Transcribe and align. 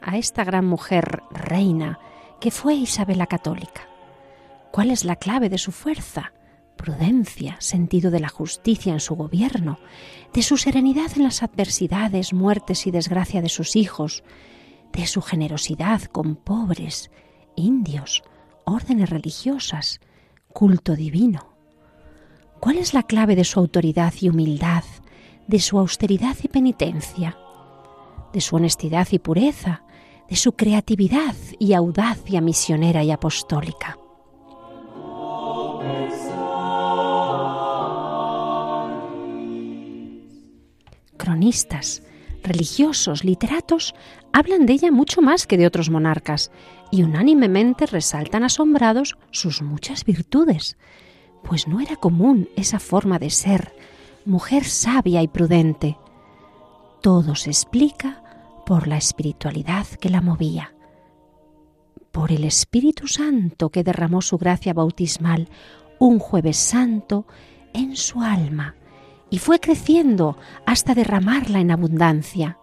A 0.00 0.16
esta 0.16 0.44
gran 0.44 0.64
mujer 0.64 1.22
reina 1.30 1.98
que 2.40 2.52
fue 2.52 2.74
Isabel 2.74 3.18
la 3.18 3.26
Católica? 3.26 3.88
¿Cuál 4.70 4.92
es 4.92 5.04
la 5.04 5.16
clave 5.16 5.48
de 5.48 5.58
su 5.58 5.72
fuerza? 5.72 6.32
Prudencia, 6.76 7.56
sentido 7.58 8.12
de 8.12 8.20
la 8.20 8.28
justicia 8.28 8.92
en 8.92 9.00
su 9.00 9.16
gobierno, 9.16 9.78
de 10.32 10.42
su 10.42 10.56
serenidad 10.56 11.10
en 11.16 11.24
las 11.24 11.42
adversidades, 11.42 12.32
muertes 12.32 12.86
y 12.86 12.92
desgracia 12.92 13.42
de 13.42 13.48
sus 13.48 13.74
hijos, 13.74 14.22
de 14.92 15.06
su 15.06 15.20
generosidad 15.20 16.02
con 16.02 16.36
pobres, 16.36 17.10
indios, 17.56 18.22
órdenes 18.64 19.10
religiosas, 19.10 20.00
culto 20.52 20.94
divino. 20.94 21.56
¿Cuál 22.60 22.78
es 22.78 22.94
la 22.94 23.02
clave 23.02 23.34
de 23.34 23.44
su 23.44 23.58
autoridad 23.58 24.14
y 24.20 24.28
humildad, 24.28 24.84
de 25.48 25.58
su 25.58 25.76
austeridad 25.78 26.36
y 26.40 26.48
penitencia? 26.48 27.36
De 28.32 28.40
su 28.40 28.56
honestidad 28.56 29.08
y 29.10 29.18
pureza, 29.18 29.82
de 30.28 30.36
su 30.36 30.52
creatividad 30.52 31.34
y 31.58 31.72
audacia 31.72 32.40
misionera 32.40 33.04
y 33.04 33.10
apostólica. 33.10 33.98
Cronistas, 41.16 42.02
religiosos, 42.42 43.24
literatos 43.24 43.94
hablan 44.32 44.66
de 44.66 44.74
ella 44.74 44.90
mucho 44.90 45.22
más 45.22 45.46
que 45.46 45.56
de 45.56 45.66
otros 45.66 45.90
monarcas 45.90 46.50
y 46.90 47.02
unánimemente 47.02 47.86
resaltan 47.86 48.44
asombrados 48.44 49.16
sus 49.30 49.62
muchas 49.62 50.04
virtudes, 50.04 50.76
pues 51.42 51.66
no 51.68 51.80
era 51.80 51.96
común 51.96 52.48
esa 52.56 52.78
forma 52.78 53.18
de 53.18 53.30
ser, 53.30 53.74
mujer 54.24 54.64
sabia 54.64 55.22
y 55.22 55.28
prudente. 55.28 55.96
Todo 57.06 57.36
se 57.36 57.50
explica 57.50 58.20
por 58.66 58.88
la 58.88 58.96
espiritualidad 58.96 59.86
que 59.86 60.10
la 60.10 60.20
movía, 60.20 60.74
por 62.10 62.32
el 62.32 62.42
Espíritu 62.42 63.06
Santo 63.06 63.70
que 63.70 63.84
derramó 63.84 64.22
su 64.22 64.38
gracia 64.38 64.74
bautismal 64.74 65.48
un 66.00 66.18
jueves 66.18 66.56
santo 66.56 67.24
en 67.72 67.94
su 67.94 68.22
alma 68.22 68.74
y 69.30 69.38
fue 69.38 69.60
creciendo 69.60 70.36
hasta 70.66 70.96
derramarla 70.96 71.60
en 71.60 71.70
abundancia. 71.70 72.58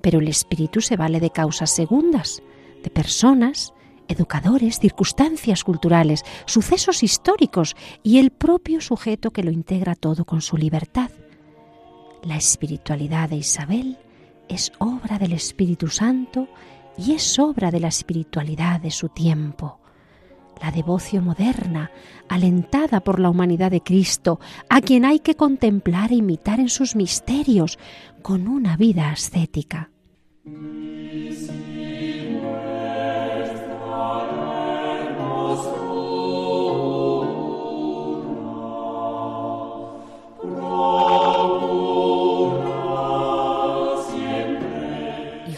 Pero 0.00 0.20
el 0.20 0.28
Espíritu 0.28 0.80
se 0.80 0.96
vale 0.96 1.18
de 1.18 1.30
causas 1.30 1.72
segundas, 1.72 2.40
de 2.84 2.90
personas, 2.90 3.74
educadores, 4.06 4.78
circunstancias 4.78 5.64
culturales, 5.64 6.22
sucesos 6.46 7.02
históricos 7.02 7.74
y 8.04 8.18
el 8.18 8.30
propio 8.30 8.80
sujeto 8.80 9.32
que 9.32 9.42
lo 9.42 9.50
integra 9.50 9.96
todo 9.96 10.24
con 10.24 10.40
su 10.40 10.56
libertad. 10.56 11.10
La 12.24 12.36
espiritualidad 12.36 13.28
de 13.28 13.36
Isabel 13.36 13.98
es 14.48 14.72
obra 14.78 15.18
del 15.18 15.32
Espíritu 15.32 15.88
Santo 15.88 16.48
y 16.96 17.12
es 17.12 17.38
obra 17.38 17.70
de 17.70 17.80
la 17.80 17.88
espiritualidad 17.88 18.80
de 18.80 18.90
su 18.90 19.10
tiempo. 19.10 19.78
La 20.62 20.70
devoción 20.70 21.24
moderna, 21.24 21.90
alentada 22.28 23.00
por 23.00 23.20
la 23.20 23.28
humanidad 23.28 23.70
de 23.70 23.82
Cristo, 23.82 24.40
a 24.70 24.80
quien 24.80 25.04
hay 25.04 25.18
que 25.18 25.34
contemplar 25.34 26.12
e 26.12 26.16
imitar 26.16 26.60
en 26.60 26.70
sus 26.70 26.96
misterios 26.96 27.78
con 28.22 28.48
una 28.48 28.76
vida 28.76 29.10
ascética. 29.10 29.90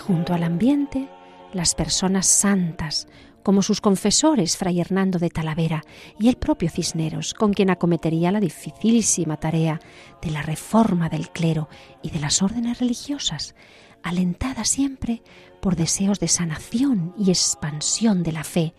Junto 0.07 0.35
al 0.35 0.45
ambiente 0.45 1.09
las 1.53 1.75
personas 1.75 2.27
santas, 2.27 3.09
como 3.43 3.63
sus 3.63 3.81
confesores 3.81 4.57
Fray 4.57 4.81
Hernando 4.81 5.19
de 5.19 5.31
Talavera 5.31 5.83
y 6.19 6.29
el 6.29 6.37
propio 6.37 6.71
Cisneros, 6.71 7.35
con 7.35 7.53
quien 7.53 7.71
acometería 7.71 8.31
la 8.31 8.41
dificilísima 8.41 9.37
tarea 9.39 9.81
de 10.23 10.31
la 10.31 10.43
reforma 10.43 11.09
del 11.09 11.31
clero 11.31 11.69
y 12.03 12.11
de 12.11 12.21
las 12.21 12.41
órdenes 12.41 12.79
religiosas, 12.79 13.57
alentada 14.03 14.65
siempre 14.65 15.23
por 15.61 15.75
deseos 15.75 16.21
de 16.21 16.29
sanación 16.29 17.13
y 17.19 17.31
expansión 17.31 18.23
de 18.23 18.33
la 18.33 18.45
fe, 18.45 18.75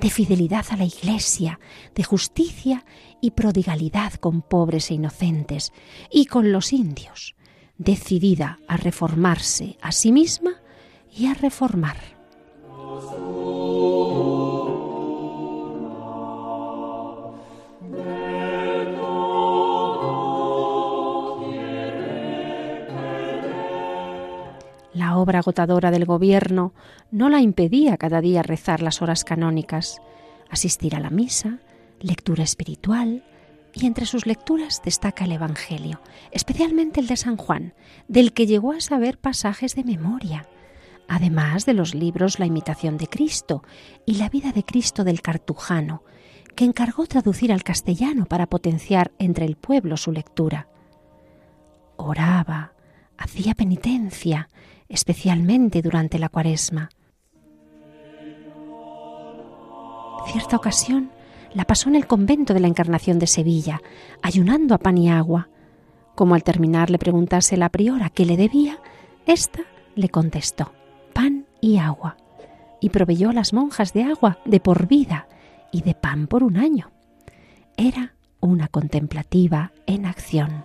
de 0.00 0.10
fidelidad 0.10 0.66
a 0.70 0.76
la 0.76 0.84
Iglesia, 0.84 1.60
de 1.94 2.02
justicia 2.02 2.84
y 3.20 3.32
prodigalidad 3.32 4.14
con 4.14 4.42
pobres 4.42 4.90
e 4.90 4.94
inocentes, 4.94 5.72
y 6.10 6.26
con 6.26 6.50
los 6.50 6.72
indios, 6.72 7.36
decidida 7.78 8.58
a 8.66 8.76
reformarse 8.76 9.76
a 9.80 9.92
sí 9.92 10.10
misma 10.10 10.61
y 11.14 11.26
a 11.26 11.34
reformar. 11.34 11.96
La 24.94 25.16
obra 25.16 25.38
agotadora 25.38 25.90
del 25.90 26.04
gobierno 26.04 26.74
no 27.10 27.28
la 27.28 27.40
impedía 27.40 27.96
cada 27.96 28.20
día 28.20 28.42
rezar 28.42 28.82
las 28.82 29.02
horas 29.02 29.24
canónicas, 29.24 30.00
asistir 30.50 30.94
a 30.94 31.00
la 31.00 31.10
misa, 31.10 31.58
lectura 32.00 32.44
espiritual, 32.44 33.24
y 33.74 33.86
entre 33.86 34.04
sus 34.04 34.26
lecturas 34.26 34.82
destaca 34.84 35.24
el 35.24 35.32
Evangelio, 35.32 36.00
especialmente 36.30 37.00
el 37.00 37.06
de 37.06 37.16
San 37.16 37.36
Juan, 37.36 37.74
del 38.06 38.32
que 38.32 38.46
llegó 38.46 38.72
a 38.72 38.80
saber 38.80 39.18
pasajes 39.18 39.74
de 39.74 39.84
memoria, 39.84 40.46
además 41.08 41.66
de 41.66 41.74
los 41.74 41.94
libros 41.94 42.38
La 42.38 42.46
imitación 42.46 42.96
de 42.96 43.06
Cristo 43.06 43.62
y 44.06 44.14
La 44.14 44.28
vida 44.28 44.52
de 44.52 44.64
Cristo 44.64 45.04
del 45.04 45.22
Cartujano, 45.22 46.02
que 46.54 46.64
encargó 46.64 47.06
traducir 47.06 47.52
al 47.52 47.62
castellano 47.62 48.26
para 48.26 48.46
potenciar 48.46 49.12
entre 49.18 49.44
el 49.44 49.56
pueblo 49.56 49.96
su 49.96 50.12
lectura. 50.12 50.68
Oraba, 51.96 52.72
hacía 53.16 53.54
penitencia, 53.54 54.48
especialmente 54.88 55.82
durante 55.82 56.18
la 56.18 56.28
cuaresma. 56.28 56.90
Cierta 60.26 60.56
ocasión 60.56 61.10
la 61.54 61.64
pasó 61.64 61.88
en 61.88 61.96
el 61.96 62.06
convento 62.06 62.54
de 62.54 62.60
la 62.60 62.68
Encarnación 62.68 63.18
de 63.18 63.26
Sevilla, 63.26 63.80
ayunando 64.22 64.74
a 64.74 64.78
pan 64.78 64.96
y 64.98 65.10
agua. 65.10 65.48
Como 66.14 66.34
al 66.34 66.44
terminar 66.44 66.90
le 66.90 66.98
preguntase 66.98 67.56
la 67.56 67.70
priora 67.70 68.10
qué 68.10 68.24
le 68.24 68.36
debía, 68.36 68.78
ésta 69.26 69.60
le 69.94 70.08
contestó 70.08 70.72
pan 71.12 71.46
y 71.60 71.78
agua, 71.78 72.16
y 72.80 72.90
proveyó 72.90 73.30
a 73.30 73.32
las 73.32 73.52
monjas 73.52 73.92
de 73.92 74.04
agua 74.04 74.38
de 74.44 74.60
por 74.60 74.86
vida 74.86 75.28
y 75.70 75.82
de 75.82 75.94
pan 75.94 76.26
por 76.26 76.42
un 76.42 76.56
año. 76.56 76.90
Era 77.76 78.14
una 78.40 78.68
contemplativa 78.68 79.72
en 79.86 80.06
acción. 80.06 80.64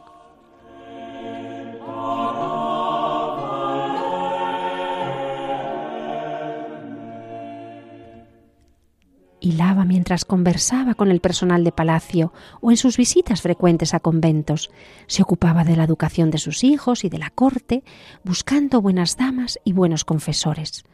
Hilaba 9.39 9.86
mientras 9.86 10.25
conversaba 10.25 10.95
con 10.95 11.12
el 11.12 11.19
personal 11.19 11.63
de 11.63 11.72
palacio 11.72 12.34
o 12.62 12.72
en 12.72 12.78
sus 12.78 12.98
visitas 12.98 13.42
frecuentes 13.42 13.94
a 13.94 14.00
conventos. 14.00 14.72
Se 15.07 15.24
ocupaba 15.24 15.63
de 15.63 15.75
la 15.75 15.84
educación 15.84 16.31
de 16.31 16.38
sus 16.38 16.63
hijos 16.63 17.04
y 17.04 17.10
de 17.10 17.19
la 17.19 17.30
corte, 17.30 17.84
buscando 18.24 18.81
buenas 18.81 19.18
damas 19.18 19.60
y 19.63 19.74
buenos 19.74 20.06
confesores. 20.06 20.86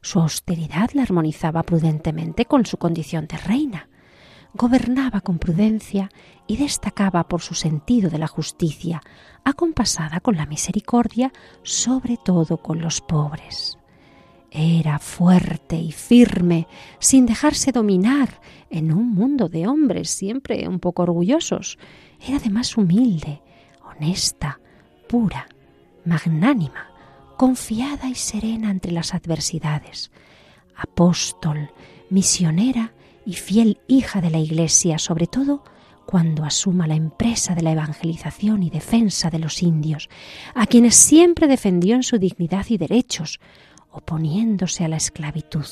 Su 0.00 0.20
austeridad 0.20 0.90
la 0.94 1.02
armonizaba 1.02 1.62
prudentemente 1.62 2.44
con 2.44 2.66
su 2.66 2.76
condición 2.76 3.26
de 3.26 3.38
reina. 3.38 3.88
Gobernaba 4.54 5.22
con 5.22 5.38
prudencia 5.38 6.10
y 6.46 6.58
destacaba 6.58 7.26
por 7.28 7.40
su 7.40 7.54
sentido 7.54 8.10
de 8.10 8.18
la 8.18 8.26
justicia, 8.26 9.00
acompasada 9.44 10.20
con 10.20 10.36
la 10.36 10.44
misericordia, 10.44 11.32
sobre 11.62 12.18
todo 12.22 12.58
con 12.58 12.82
los 12.82 13.00
pobres. 13.00 13.78
Era 14.54 14.98
fuerte 14.98 15.76
y 15.76 15.92
firme, 15.92 16.68
sin 16.98 17.24
dejarse 17.24 17.72
dominar 17.72 18.40
en 18.68 18.92
un 18.92 19.14
mundo 19.14 19.48
de 19.48 19.66
hombres 19.66 20.10
siempre 20.10 20.68
un 20.68 20.78
poco 20.78 21.04
orgullosos. 21.04 21.78
Era 22.20 22.36
además 22.36 22.76
humilde, 22.76 23.40
honesta, 23.82 24.60
pura, 25.08 25.48
magnánima, 26.04 26.90
confiada 27.38 28.10
y 28.10 28.14
serena 28.14 28.70
entre 28.70 28.92
las 28.92 29.14
adversidades. 29.14 30.10
Apóstol, 30.76 31.70
misionera 32.10 32.92
y 33.24 33.32
fiel 33.34 33.80
hija 33.88 34.20
de 34.20 34.30
la 34.30 34.38
Iglesia, 34.38 34.98
sobre 34.98 35.26
todo 35.26 35.64
cuando 36.04 36.44
asuma 36.44 36.86
la 36.86 36.94
empresa 36.94 37.54
de 37.54 37.62
la 37.62 37.72
evangelización 37.72 38.62
y 38.62 38.68
defensa 38.68 39.30
de 39.30 39.38
los 39.38 39.62
indios, 39.62 40.10
a 40.54 40.66
quienes 40.66 40.94
siempre 40.94 41.46
defendió 41.46 41.94
en 41.94 42.02
su 42.02 42.18
dignidad 42.18 42.66
y 42.68 42.76
derechos, 42.76 43.40
oponiéndose 43.92 44.84
a 44.84 44.88
la 44.88 44.96
esclavitud. 44.96 45.66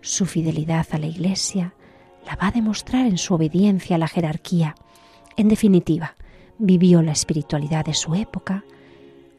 Su 0.00 0.26
fidelidad 0.26 0.86
a 0.92 0.98
la 0.98 1.06
Iglesia 1.06 1.74
la 2.26 2.36
va 2.36 2.48
a 2.48 2.52
demostrar 2.52 3.06
en 3.06 3.18
su 3.18 3.34
obediencia 3.34 3.96
a 3.96 3.98
la 3.98 4.08
jerarquía. 4.08 4.74
En 5.36 5.48
definitiva, 5.48 6.16
vivió 6.58 7.02
la 7.02 7.12
espiritualidad 7.12 7.84
de 7.84 7.94
su 7.94 8.14
época, 8.14 8.64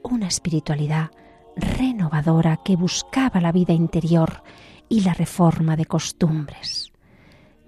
una 0.04 0.28
espiritualidad 0.28 1.12
renovadora 1.56 2.58
que 2.64 2.76
buscaba 2.76 3.42
la 3.42 3.52
vida 3.52 3.74
interior 3.74 4.44
y 4.90 5.02
la 5.02 5.14
reforma 5.14 5.76
de 5.76 5.86
costumbres, 5.86 6.92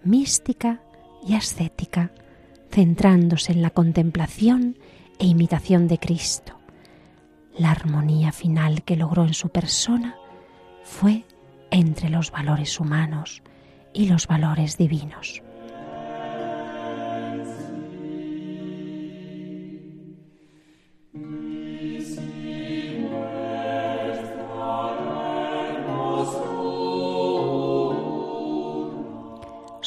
mística 0.03 0.81
y 1.25 1.35
ascética, 1.35 2.11
centrándose 2.71 3.51
en 3.51 3.61
la 3.61 3.69
contemplación 3.69 4.77
e 5.19 5.27
imitación 5.27 5.87
de 5.87 5.99
Cristo. 5.99 6.62
La 7.57 7.71
armonía 7.71 8.31
final 8.31 8.83
que 8.83 8.95
logró 8.95 9.25
en 9.25 9.33
su 9.33 9.49
persona 9.49 10.15
fue 10.83 11.25
entre 11.71 12.09
los 12.09 12.31
valores 12.31 12.79
humanos 12.79 13.41
y 13.93 14.07
los 14.07 14.27
valores 14.27 14.77
divinos. 14.77 15.41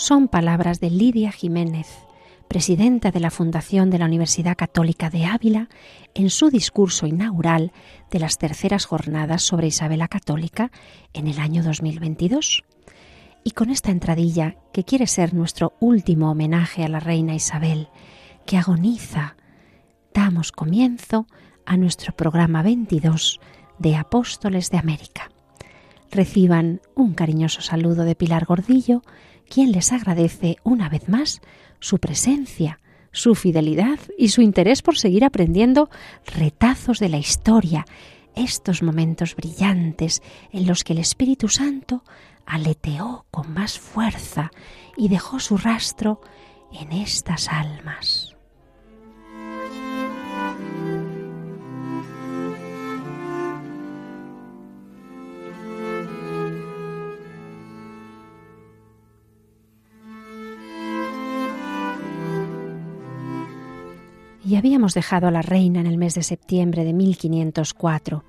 son 0.07 0.29
palabras 0.29 0.79
de 0.79 0.89
Lidia 0.89 1.33
Jiménez, 1.33 1.89
presidenta 2.49 3.11
de 3.11 3.21
la 3.21 3.31
Fundación 3.31 3.91
de 3.91 3.99
la 3.99 4.07
Universidad 4.07 4.57
Católica 4.57 5.11
de 5.11 5.27
Ávila, 5.27 5.69
en 6.15 6.31
su 6.31 6.51
discurso 6.51 7.07
inaugural 7.07 7.73
de 8.11 8.19
las 8.19 8.39
terceras 8.39 8.87
jornadas 8.87 9.43
sobre 9.43 9.67
Isabela 9.67 10.09
Católica 10.09 10.71
en 11.13 11.27
el 11.27 11.39
año 11.39 11.63
2022. 11.63 12.65
Y 13.45 13.53
con 13.53 13.71
esta 13.71 13.91
entradilla, 13.91 14.57
que 14.73 14.85
quiere 14.85 15.07
ser 15.07 15.35
nuestro 15.35 15.75
último 15.81 16.31
homenaje 16.31 16.85
a 16.85 16.89
la 16.89 17.01
reina 17.01 17.35
Isabel, 17.35 17.89
que 18.45 18.57
agoniza, 18.57 19.37
damos 20.15 20.53
comienzo 20.53 21.27
a 21.65 21.77
nuestro 21.77 22.15
programa 22.17 22.63
22 22.63 23.41
de 23.79 23.97
Apóstoles 23.97 24.71
de 24.71 24.79
América. 24.79 25.31
Reciban 26.11 26.81
un 26.95 27.15
cariñoso 27.15 27.61
saludo 27.61 28.05
de 28.05 28.15
Pilar 28.15 28.47
Gordillo, 28.47 29.03
quien 29.49 29.73
les 29.73 29.93
agradece 29.93 30.57
una 30.65 30.89
vez 30.89 31.09
más 31.09 31.41
su 31.81 31.99
presencia, 31.99 32.81
su 33.13 33.35
fidelidad 33.35 33.99
y 34.19 34.29
su 34.29 34.43
interés 34.43 34.83
por 34.83 34.99
seguir 34.99 35.25
aprendiendo 35.25 35.89
retazos 36.27 36.99
de 36.99 37.09
la 37.09 37.19
historia, 37.19 37.87
estos 38.35 38.83
momentos 38.83 39.35
brillantes 39.35 40.23
en 40.53 40.67
los 40.67 40.85
que 40.85 40.93
el 40.93 40.99
Espíritu 40.99 41.49
Santo 41.49 42.05
aleteó 42.45 43.27
con 43.31 43.53
más 43.53 43.79
fuerza 43.79 44.51
y 44.97 45.09
dejó 45.09 45.41
su 45.41 45.57
rastro 45.57 46.21
en 46.73 46.93
estas 46.93 47.49
almas. 47.49 48.26
Y 64.47 64.55
habíamos 64.55 64.95
dejado 64.95 65.27
a 65.27 65.33
la 65.33 65.43
reina 65.43 65.81
en 65.81 65.87
el 65.87 65.99
mes 65.99 66.15
de 66.15 66.23
septiembre 66.23 66.85
de 66.85 66.93
1504, 66.93 68.25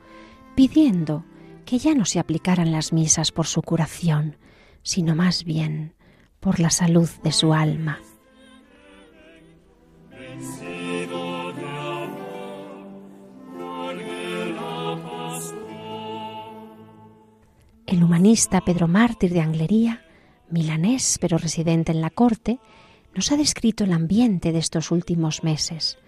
pidiendo 0.56 1.24
que 1.64 1.78
ya 1.78 1.94
no 1.94 2.06
se 2.06 2.18
aplicaran 2.18 2.72
las 2.72 2.92
misas 2.92 3.31
por 3.31 3.46
su 3.46 3.62
curación, 3.62 4.36
sino 4.81 5.16
más 5.16 5.44
bien 5.44 5.94
por 6.40 6.60
la 6.60 6.72
salud 6.72 7.08
de 7.24 7.31
su 7.31 7.54
alma. 7.54 8.00
El 17.86 18.04
humanista 18.04 18.62
Pedro 18.62 18.88
Mártir 18.88 19.34
de 19.34 19.42
Anglería, 19.42 20.02
milanés 20.50 21.19
pero 21.22 21.38
residente 21.38 21.92
en 21.92 22.02
la 22.02 22.10
corte, 22.10 22.60
nos 23.14 23.31
ha 23.31 23.38
descrito 23.38 23.84
el 23.84 23.94
ambiente 23.94 24.52
de 24.52 24.60
estos 24.60 24.90
últimos 24.90 25.44
meses 25.44 26.00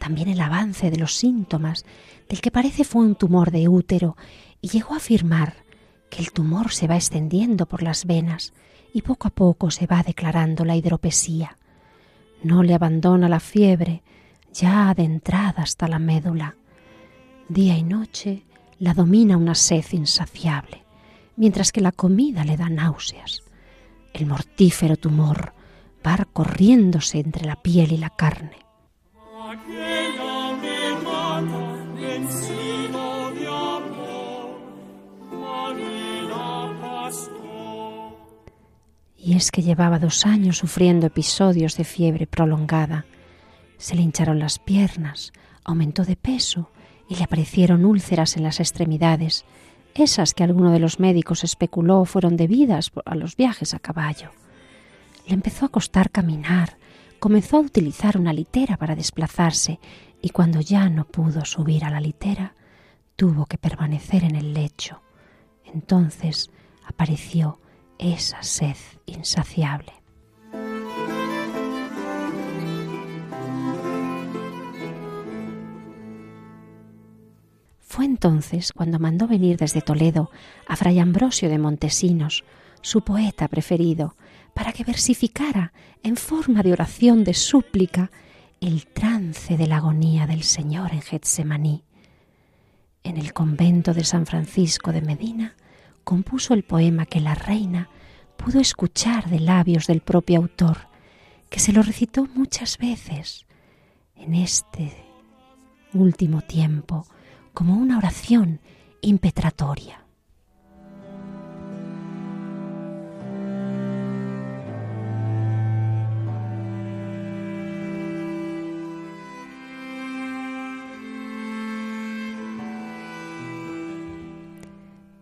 también 0.00 0.28
el 0.28 0.40
avance 0.40 0.90
de 0.90 0.96
los 0.96 1.14
síntomas 1.14 1.84
del 2.26 2.40
que 2.40 2.50
parece 2.50 2.84
fue 2.84 3.02
un 3.02 3.16
tumor 3.16 3.50
de 3.50 3.68
útero 3.68 4.16
y 4.62 4.68
llegó 4.68 4.94
a 4.94 4.96
afirmar 4.96 5.62
que 6.08 6.22
el 6.22 6.32
tumor 6.32 6.72
se 6.72 6.88
va 6.88 6.96
extendiendo 6.96 7.66
por 7.66 7.82
las 7.82 8.06
venas 8.06 8.54
y 8.94 9.02
poco 9.02 9.28
a 9.28 9.30
poco 9.30 9.70
se 9.70 9.86
va 9.86 10.02
declarando 10.02 10.64
la 10.64 10.74
hidropesía. 10.74 11.58
No 12.42 12.62
le 12.62 12.72
abandona 12.72 13.28
la 13.28 13.40
fiebre, 13.40 14.02
ya 14.54 14.88
adentrada 14.88 15.62
hasta 15.62 15.86
la 15.86 15.98
médula. 15.98 16.56
Día 17.50 17.76
y 17.76 17.82
noche 17.82 18.44
la 18.78 18.94
domina 18.94 19.36
una 19.36 19.54
sed 19.54 19.84
insaciable, 19.92 20.82
mientras 21.36 21.72
que 21.72 21.82
la 21.82 21.92
comida 21.92 22.42
le 22.44 22.56
da 22.56 22.70
náuseas. 22.70 23.42
El 24.14 24.24
mortífero 24.24 24.96
tumor 24.96 25.52
va 26.04 26.24
corriéndose 26.32 27.18
entre 27.18 27.44
la 27.44 27.56
piel 27.56 27.92
y 27.92 27.98
la 27.98 28.08
carne. 28.08 28.69
Y 39.16 39.36
es 39.36 39.50
que 39.50 39.62
llevaba 39.62 39.98
dos 39.98 40.24
años 40.24 40.58
sufriendo 40.58 41.08
episodios 41.08 41.76
de 41.76 41.82
fiebre 41.82 42.28
prolongada. 42.28 43.06
Se 43.76 43.96
le 43.96 44.02
hincharon 44.02 44.38
las 44.38 44.60
piernas, 44.60 45.32
aumentó 45.64 46.04
de 46.04 46.14
peso 46.14 46.70
y 47.08 47.16
le 47.16 47.24
aparecieron 47.24 47.84
úlceras 47.84 48.36
en 48.36 48.44
las 48.44 48.60
extremidades, 48.60 49.44
esas 49.94 50.32
que 50.32 50.44
alguno 50.44 50.70
de 50.70 50.78
los 50.78 51.00
médicos 51.00 51.42
especuló 51.42 52.04
fueron 52.04 52.36
debidas 52.36 52.92
a 53.04 53.16
los 53.16 53.34
viajes 53.34 53.74
a 53.74 53.80
caballo. 53.80 54.30
Le 55.26 55.34
empezó 55.34 55.66
a 55.66 55.70
costar 55.70 56.10
caminar, 56.10 56.76
comenzó 57.20 57.58
a 57.58 57.60
utilizar 57.60 58.16
una 58.16 58.32
litera 58.32 58.76
para 58.78 58.96
desplazarse 58.96 59.78
y 60.22 60.30
cuando 60.30 60.60
ya 60.60 60.88
no 60.88 61.04
pudo 61.04 61.44
subir 61.44 61.84
a 61.84 61.90
la 61.90 62.00
litera, 62.00 62.54
tuvo 63.14 63.44
que 63.46 63.58
permanecer 63.58 64.24
en 64.24 64.34
el 64.34 64.54
lecho. 64.54 65.02
Entonces 65.64 66.50
apareció 66.86 67.60
esa 67.98 68.42
sed 68.42 68.76
insaciable. 69.04 69.92
Fue 77.80 78.06
entonces 78.06 78.72
cuando 78.72 78.98
mandó 78.98 79.26
venir 79.28 79.58
desde 79.58 79.82
Toledo 79.82 80.30
a 80.66 80.76
Fray 80.76 80.98
Ambrosio 81.00 81.50
de 81.50 81.58
Montesinos, 81.58 82.44
su 82.82 83.02
poeta 83.02 83.48
preferido, 83.48 84.16
para 84.54 84.72
que 84.72 84.84
versificara 84.84 85.72
en 86.02 86.16
forma 86.16 86.62
de 86.62 86.72
oración 86.72 87.24
de 87.24 87.34
súplica 87.34 88.10
el 88.60 88.86
trance 88.86 89.56
de 89.56 89.66
la 89.66 89.76
agonía 89.76 90.26
del 90.26 90.42
Señor 90.42 90.92
en 90.92 91.02
Getsemaní. 91.02 91.84
En 93.02 93.16
el 93.16 93.32
convento 93.32 93.94
de 93.94 94.04
San 94.04 94.26
Francisco 94.26 94.92
de 94.92 95.00
Medina 95.00 95.54
compuso 96.04 96.52
el 96.54 96.64
poema 96.64 97.06
que 97.06 97.20
la 97.20 97.34
reina 97.34 97.88
pudo 98.36 98.60
escuchar 98.60 99.30
de 99.30 99.40
labios 99.40 99.86
del 99.86 100.00
propio 100.00 100.38
autor, 100.38 100.88
que 101.48 101.60
se 101.60 101.72
lo 101.72 101.82
recitó 101.82 102.26
muchas 102.34 102.78
veces 102.78 103.46
en 104.14 104.34
este 104.34 104.92
último 105.94 106.42
tiempo 106.42 107.06
como 107.54 107.76
una 107.76 107.98
oración 107.98 108.60
impetratoria. 109.00 109.99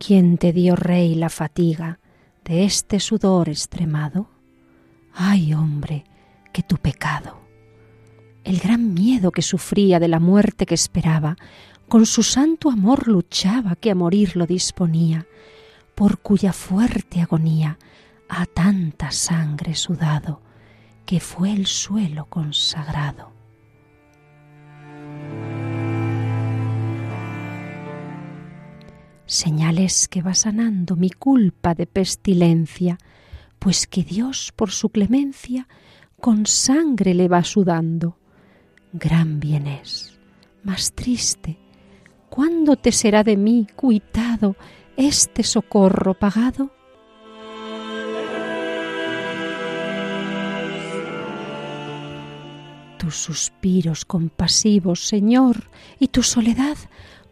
¿Quién 0.09 0.39
te 0.39 0.55
dio, 0.55 0.75
rey, 0.75 1.15
la 1.15 1.29
fatiga 1.29 1.99
de 2.43 2.65
este 2.65 2.99
sudor 2.99 3.51
extremado? 3.51 4.31
Ay, 5.13 5.53
hombre, 5.53 6.05
que 6.51 6.63
tu 6.63 6.79
pecado. 6.79 7.39
El 8.43 8.59
gran 8.59 8.95
miedo 8.95 9.33
que 9.33 9.43
sufría 9.43 10.01
de 10.01 10.09
la 10.09 10.19
muerte 10.19 10.65
que 10.65 10.75
esperaba, 10.75 11.37
con 11.89 12.07
su 12.07 12.23
santo 12.23 12.71
amor 12.71 13.07
luchaba 13.07 13.77
que 13.77 13.91
a 13.91 13.95
morir 13.95 14.35
lo 14.35 14.47
disponía, 14.47 15.27
por 15.95 16.21
cuya 16.21 16.55
fuerte 16.55 17.21
agonía 17.21 17.79
a 18.31 18.47
tanta 18.47 19.11
sangre 19.11 19.75
sudado, 19.75 20.41
que 21.05 21.21
fue 21.21 21.53
el 21.53 21.67
suelo 21.67 22.25
consagrado. 22.31 23.38
Señales 29.29 30.09
que 30.09 30.23
va 30.23 30.33
sanando 30.33 30.97
mi 30.97 31.11
culpa 31.11 31.75
de 31.75 31.87
pestilencia, 31.87 32.97
pues 33.59 33.87
que 33.87 34.03
Dios 34.03 34.55
por 34.57 34.71
su 34.71 34.89
clemencia 34.89 35.69
con 36.19 36.47
sangre 36.47 37.13
le 37.13 37.29
va 37.29 37.45
sudando. 37.45 38.17
Gran 38.91 39.39
bien 39.39 39.67
es, 39.67 40.19
más 40.63 40.95
triste, 40.95 41.59
¿cuándo 42.31 42.77
te 42.77 42.91
será 42.91 43.23
de 43.23 43.37
mí 43.37 43.67
cuitado 43.77 44.57
este 44.97 45.43
socorro 45.43 46.15
pagado? 46.15 46.73
Tus 52.97 53.15
suspiros 53.15 54.07
compasivos, 54.07 55.07
Señor, 55.07 55.69
y 55.99 56.09
tu 56.09 56.23
soledad 56.23 56.79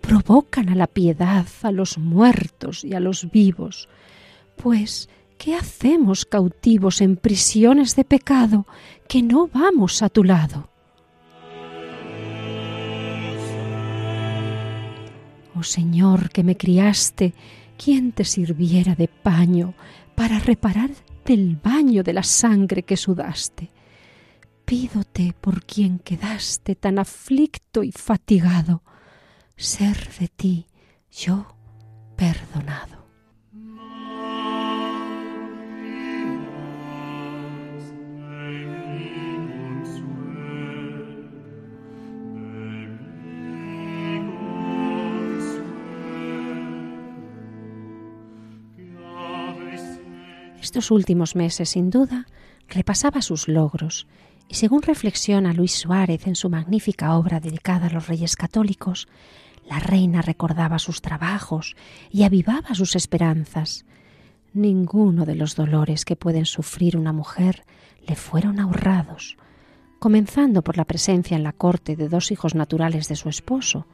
provocan 0.06 0.68
a 0.68 0.76
la 0.76 0.86
piedad, 0.86 1.46
a 1.62 1.72
los 1.72 1.98
muertos 1.98 2.84
y 2.84 2.94
a 2.94 3.00
los 3.00 3.30
vivos. 3.30 3.88
Pues, 4.56 5.08
¿qué 5.36 5.56
hacemos 5.56 6.24
cautivos 6.24 7.00
en 7.00 7.16
prisiones 7.16 7.96
de 7.96 8.04
pecado 8.04 8.66
que 9.08 9.22
no 9.22 9.48
vamos 9.48 10.02
a 10.02 10.08
tu 10.08 10.22
lado? 10.22 10.70
Oh 15.56 15.62
Señor, 15.62 16.30
que 16.30 16.44
me 16.44 16.56
criaste, 16.56 17.34
¿quién 17.76 18.12
te 18.12 18.24
sirviera 18.24 18.94
de 18.94 19.08
paño 19.08 19.74
para 20.14 20.38
reparar 20.38 20.90
del 21.24 21.56
baño 21.56 22.04
de 22.04 22.12
la 22.12 22.22
sangre 22.22 22.84
que 22.84 22.96
sudaste? 22.96 23.70
Pídote 24.64 25.34
por 25.40 25.64
quien 25.64 25.98
quedaste 25.98 26.76
tan 26.76 26.98
aflicto 26.98 27.82
y 27.82 27.90
fatigado, 27.90 28.82
ser 29.56 29.96
de 30.18 30.28
ti 30.28 30.66
yo 31.10 31.46
perdonado. 32.14 33.06
Estos 50.60 50.90
últimos 50.90 51.34
meses, 51.36 51.70
sin 51.70 51.88
duda, 51.90 52.26
repasaba 52.68 53.22
sus 53.22 53.48
logros 53.48 54.06
y 54.48 54.56
según 54.56 54.82
reflexiona 54.82 55.54
Luis 55.54 55.72
Suárez 55.72 56.26
en 56.26 56.34
su 56.34 56.50
magnífica 56.50 57.16
obra 57.16 57.40
dedicada 57.40 57.86
a 57.86 57.90
los 57.90 58.08
reyes 58.08 58.36
católicos, 58.36 59.08
la 59.68 59.80
reina 59.80 60.22
recordaba 60.22 60.78
sus 60.78 61.02
trabajos 61.02 61.76
y 62.10 62.22
avivaba 62.22 62.74
sus 62.74 62.94
esperanzas. 62.96 63.84
Ninguno 64.52 65.26
de 65.26 65.34
los 65.34 65.56
dolores 65.56 66.04
que 66.04 66.16
pueden 66.16 66.46
sufrir 66.46 66.96
una 66.96 67.12
mujer 67.12 67.64
le 68.06 68.14
fueron 68.14 68.60
ahorrados, 68.60 69.36
comenzando 69.98 70.62
por 70.62 70.76
la 70.76 70.84
presencia 70.84 71.36
en 71.36 71.42
la 71.42 71.52
corte 71.52 71.96
de 71.96 72.08
dos 72.08 72.30
hijos 72.30 72.54
naturales 72.54 73.08
de 73.08 73.16
su 73.16 73.28
esposo, 73.28 73.86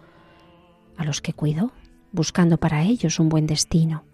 a 0.96 1.04
los 1.04 1.22
que 1.22 1.32
cuidó, 1.32 1.72
buscando 2.12 2.58
para 2.58 2.82
ellos 2.82 3.18
un 3.18 3.30
buen 3.30 3.46
destino, 3.46 4.04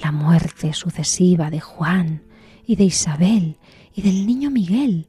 la 0.00 0.12
muerte 0.12 0.72
sucesiva 0.72 1.50
de 1.50 1.60
Juan 1.60 2.22
y 2.64 2.76
de 2.76 2.84
Isabel 2.84 3.58
y 3.92 4.02
del 4.02 4.26
niño 4.26 4.50
Miguel, 4.50 5.08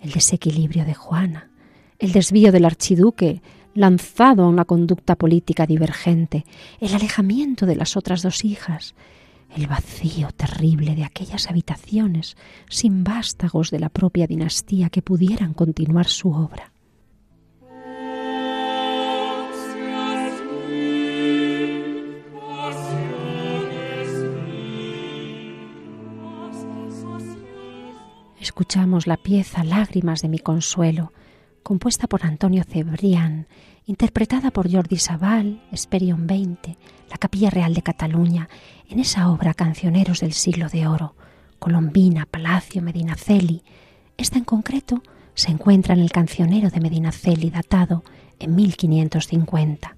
el 0.00 0.12
desequilibrio 0.12 0.84
de 0.86 0.94
Juana, 0.94 1.50
el 1.98 2.12
desvío 2.12 2.52
del 2.52 2.64
archiduque 2.64 3.42
lanzado 3.80 4.42
a 4.44 4.48
una 4.48 4.66
conducta 4.66 5.16
política 5.16 5.66
divergente, 5.66 6.44
el 6.80 6.94
alejamiento 6.94 7.64
de 7.64 7.76
las 7.76 7.96
otras 7.96 8.20
dos 8.20 8.44
hijas, 8.44 8.94
el 9.56 9.66
vacío 9.68 10.28
terrible 10.32 10.94
de 10.94 11.04
aquellas 11.04 11.48
habitaciones 11.48 12.36
sin 12.68 13.04
vástagos 13.04 13.70
de 13.70 13.80
la 13.80 13.88
propia 13.88 14.26
dinastía 14.26 14.90
que 14.90 15.00
pudieran 15.00 15.54
continuar 15.54 16.08
su 16.08 16.30
obra. 16.30 16.72
Escuchamos 28.38 29.06
la 29.06 29.16
pieza 29.16 29.64
Lágrimas 29.64 30.20
de 30.20 30.28
mi 30.28 30.38
consuelo, 30.38 31.14
compuesta 31.62 32.06
por 32.06 32.24
Antonio 32.24 32.64
Cebrián, 32.64 33.46
interpretada 33.86 34.50
por 34.50 34.70
Jordi 34.70 34.96
Sabal, 34.96 35.62
Esperion 35.72 36.26
20, 36.26 36.76
la 37.08 37.16
Capilla 37.16 37.50
Real 37.50 37.74
de 37.74 37.82
Cataluña, 37.82 38.48
en 38.88 38.98
esa 38.98 39.30
obra 39.30 39.54
Cancioneros 39.54 40.20
del 40.20 40.32
Siglo 40.32 40.68
de 40.68 40.86
Oro, 40.86 41.14
Colombina, 41.58 42.26
Palacio, 42.26 42.82
Medinaceli. 42.82 43.62
Esta 44.16 44.38
en 44.38 44.44
concreto 44.44 45.02
se 45.34 45.50
encuentra 45.50 45.94
en 45.94 46.00
el 46.00 46.10
Cancionero 46.10 46.70
de 46.70 46.80
Medinaceli, 46.80 47.50
datado 47.50 48.04
en 48.38 48.54
1550. 48.54 49.96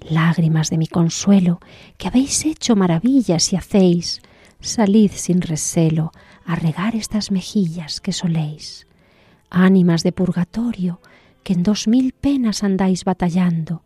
Lágrimas 0.00 0.70
de 0.70 0.78
mi 0.78 0.86
consuelo, 0.86 1.60
que 1.98 2.08
habéis 2.08 2.44
hecho 2.44 2.74
maravillas 2.74 3.52
y 3.52 3.56
hacéis, 3.56 4.20
salid 4.60 5.10
sin 5.14 5.40
recelo 5.40 6.12
a 6.44 6.56
regar 6.56 6.96
estas 6.96 7.30
mejillas 7.30 8.00
que 8.00 8.12
soléis 8.12 8.86
ánimas 9.50 10.02
de 10.02 10.12
purgatorio, 10.12 11.00
que 11.42 11.52
en 11.52 11.62
dos 11.62 11.88
mil 11.88 12.12
penas 12.12 12.62
andáis 12.62 13.04
batallando, 13.04 13.82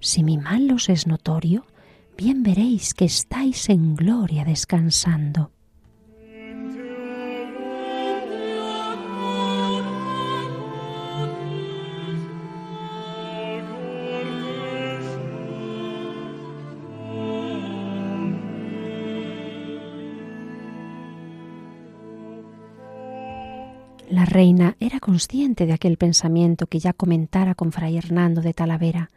si 0.00 0.24
mi 0.24 0.38
mal 0.38 0.70
os 0.72 0.88
es 0.88 1.06
notorio, 1.06 1.64
bien 2.16 2.42
veréis 2.42 2.94
que 2.94 3.04
estáis 3.04 3.68
en 3.68 3.94
gloria 3.94 4.44
descansando. 4.44 5.52
La 24.22 24.26
reina 24.26 24.76
era 24.78 25.00
consciente 25.00 25.66
de 25.66 25.72
aquel 25.72 25.96
pensamiento 25.96 26.68
que 26.68 26.78
ya 26.78 26.92
comentara 26.92 27.56
con 27.56 27.72
fray 27.72 27.96
Hernando 27.96 28.40
de 28.40 28.54
Talavera. 28.54 29.10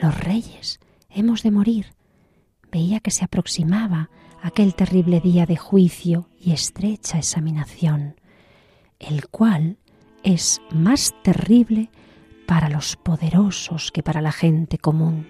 Los 0.00 0.16
reyes 0.16 0.78
hemos 1.10 1.42
de 1.42 1.50
morir. 1.50 1.86
Veía 2.70 3.00
que 3.00 3.10
se 3.10 3.24
aproximaba 3.24 4.10
aquel 4.40 4.76
terrible 4.76 5.18
día 5.18 5.44
de 5.44 5.56
juicio 5.56 6.28
y 6.38 6.52
estrecha 6.52 7.18
examinación, 7.18 8.14
el 9.00 9.26
cual 9.26 9.78
es 10.22 10.60
más 10.70 11.16
terrible 11.24 11.90
para 12.46 12.68
los 12.68 12.94
poderosos 12.94 13.90
que 13.90 14.04
para 14.04 14.22
la 14.22 14.30
gente 14.30 14.78
común. 14.78 15.26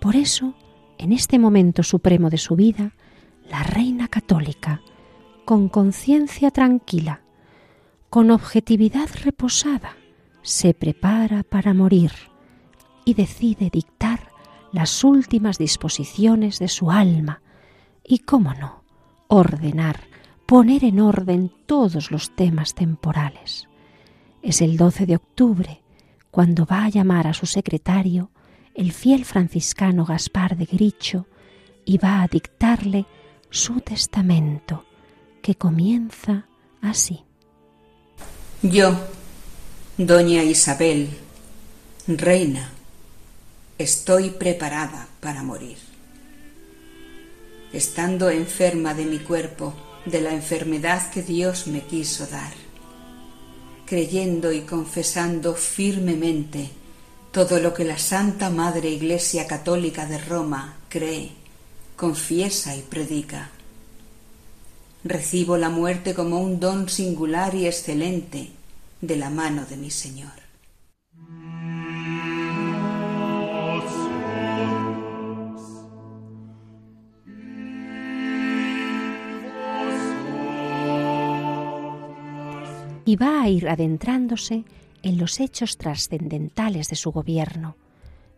Por 0.00 0.16
eso, 0.16 0.56
en 0.98 1.12
este 1.12 1.38
momento 1.38 1.84
supremo 1.84 2.28
de 2.28 2.38
su 2.38 2.56
vida, 2.56 2.96
la 3.48 3.62
reina 3.62 4.08
católica, 4.08 4.82
con 5.44 5.68
conciencia 5.68 6.50
tranquila, 6.50 7.22
con 8.12 8.30
objetividad 8.30 9.08
reposada, 9.24 9.96
se 10.42 10.74
prepara 10.74 11.44
para 11.44 11.72
morir 11.72 12.12
y 13.06 13.14
decide 13.14 13.70
dictar 13.70 14.28
las 14.70 15.02
últimas 15.02 15.56
disposiciones 15.56 16.58
de 16.58 16.68
su 16.68 16.90
alma 16.90 17.40
y, 18.04 18.18
cómo 18.18 18.52
no, 18.52 18.84
ordenar, 19.28 20.00
poner 20.44 20.84
en 20.84 21.00
orden 21.00 21.50
todos 21.64 22.10
los 22.10 22.36
temas 22.36 22.74
temporales. 22.74 23.66
Es 24.42 24.60
el 24.60 24.76
12 24.76 25.06
de 25.06 25.16
octubre 25.16 25.82
cuando 26.30 26.66
va 26.66 26.84
a 26.84 26.90
llamar 26.90 27.26
a 27.26 27.32
su 27.32 27.46
secretario, 27.46 28.30
el 28.74 28.92
fiel 28.92 29.24
franciscano 29.24 30.04
Gaspar 30.04 30.58
de 30.58 30.66
Gricho, 30.66 31.28
y 31.86 31.96
va 31.96 32.20
a 32.20 32.28
dictarle 32.28 33.06
su 33.48 33.80
testamento, 33.80 34.84
que 35.40 35.54
comienza 35.54 36.46
así. 36.82 37.24
Yo, 38.62 38.96
doña 39.98 40.44
Isabel, 40.44 41.10
reina, 42.06 42.70
estoy 43.76 44.30
preparada 44.30 45.08
para 45.18 45.42
morir. 45.42 45.78
estando 47.72 48.30
enferma 48.30 48.94
de 48.94 49.04
mi 49.04 49.18
cuerpo, 49.18 49.74
de 50.06 50.20
la 50.20 50.32
enfermedad 50.32 51.10
que 51.10 51.22
Dios 51.22 51.66
me 51.66 51.80
quiso 51.80 52.28
dar, 52.28 52.52
creyendo 53.84 54.52
y 54.52 54.60
confesando 54.60 55.54
firmemente 55.54 56.70
todo 57.32 57.58
lo 57.58 57.74
que 57.74 57.82
la 57.82 57.98
Santa 57.98 58.48
Madre 58.48 58.90
Iglesia 58.90 59.48
Católica 59.48 60.06
de 60.06 60.18
Roma 60.18 60.76
cree, 60.88 61.32
confiesa 61.96 62.76
y 62.76 62.82
predica. 62.82 63.50
Recibo 65.04 65.56
la 65.56 65.68
muerte 65.68 66.14
como 66.14 66.40
un 66.40 66.60
don 66.60 66.88
singular 66.88 67.54
y 67.54 67.66
excelente 67.66 68.50
de 69.00 69.16
la 69.16 69.30
mano 69.30 69.66
de 69.66 69.76
mi 69.76 69.90
Señor. 69.90 70.42
y 83.04 83.16
va 83.16 83.42
a 83.42 83.48
ir 83.48 83.68
adentrándose 83.68 84.64
en 85.02 85.18
los 85.18 85.40
hechos 85.40 85.76
trascendentales 85.76 86.88
de 86.88 86.96
su 86.96 87.10
gobierno, 87.10 87.76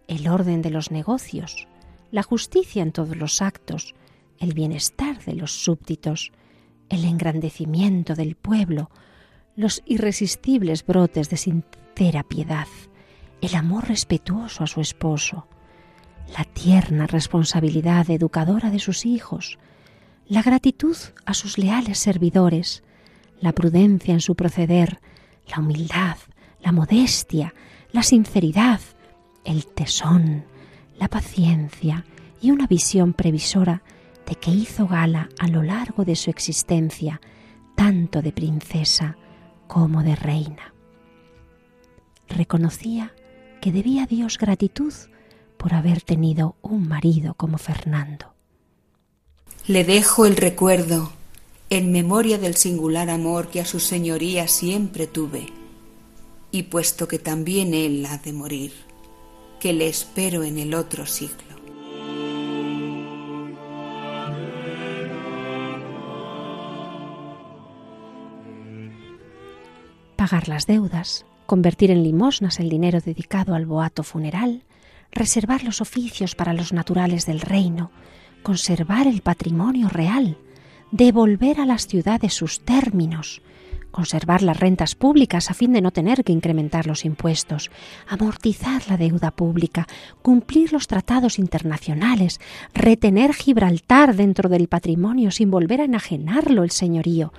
el 0.09 0.27
orden 0.29 0.63
de 0.63 0.71
los 0.71 0.91
negocios, 0.91 1.69
la 2.11 2.23
justicia 2.23 2.83
en 2.83 2.93
todos 2.93 3.17
los 3.17 3.43
actos, 3.43 3.95
el 4.39 4.55
bienestar 4.55 5.23
de 5.25 5.35
los 5.35 5.53
súbditos, 5.53 6.33
el 6.95 7.05
engrandecimiento 7.05 8.15
del 8.15 8.37
pueblo, 8.37 8.91
los 9.57 9.83
irresistibles 9.85 10.87
brotes 10.87 11.29
de 11.29 11.37
sincera 11.37 12.23
piedad, 12.23 12.69
el 13.41 13.55
amor 13.55 13.89
respetuoso 13.89 14.65
a 14.65 14.67
su 14.67 14.81
esposo, 14.81 15.47
la 16.37 16.45
tierna 16.45 17.07
responsabilidad 17.07 18.09
educadora 18.11 18.71
de 18.71 18.79
sus 18.79 19.07
hijos, 19.07 19.59
la 20.27 20.43
gratitud 20.43 20.97
a 21.27 21.35
sus 21.35 21.59
leales 21.59 21.99
servidores, 21.99 22.83
la 23.41 23.53
prudencia 23.53 24.15
en 24.15 24.21
su 24.21 24.35
proceder, 24.35 25.01
la 25.49 25.59
humildad, 25.59 26.17
la 26.63 26.73
modestia, 26.73 27.55
la 27.93 28.03
sinceridad, 28.03 28.81
el 29.45 29.67
tesón, 29.67 30.45
la 30.99 31.09
paciencia 31.09 32.05
y 32.41 32.51
una 32.51 32.67
visión 32.67 33.13
previsora 33.13 33.83
de 34.27 34.35
que 34.37 34.51
hizo 34.51 34.87
gala 34.87 35.29
a 35.39 35.49
lo 35.49 35.63
largo 35.63 36.05
de 36.05 36.17
su 36.17 36.31
existencia, 36.31 37.21
tanto 37.75 38.23
de 38.23 38.33
princesa 38.33 39.17
como 39.67 40.03
de 40.03 40.17
reina. 40.17 40.75
Reconocía 42.29 43.15
que 43.61 43.73
debía 43.73 44.05
a 44.05 44.07
Dios 44.07 44.39
gratitud 44.39 44.93
por 45.57 45.75
haber 45.75 46.03
tenido 46.03 46.57
un 46.63 46.89
marido 46.89 47.35
como 47.35 47.59
Fernando. 47.59 48.35
Le 49.67 49.85
dejo 49.85 50.27
el 50.27 50.37
recuerdo 50.37 51.13
en 51.71 51.91
memoria 51.91 52.39
del 52.39 52.55
singular 52.55 53.09
amor 53.09 53.49
que 53.49 53.61
a 53.61 53.65
su 53.65 53.81
señoría 53.81 54.47
siempre 54.49 55.07
tuve, 55.07 55.47
y 56.51 56.65
puesto 56.65 57.09
que 57.09 57.19
también 57.19 57.75
él 57.75 58.07
ha 58.07 58.19
de 58.19 58.33
morir, 58.33 58.73
que 59.59 59.73
le 59.73 59.89
espero 59.89 60.45
en 60.45 60.59
el 60.59 60.75
otro 60.75 61.07
siglo. 61.07 61.54
Pagar 70.25 70.49
las 70.49 70.67
deudas, 70.67 71.27
convertir 71.45 71.91
en 71.91 72.03
limosnas 72.03 72.59
el 72.59 72.71
dinero 72.71 72.99
dedicado 72.99 73.55
al 73.55 73.67
boato 73.67 74.03
funeral, 74.03 74.63
reservar 75.13 75.65
los 75.65 75.83
oficios 75.83 76.35
para 76.35 76.55
los 76.55 76.73
naturales 76.73 77.27
del 77.27 77.43
reino, 77.43 77.91
conservar 78.43 79.07
el 79.07 79.21
patrimonio 79.21 79.91
real, 79.91 80.39
devolver 80.93 81.61
a 81.61 81.67
las 81.67 81.87
ciudades 81.87 82.33
sus 82.33 82.65
términos, 82.65 83.43
conservar 83.95 84.43
las 84.43 84.59
rentas 84.59 84.97
públicas 84.97 85.53
a 85.53 85.55
fin 85.55 85.73
de 85.73 85.81
no 85.81 85.93
tener 85.93 86.25
que 86.25 86.33
incrementar 86.33 86.89
los 86.89 87.05
impuestos, 87.05 87.71
amortizar 88.09 88.83
la 88.89 88.97
deuda 88.97 89.31
pública, 89.31 89.87
cumplir 90.21 90.73
los 90.73 90.89
tratados 90.89 91.39
internacionales, 91.39 92.41
retener 92.75 93.33
Gibraltar 93.33 94.17
dentro 94.17 94.49
del 94.49 94.67
patrimonio 94.67 95.31
sin 95.31 95.49
volver 95.49 95.81
a 95.81 95.85
enajenarlo 95.85 96.65
el 96.65 96.73
señorío, 96.73 97.33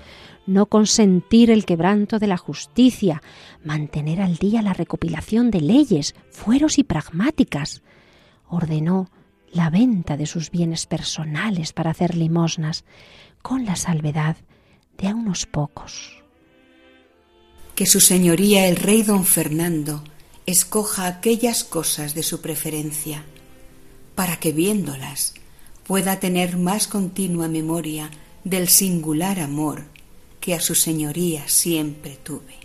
no 0.47 0.67
consentir 0.67 1.51
el 1.51 1.65
quebranto 1.65 2.19
de 2.19 2.27
la 2.27 2.37
justicia, 2.37 3.21
mantener 3.61 4.21
al 4.21 4.37
día 4.37 4.61
la 4.61 4.71
recopilación 4.71 5.51
de 5.51 5.59
leyes, 5.59 6.15
fueros 6.29 6.79
y 6.79 6.85
pragmáticas. 6.85 7.83
Ordenó 8.47 9.09
la 9.51 9.69
venta 9.69 10.15
de 10.15 10.25
sus 10.25 10.51
bienes 10.51 10.85
personales 10.85 11.73
para 11.73 11.91
hacer 11.91 12.15
limosnas, 12.15 12.85
con 13.41 13.65
la 13.65 13.75
salvedad 13.75 14.37
de 14.97 15.09
a 15.09 15.15
unos 15.15 15.45
pocos. 15.45 16.24
Que 17.75 17.85
su 17.85 17.99
señoría 17.99 18.67
el 18.67 18.77
rey 18.77 19.03
don 19.03 19.25
Fernando 19.25 20.03
escoja 20.45 21.07
aquellas 21.07 21.63
cosas 21.63 22.15
de 22.15 22.23
su 22.23 22.41
preferencia, 22.41 23.25
para 24.15 24.37
que 24.37 24.53
viéndolas 24.53 25.33
pueda 25.85 26.19
tener 26.19 26.57
más 26.57 26.87
continua 26.87 27.47
memoria 27.47 28.09
del 28.43 28.69
singular 28.69 29.39
amor 29.39 29.83
que 30.39 30.53
a 30.53 30.61
su 30.61 30.75
señoría 30.75 31.47
siempre 31.47 32.17
tuve. 32.17 32.55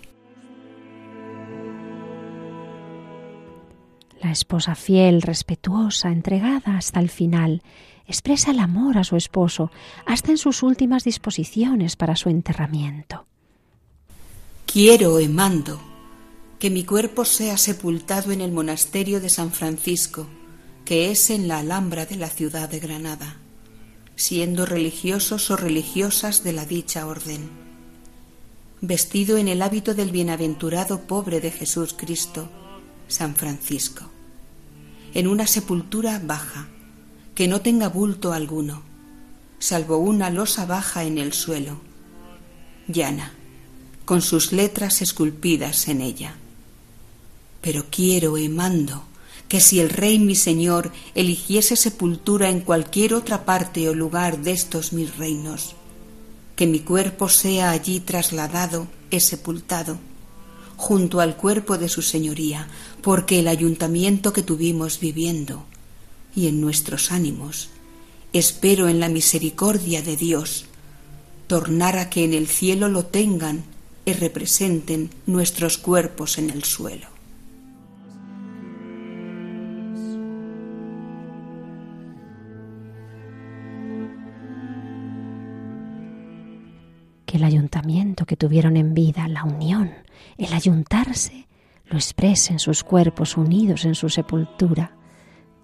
La 4.22 4.30
esposa 4.30 4.74
fiel, 4.74 5.22
respetuosa, 5.22 6.10
entregada 6.10 6.76
hasta 6.76 7.00
el 7.00 7.08
final, 7.08 7.62
expresa 8.06 8.50
el 8.50 8.58
amor 8.58 8.98
a 8.98 9.04
su 9.04 9.16
esposo 9.16 9.70
hasta 10.06 10.30
en 10.30 10.38
sus 10.38 10.62
últimas 10.62 11.04
disposiciones 11.04 11.96
para 11.96 12.16
su 12.16 12.28
enterramiento. 12.28 13.29
Quiero, 14.72 15.18
Emando, 15.18 15.80
que 16.60 16.70
mi 16.70 16.84
cuerpo 16.84 17.24
sea 17.24 17.56
sepultado 17.56 18.30
en 18.30 18.40
el 18.40 18.52
monasterio 18.52 19.20
de 19.20 19.28
San 19.28 19.50
Francisco, 19.50 20.28
que 20.84 21.10
es 21.10 21.30
en 21.30 21.48
la 21.48 21.58
Alhambra 21.58 22.06
de 22.06 22.14
la 22.14 22.28
ciudad 22.28 22.68
de 22.68 22.78
Granada, 22.78 23.38
siendo 24.14 24.66
religiosos 24.66 25.50
o 25.50 25.56
religiosas 25.56 26.44
de 26.44 26.52
la 26.52 26.66
dicha 26.66 27.08
orden, 27.08 27.50
vestido 28.80 29.38
en 29.38 29.48
el 29.48 29.60
hábito 29.60 29.92
del 29.92 30.12
bienaventurado 30.12 31.00
pobre 31.00 31.40
de 31.40 31.50
Jesús 31.50 31.92
Cristo, 31.92 32.48
San 33.08 33.34
Francisco, 33.34 34.04
en 35.14 35.26
una 35.26 35.48
sepultura 35.48 36.20
baja, 36.24 36.68
que 37.34 37.48
no 37.48 37.60
tenga 37.60 37.88
bulto 37.88 38.32
alguno, 38.32 38.84
salvo 39.58 39.96
una 39.96 40.30
losa 40.30 40.64
baja 40.64 41.02
en 41.02 41.18
el 41.18 41.32
suelo, 41.32 41.80
llana, 42.86 43.34
con 44.10 44.22
sus 44.22 44.50
letras 44.50 45.02
esculpidas 45.02 45.86
en 45.86 46.00
ella. 46.00 46.34
Pero 47.60 47.86
quiero 47.92 48.38
y 48.38 48.48
mando 48.48 49.04
que 49.46 49.60
si 49.60 49.78
el 49.78 49.88
Rey 49.88 50.18
mi 50.18 50.34
Señor 50.34 50.90
eligiese 51.14 51.76
sepultura 51.76 52.48
en 52.48 52.62
cualquier 52.62 53.14
otra 53.14 53.44
parte 53.44 53.88
o 53.88 53.94
lugar 53.94 54.40
de 54.40 54.50
estos 54.50 54.92
mis 54.92 55.16
reinos, 55.16 55.76
que 56.56 56.66
mi 56.66 56.80
cuerpo 56.80 57.28
sea 57.28 57.70
allí 57.70 58.00
trasladado 58.00 58.88
y 59.12 59.20
sepultado, 59.20 59.96
junto 60.76 61.20
al 61.20 61.36
cuerpo 61.36 61.78
de 61.78 61.88
su 61.88 62.02
Señoría, 62.02 62.66
porque 63.02 63.38
el 63.38 63.46
ayuntamiento 63.46 64.32
que 64.32 64.42
tuvimos 64.42 64.98
viviendo 64.98 65.66
y 66.34 66.48
en 66.48 66.60
nuestros 66.60 67.12
ánimos. 67.12 67.68
Espero 68.32 68.88
en 68.88 68.98
la 68.98 69.08
misericordia 69.08 70.02
de 70.02 70.16
Dios 70.16 70.64
tornar 71.46 71.96
a 71.96 72.10
que 72.10 72.24
en 72.24 72.34
el 72.34 72.48
cielo 72.48 72.88
lo 72.88 73.04
tengan 73.04 73.62
y 74.04 74.12
representen 74.12 75.10
nuestros 75.26 75.78
cuerpos 75.78 76.38
en 76.38 76.50
el 76.50 76.64
suelo. 76.64 77.06
Que 87.26 87.36
el 87.36 87.44
ayuntamiento 87.44 88.26
que 88.26 88.36
tuvieron 88.36 88.76
en 88.76 88.94
vida, 88.94 89.28
la 89.28 89.44
unión, 89.44 89.92
el 90.36 90.52
ayuntarse, 90.52 91.46
lo 91.86 91.96
expresen 91.96 92.58
sus 92.58 92.82
cuerpos 92.82 93.36
unidos 93.36 93.84
en 93.84 93.94
su 93.94 94.08
sepultura 94.08 94.96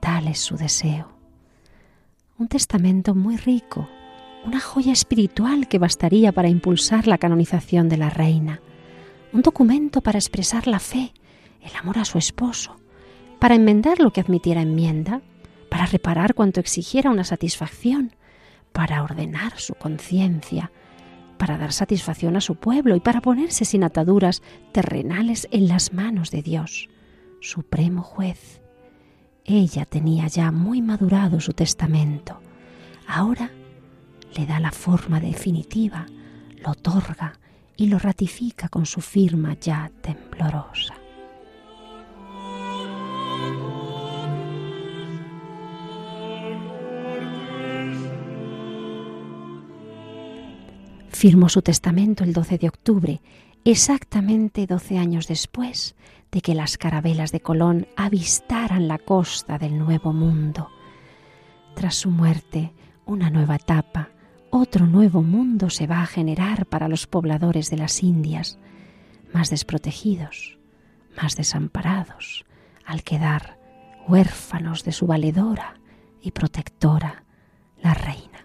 Tal 0.06 0.28
es 0.28 0.38
su 0.38 0.56
deseo. 0.56 1.08
Un 2.38 2.46
testamento 2.46 3.14
muy 3.14 3.36
rico, 3.36 3.88
una 4.46 4.60
joya 4.60 4.92
espiritual 4.92 5.66
que 5.66 5.78
bastaría 5.78 6.30
para 6.32 6.48
impulsar 6.48 7.08
la 7.08 7.18
canonización 7.18 7.88
de 7.88 7.96
la 7.96 8.10
reina, 8.10 8.60
un 9.32 9.42
documento 9.42 10.00
para 10.00 10.18
expresar 10.18 10.68
la 10.68 10.78
fe, 10.78 11.12
el 11.60 11.74
amor 11.76 11.98
a 11.98 12.04
su 12.04 12.16
esposo, 12.16 12.76
para 13.40 13.56
enmendar 13.56 13.98
lo 13.98 14.12
que 14.12 14.20
admitiera 14.20 14.62
enmienda, 14.62 15.20
para 15.68 15.86
reparar 15.86 16.34
cuanto 16.34 16.60
exigiera 16.60 17.10
una 17.10 17.24
satisfacción, 17.24 18.14
para 18.72 19.02
ordenar 19.02 19.58
su 19.58 19.74
conciencia, 19.74 20.70
para 21.38 21.58
dar 21.58 21.72
satisfacción 21.72 22.36
a 22.36 22.40
su 22.40 22.54
pueblo 22.54 22.94
y 22.94 23.00
para 23.00 23.20
ponerse 23.20 23.64
sin 23.64 23.82
ataduras 23.82 24.42
terrenales 24.72 25.48
en 25.50 25.66
las 25.66 25.92
manos 25.92 26.30
de 26.30 26.42
Dios, 26.42 26.88
supremo 27.40 28.02
juez. 28.02 28.62
Ella 29.44 29.84
tenía 29.86 30.28
ya 30.28 30.52
muy 30.52 30.82
madurado 30.82 31.40
su 31.40 31.52
testamento, 31.52 32.40
ahora 33.06 33.50
le 34.34 34.46
da 34.46 34.58
la 34.60 34.70
forma 34.70 35.20
definitiva, 35.20 36.06
lo 36.62 36.70
otorga 36.70 37.32
y 37.76 37.86
lo 37.86 37.98
ratifica 37.98 38.68
con 38.68 38.86
su 38.86 39.00
firma 39.00 39.56
ya 39.60 39.90
temblorosa. 40.00 40.94
Firmó 51.10 51.48
su 51.48 51.62
testamento 51.62 52.24
el 52.24 52.34
12 52.34 52.58
de 52.58 52.68
octubre, 52.68 53.20
exactamente 53.64 54.66
12 54.66 54.98
años 54.98 55.26
después 55.26 55.94
de 56.30 56.42
que 56.42 56.54
las 56.54 56.76
carabelas 56.76 57.32
de 57.32 57.40
Colón 57.40 57.86
avistaran 57.96 58.86
la 58.86 58.98
costa 58.98 59.56
del 59.58 59.78
Nuevo 59.78 60.12
Mundo. 60.12 60.68
Tras 61.74 61.94
su 61.94 62.10
muerte, 62.10 62.74
una 63.06 63.30
nueva 63.30 63.56
etapa, 63.56 64.10
otro 64.50 64.86
nuevo 64.86 65.22
mundo 65.22 65.70
se 65.70 65.86
va 65.86 66.02
a 66.02 66.06
generar 66.06 66.66
para 66.66 66.88
los 66.88 67.06
pobladores 67.06 67.70
de 67.70 67.76
las 67.76 68.02
Indias, 68.02 68.58
más 69.32 69.50
desprotegidos, 69.50 70.58
más 71.20 71.36
desamparados, 71.36 72.44
al 72.84 73.02
quedar 73.02 73.58
huérfanos 74.06 74.84
de 74.84 74.92
su 74.92 75.06
valedora 75.06 75.80
y 76.20 76.30
protectora, 76.30 77.24
la 77.82 77.94
reina. 77.94 78.35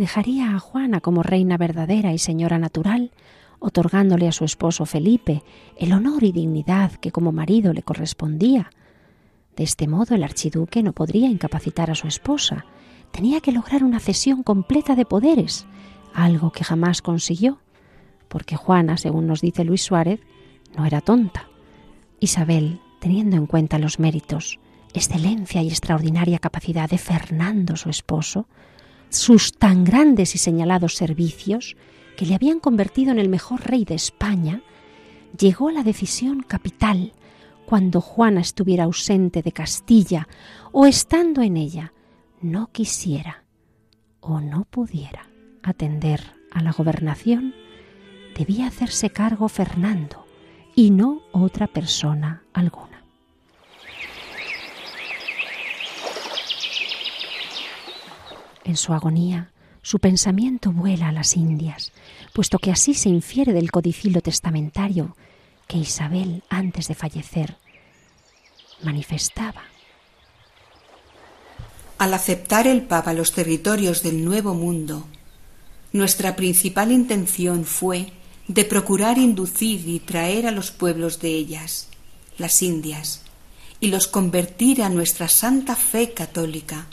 Dejaría 0.00 0.56
a 0.56 0.58
Juana 0.58 1.00
como 1.00 1.22
reina 1.22 1.58
verdadera 1.58 2.12
y 2.12 2.18
señora 2.18 2.58
natural, 2.58 3.12
otorgándole 3.58 4.26
a 4.26 4.32
su 4.32 4.44
esposo 4.44 4.86
Felipe 4.86 5.44
el 5.76 5.92
honor 5.92 6.24
y 6.24 6.32
dignidad 6.32 6.92
que 6.92 7.12
como 7.12 7.32
marido 7.32 7.74
le 7.74 7.82
correspondía. 7.82 8.70
De 9.56 9.62
este 9.62 9.86
modo 9.86 10.14
el 10.14 10.24
archiduque 10.24 10.82
no 10.82 10.94
podría 10.94 11.28
incapacitar 11.28 11.90
a 11.90 11.94
su 11.94 12.08
esposa, 12.08 12.64
tenía 13.12 13.42
que 13.42 13.52
lograr 13.52 13.84
una 13.84 14.00
cesión 14.00 14.42
completa 14.42 14.96
de 14.96 15.04
poderes, 15.04 15.66
algo 16.14 16.50
que 16.50 16.64
jamás 16.64 17.02
consiguió, 17.02 17.60
porque 18.28 18.56
Juana, 18.56 18.96
según 18.96 19.26
nos 19.26 19.42
dice 19.42 19.64
Luis 19.64 19.82
Suárez, 19.82 20.20
no 20.74 20.86
era 20.86 21.02
tonta. 21.02 21.48
Isabel, 22.20 22.80
teniendo 23.00 23.36
en 23.36 23.46
cuenta 23.46 23.78
los 23.78 23.98
méritos, 23.98 24.60
excelencia 24.94 25.62
y 25.62 25.68
extraordinaria 25.68 26.38
capacidad 26.38 26.88
de 26.88 26.96
Fernando, 26.96 27.76
su 27.76 27.90
esposo, 27.90 28.46
sus 29.10 29.52
tan 29.52 29.84
grandes 29.84 30.34
y 30.34 30.38
señalados 30.38 30.94
servicios, 30.94 31.76
que 32.16 32.26
le 32.26 32.34
habían 32.34 32.60
convertido 32.60 33.12
en 33.12 33.18
el 33.18 33.28
mejor 33.28 33.62
rey 33.62 33.84
de 33.84 33.94
España, 33.94 34.62
llegó 35.38 35.68
a 35.68 35.72
la 35.72 35.82
decisión 35.82 36.42
capital 36.42 37.12
cuando 37.66 38.00
Juana 38.00 38.40
estuviera 38.40 38.84
ausente 38.84 39.42
de 39.42 39.52
Castilla 39.52 40.26
o 40.72 40.86
estando 40.86 41.42
en 41.42 41.56
ella, 41.56 41.92
no 42.40 42.70
quisiera 42.72 43.44
o 44.20 44.40
no 44.40 44.64
pudiera 44.64 45.28
atender 45.62 46.20
a 46.50 46.62
la 46.62 46.72
gobernación, 46.72 47.54
debía 48.36 48.66
hacerse 48.66 49.10
cargo 49.10 49.48
Fernando 49.48 50.26
y 50.74 50.90
no 50.90 51.22
otra 51.32 51.66
persona 51.66 52.42
alguna. 52.52 52.89
En 58.70 58.76
su 58.76 58.92
agonía, 58.92 59.50
su 59.82 59.98
pensamiento 59.98 60.70
vuela 60.70 61.08
a 61.08 61.12
las 61.12 61.36
Indias, 61.36 61.90
puesto 62.32 62.60
que 62.60 62.70
así 62.70 62.94
se 62.94 63.08
infiere 63.08 63.52
del 63.52 63.72
codicilo 63.72 64.20
testamentario 64.20 65.16
que 65.66 65.78
Isabel, 65.78 66.44
antes 66.48 66.86
de 66.86 66.94
fallecer, 66.94 67.56
manifestaba. 68.84 69.62
Al 71.98 72.14
aceptar 72.14 72.68
el 72.68 72.82
Papa 72.82 73.12
los 73.12 73.32
territorios 73.32 74.04
del 74.04 74.24
Nuevo 74.24 74.54
Mundo, 74.54 75.04
nuestra 75.92 76.36
principal 76.36 76.92
intención 76.92 77.64
fue 77.64 78.12
de 78.46 78.64
procurar 78.64 79.18
inducir 79.18 79.88
y 79.88 79.98
traer 79.98 80.46
a 80.46 80.52
los 80.52 80.70
pueblos 80.70 81.18
de 81.18 81.30
ellas, 81.30 81.88
las 82.38 82.62
Indias, 82.62 83.22
y 83.80 83.88
los 83.88 84.06
convertir 84.06 84.84
a 84.84 84.90
nuestra 84.90 85.26
santa 85.26 85.74
fe 85.74 86.12
católica 86.12 86.86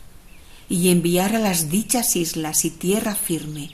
y 0.69 0.89
enviar 0.89 1.35
a 1.35 1.39
las 1.39 1.69
dichas 1.69 2.15
islas 2.15 2.65
y 2.65 2.71
tierra 2.71 3.15
firme 3.15 3.71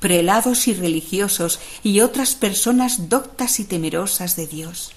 prelados 0.00 0.68
y 0.68 0.74
religiosos 0.74 1.58
y 1.82 2.00
otras 2.00 2.34
personas 2.34 3.08
doctas 3.08 3.60
y 3.60 3.64
temerosas 3.64 4.36
de 4.36 4.46
Dios, 4.46 4.92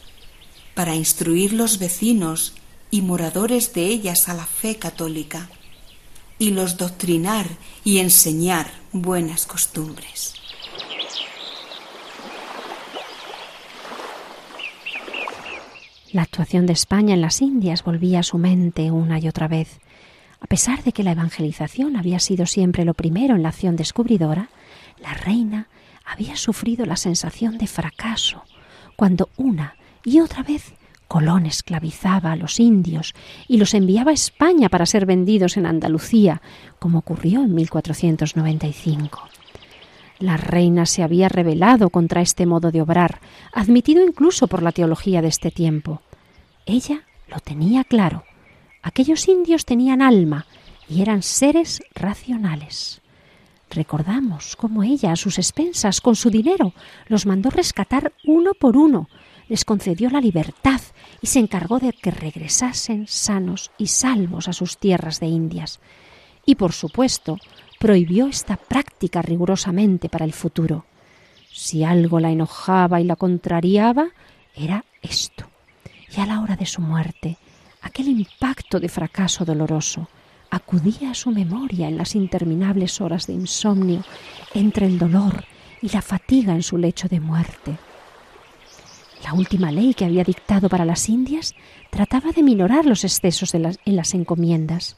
para 0.76 0.96
instruir 0.96 1.54
los 1.54 1.80
vecinos 1.80 2.54
y 2.92 3.02
moradores 3.02 3.74
de 3.74 3.86
ellas 3.86 4.30
a 4.30 4.34
la 4.34 4.46
fe 4.46 4.76
católica, 4.78 5.50
y 6.38 6.52
los 6.52 6.78
doctrinar 6.78 7.48
y 7.84 7.98
enseñar 8.00 8.72
buenas 8.92 9.46
costumbres. 9.46 10.36
La 16.12 16.24
actuación 16.24 16.66
de 16.66 16.74
España 16.74 17.14
en 17.14 17.22
las 17.22 17.42
Indias 17.42 17.84
volvía 17.84 18.20
a 18.20 18.24
su 18.24 18.38
mente 18.38 18.90
una 18.90 19.20
y 19.20 19.28
otra 19.28 19.48
vez, 19.48 19.80
a 20.42 20.48
pesar 20.48 20.84
de 20.84 20.92
que 20.92 21.04
la 21.04 21.12
evangelización 21.12 21.96
había 21.96 22.20
sido 22.20 22.46
siempre 22.46 22.86
lo 22.86 22.94
primero 22.94 23.36
en 23.36 23.44
la 23.44 23.50
acción 23.50 23.76
descubridora, 23.76 24.50
la 25.02 25.14
reina 25.14 25.68
había 26.06 26.36
sufrido 26.36 26.86
la 26.86 26.96
sensación 26.96 27.58
de 27.58 27.68
fracaso 27.68 28.44
cuando 28.96 29.30
una 29.38 29.76
y 30.04 30.20
otra 30.20 30.44
vez 30.44 30.74
Colón 31.08 31.46
esclavizaba 31.46 32.32
a 32.32 32.36
los 32.36 32.60
indios 32.60 33.16
y 33.48 33.58
los 33.58 33.74
enviaba 33.74 34.12
a 34.12 34.14
España 34.14 34.70
para 34.70 34.86
ser 34.86 35.08
vendidos 35.08 35.58
en 35.58 35.66
Andalucía, 35.66 36.42
como 36.78 37.00
ocurrió 37.00 37.42
en 37.42 37.56
1495. 37.56 39.28
La 40.20 40.38
reina 40.38 40.86
se 40.86 41.02
había 41.02 41.28
rebelado 41.28 41.90
contra 41.90 42.22
este 42.22 42.46
modo 42.46 42.72
de 42.72 42.82
obrar, 42.82 43.22
admitido 43.54 44.06
incluso 44.06 44.48
por 44.48 44.62
la 44.62 44.72
teología 44.72 45.22
de 45.24 45.30
este 45.30 45.50
tiempo. 45.50 46.02
Ella 46.68 47.04
lo 47.28 47.40
tenía 47.40 47.84
claro 47.84 48.24
Aquellos 48.82 49.28
indios 49.28 49.66
tenían 49.66 50.02
alma 50.02 50.46
y 50.88 51.02
eran 51.02 51.22
seres 51.22 51.82
racionales. 51.94 53.02
Recordamos 53.70 54.56
cómo 54.56 54.84
ella, 54.84 55.12
a 55.12 55.16
sus 55.16 55.38
expensas, 55.38 56.02
con 56.02 56.16
su 56.16 56.30
dinero, 56.30 56.74
los 57.08 57.26
mandó 57.26 57.50
rescatar 57.50 58.14
uno 58.26 58.54
por 58.54 58.78
uno, 58.78 59.10
les 59.48 59.66
concedió 59.66 60.10
la 60.10 60.22
libertad 60.22 60.82
y 61.22 61.28
se 61.28 61.40
encargó 61.40 61.80
de 61.80 61.94
que 61.94 62.12
regresasen 62.12 63.08
sanos 63.08 63.72
y 63.78 63.88
salvos 63.88 64.48
a 64.48 64.54
sus 64.54 64.78
tierras 64.78 65.20
de 65.20 65.28
Indias. 65.28 65.80
Y, 66.46 66.56
por 66.56 66.72
supuesto, 66.72 67.38
prohibió 67.80 68.28
esta 68.28 68.58
práctica 68.58 69.22
rigurosamente 69.22 70.10
para 70.10 70.26
el 70.26 70.34
futuro. 70.34 70.86
Si 71.52 71.84
algo 71.84 72.20
la 72.20 72.32
enojaba 72.32 73.02
y 73.02 73.04
la 73.04 73.16
contrariaba, 73.16 74.10
era 74.56 74.86
esto. 75.02 75.46
Y 76.16 76.20
a 76.22 76.26
la 76.26 76.42
hora 76.42 76.56
de 76.56 76.66
su 76.66 76.82
muerte, 76.82 77.38
aquel 77.82 78.08
impacto 78.10 78.80
de 78.80 78.90
fracaso 78.90 79.46
doloroso 79.46 80.08
acudía 80.50 81.12
a 81.12 81.16
su 81.16 81.32
memoria 81.32 81.88
en 81.88 81.98
las 81.98 82.16
interminables 82.16 83.02
horas 83.02 83.28
de 83.28 83.34
insomnio 83.34 84.04
entre 84.54 84.88
el 84.88 84.98
dolor 84.98 85.46
y 85.82 85.90
la 85.90 86.02
fatiga 86.02 86.54
en 86.54 86.64
su 86.64 86.78
lecho 86.78 87.08
de 87.08 87.20
muerte. 87.20 87.78
La 89.24 89.34
última 89.34 89.72
ley 89.72 89.94
que 89.94 90.06
había 90.06 90.24
dictado 90.24 90.70
para 90.70 90.86
las 90.86 91.10
Indias 91.10 91.54
trataba 91.90 92.32
de 92.32 92.42
minorar 92.42 92.86
los 92.86 93.04
excesos 93.04 93.54
en 93.54 93.96
las 93.96 94.14
encomiendas. 94.14 94.96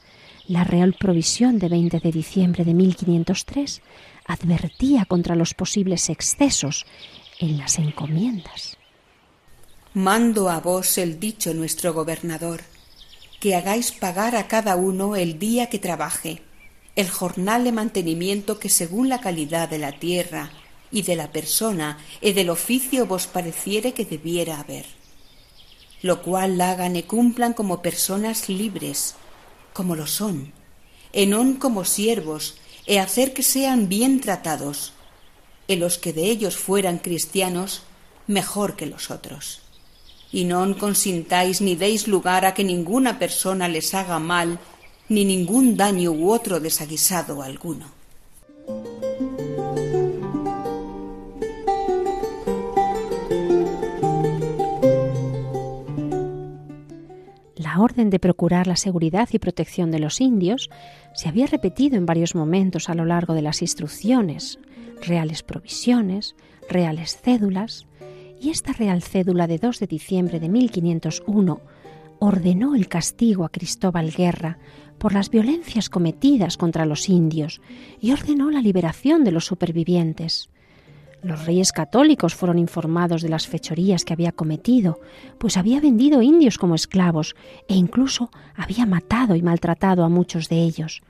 La 0.47 0.63
Real 0.63 0.95
Provisión 0.97 1.59
de 1.59 1.69
20 1.69 1.99
de 1.99 2.11
diciembre 2.11 2.63
de 2.63 2.73
1503 2.73 3.81
advertía 4.25 5.05
contra 5.05 5.35
los 5.35 5.53
posibles 5.53 6.09
excesos 6.09 6.85
en 7.39 7.57
las 7.57 7.79
encomiendas. 7.79 8.77
Mando 9.93 10.49
a 10.49 10.59
vos 10.59 10.97
el 10.97 11.19
dicho 11.19 11.53
nuestro 11.53 11.93
gobernador, 11.93 12.61
que 13.41 13.55
hagáis 13.55 13.91
pagar 13.91 14.35
a 14.35 14.47
cada 14.47 14.75
uno 14.75 15.15
el 15.15 15.39
día 15.39 15.67
que 15.67 15.79
trabaje, 15.79 16.43
el 16.95 17.09
jornal 17.09 17.63
de 17.63 17.71
mantenimiento 17.71 18.59
que 18.59 18.69
según 18.69 19.09
la 19.09 19.19
calidad 19.19 19.67
de 19.67 19.79
la 19.79 19.93
tierra 19.93 20.51
y 20.91 21.01
de 21.01 21.15
la 21.15 21.31
persona 21.31 21.97
y 22.21 22.33
del 22.33 22.51
oficio 22.51 23.07
vos 23.07 23.25
pareciere 23.25 23.95
que 23.95 24.05
debiera 24.05 24.59
haber, 24.59 24.85
lo 26.03 26.21
cual 26.21 26.61
hagan 26.61 26.95
y 26.95 27.01
cumplan 27.01 27.53
como 27.53 27.81
personas 27.81 28.47
libres, 28.47 29.15
como 29.73 29.95
lo 29.95 30.05
son, 30.05 30.53
en 31.11 31.55
como 31.55 31.83
siervos, 31.83 32.59
e 32.85 32.99
hacer 32.99 33.33
que 33.33 33.41
sean 33.41 33.89
bien 33.89 34.21
tratados, 34.21 34.93
en 35.67 35.79
los 35.79 35.97
que 35.97 36.13
de 36.13 36.25
ellos 36.25 36.57
fueran 36.57 36.99
cristianos, 36.99 37.81
mejor 38.27 38.75
que 38.75 38.85
los 38.85 39.09
otros 39.09 39.60
y 40.31 40.45
no 40.45 40.77
consintáis 40.77 41.61
ni 41.61 41.75
deis 41.75 42.07
lugar 42.07 42.45
a 42.45 42.53
que 42.53 42.63
ninguna 42.63 43.19
persona 43.19 43.67
les 43.67 43.93
haga 43.93 44.19
mal, 44.19 44.59
ni 45.09 45.25
ningún 45.25 45.75
daño 45.75 46.11
u 46.11 46.31
otro 46.31 46.59
desaguisado 46.59 47.41
alguno. 47.41 47.85
La 57.55 57.79
orden 57.79 58.09
de 58.09 58.19
procurar 58.19 58.67
la 58.67 58.75
seguridad 58.75 59.29
y 59.31 59.39
protección 59.39 59.91
de 59.91 59.99
los 59.99 60.21
indios 60.21 60.69
se 61.13 61.29
había 61.29 61.47
repetido 61.47 61.97
en 61.97 62.05
varios 62.05 62.35
momentos 62.35 62.89
a 62.89 62.93
lo 62.93 63.05
largo 63.05 63.33
de 63.33 63.41
las 63.41 63.61
instrucciones, 63.61 64.59
reales 65.01 65.43
provisiones, 65.43 66.35
reales 66.69 67.19
cédulas, 67.21 67.85
y 68.41 68.49
esta 68.49 68.73
real 68.73 69.03
cédula 69.03 69.45
de 69.45 69.59
2 69.59 69.79
de 69.79 69.87
diciembre 69.87 70.39
de 70.39 70.49
1501 70.49 71.61
ordenó 72.17 72.75
el 72.75 72.87
castigo 72.87 73.45
a 73.45 73.49
Cristóbal 73.49 74.11
Guerra 74.11 74.57
por 74.97 75.13
las 75.13 75.29
violencias 75.29 75.89
cometidas 75.89 76.57
contra 76.57 76.87
los 76.87 77.07
indios 77.07 77.61
y 77.99 78.11
ordenó 78.11 78.49
la 78.49 78.61
liberación 78.61 79.23
de 79.23 79.31
los 79.31 79.45
supervivientes. 79.45 80.49
Los 81.21 81.45
reyes 81.45 81.71
católicos 81.71 82.33
fueron 82.33 82.57
informados 82.57 83.21
de 83.21 83.29
las 83.29 83.45
fechorías 83.45 84.05
que 84.05 84.13
había 84.13 84.31
cometido, 84.31 84.99
pues 85.37 85.55
había 85.55 85.79
vendido 85.79 86.23
indios 86.23 86.57
como 86.57 86.73
esclavos 86.73 87.35
e 87.67 87.75
incluso 87.75 88.31
había 88.55 88.87
matado 88.87 89.35
y 89.35 89.43
maltratado 89.43 90.03
a 90.03 90.09
muchos 90.09 90.49
de 90.49 90.63
ellos. 90.63 91.03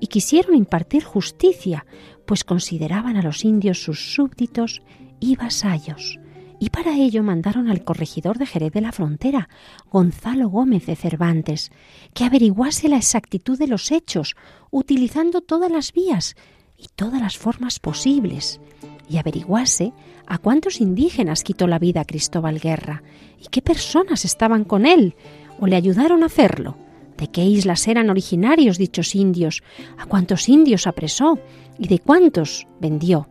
Y 0.00 0.06
quisieron 0.06 0.54
impartir 0.54 1.04
justicia, 1.04 1.84
pues 2.24 2.42
consideraban 2.42 3.18
a 3.18 3.22
los 3.22 3.44
indios 3.44 3.82
sus 3.82 4.14
súbditos 4.14 4.80
y 5.20 5.36
vasallos. 5.36 6.18
Y 6.62 6.68
para 6.68 6.94
ello 6.94 7.22
mandaron 7.22 7.70
al 7.70 7.82
corregidor 7.84 8.36
de 8.36 8.44
Jerez 8.44 8.72
de 8.72 8.82
la 8.82 8.92
Frontera, 8.92 9.48
Gonzalo 9.90 10.50
Gómez 10.50 10.84
de 10.84 10.94
Cervantes, 10.94 11.72
que 12.12 12.24
averiguase 12.24 12.90
la 12.90 12.98
exactitud 12.98 13.58
de 13.58 13.66
los 13.66 13.90
hechos, 13.90 14.36
utilizando 14.70 15.40
todas 15.40 15.72
las 15.72 15.94
vías 15.94 16.36
y 16.76 16.88
todas 16.94 17.20
las 17.22 17.38
formas 17.38 17.80
posibles 17.80 18.60
y 19.08 19.16
averiguase 19.16 19.94
a 20.26 20.36
cuántos 20.36 20.82
indígenas 20.82 21.42
quitó 21.42 21.66
la 21.66 21.78
vida 21.78 22.04
Cristóbal 22.04 22.60
Guerra 22.60 23.02
y 23.42 23.48
qué 23.48 23.62
personas 23.62 24.26
estaban 24.26 24.64
con 24.64 24.84
él 24.84 25.16
o 25.58 25.66
le 25.66 25.76
ayudaron 25.76 26.22
a 26.22 26.26
hacerlo, 26.26 26.76
de 27.16 27.28
qué 27.28 27.42
islas 27.42 27.88
eran 27.88 28.10
originarios 28.10 28.76
dichos 28.76 29.14
indios, 29.14 29.62
a 29.98 30.04
cuántos 30.04 30.48
indios 30.48 30.86
apresó 30.86 31.38
y 31.78 31.88
de 31.88 31.98
cuántos 31.98 32.66
vendió, 32.80 33.28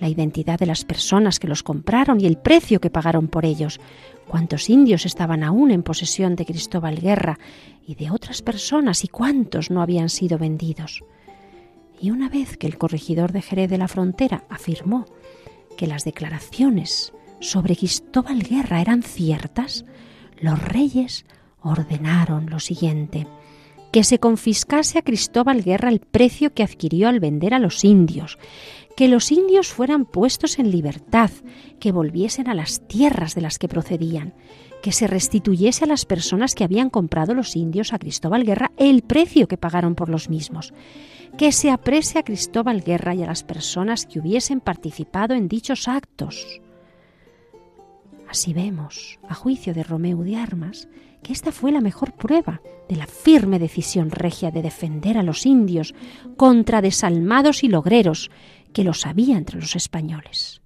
la 0.00 0.08
identidad 0.08 0.58
de 0.58 0.66
las 0.66 0.84
personas 0.84 1.38
que 1.38 1.48
los 1.48 1.62
compraron 1.62 2.20
y 2.20 2.26
el 2.26 2.38
precio 2.38 2.80
que 2.80 2.90
pagaron 2.90 3.28
por 3.28 3.44
ellos, 3.44 3.80
cuántos 4.26 4.70
indios 4.70 5.06
estaban 5.06 5.44
aún 5.44 5.70
en 5.70 5.82
posesión 5.82 6.34
de 6.36 6.46
Cristóbal 6.46 7.00
Guerra 7.00 7.38
y 7.86 7.94
de 7.94 8.10
otras 8.10 8.42
personas 8.42 9.04
y 9.04 9.08
cuántos 9.08 9.70
no 9.70 9.82
habían 9.82 10.08
sido 10.08 10.38
vendidos 10.38 11.02
y 12.00 12.10
una 12.10 12.28
vez 12.28 12.56
que 12.56 12.66
el 12.66 12.78
corregidor 12.78 13.32
de 13.32 13.42
Jerez 13.42 13.68
de 13.70 13.78
la 13.78 13.88
Frontera 13.88 14.44
afirmó 14.48 15.04
que 15.76 15.86
las 15.86 16.04
declaraciones 16.04 17.12
sobre 17.40 17.76
Cristóbal 17.76 18.42
Guerra 18.42 18.80
eran 18.80 19.02
ciertas, 19.02 19.84
los 20.40 20.62
reyes 20.62 21.26
ordenaron 21.60 22.48
lo 22.48 22.58
siguiente, 22.58 23.26
que 23.92 24.04
se 24.04 24.18
confiscase 24.18 24.98
a 24.98 25.02
Cristóbal 25.02 25.62
Guerra 25.62 25.90
el 25.90 26.00
precio 26.00 26.54
que 26.54 26.62
adquirió 26.62 27.08
al 27.08 27.20
vender 27.20 27.52
a 27.54 27.58
los 27.58 27.84
indios, 27.84 28.38
que 29.00 29.08
los 29.08 29.32
indios 29.32 29.68
fueran 29.68 30.04
puestos 30.04 30.58
en 30.58 30.70
libertad, 30.70 31.30
que 31.78 31.90
volviesen 31.90 32.50
a 32.50 32.54
las 32.54 32.86
tierras 32.86 33.34
de 33.34 33.40
las 33.40 33.58
que 33.58 33.66
procedían, 33.66 34.34
que 34.82 34.92
se 34.92 35.06
restituyese 35.06 35.86
a 35.86 35.88
las 35.88 36.04
personas 36.04 36.54
que 36.54 36.64
habían 36.64 36.90
comprado 36.90 37.32
los 37.32 37.56
indios 37.56 37.94
a 37.94 37.98
Cristóbal 37.98 38.44
Guerra 38.44 38.72
el 38.76 39.00
precio 39.00 39.48
que 39.48 39.56
pagaron 39.56 39.94
por 39.94 40.10
los 40.10 40.28
mismos, 40.28 40.74
que 41.38 41.50
se 41.50 41.70
aprese 41.70 42.18
a 42.18 42.24
Cristóbal 42.24 42.82
Guerra 42.82 43.14
y 43.14 43.22
a 43.22 43.26
las 43.26 43.42
personas 43.42 44.04
que 44.04 44.20
hubiesen 44.20 44.60
participado 44.60 45.32
en 45.32 45.48
dichos 45.48 45.88
actos. 45.88 46.60
Así 48.28 48.52
vemos, 48.52 49.18
a 49.26 49.34
juicio 49.34 49.72
de 49.72 49.82
Romeu 49.82 50.22
de 50.22 50.36
Armas, 50.36 50.88
que 51.22 51.32
esta 51.32 51.52
fue 51.52 51.72
la 51.72 51.80
mejor 51.80 52.12
prueba 52.12 52.60
de 52.88 52.96
la 52.96 53.06
firme 53.06 53.58
decisión 53.58 54.10
regia 54.10 54.50
de 54.50 54.62
defender 54.62 55.18
a 55.18 55.22
los 55.22 55.46
indios 55.46 55.94
contra 56.36 56.82
desalmados 56.82 57.64
y 57.64 57.68
logreros 57.68 58.30
que 58.72 58.84
los 58.84 59.06
había 59.06 59.36
entre 59.36 59.60
los 59.60 59.76
españoles. 59.76 60.60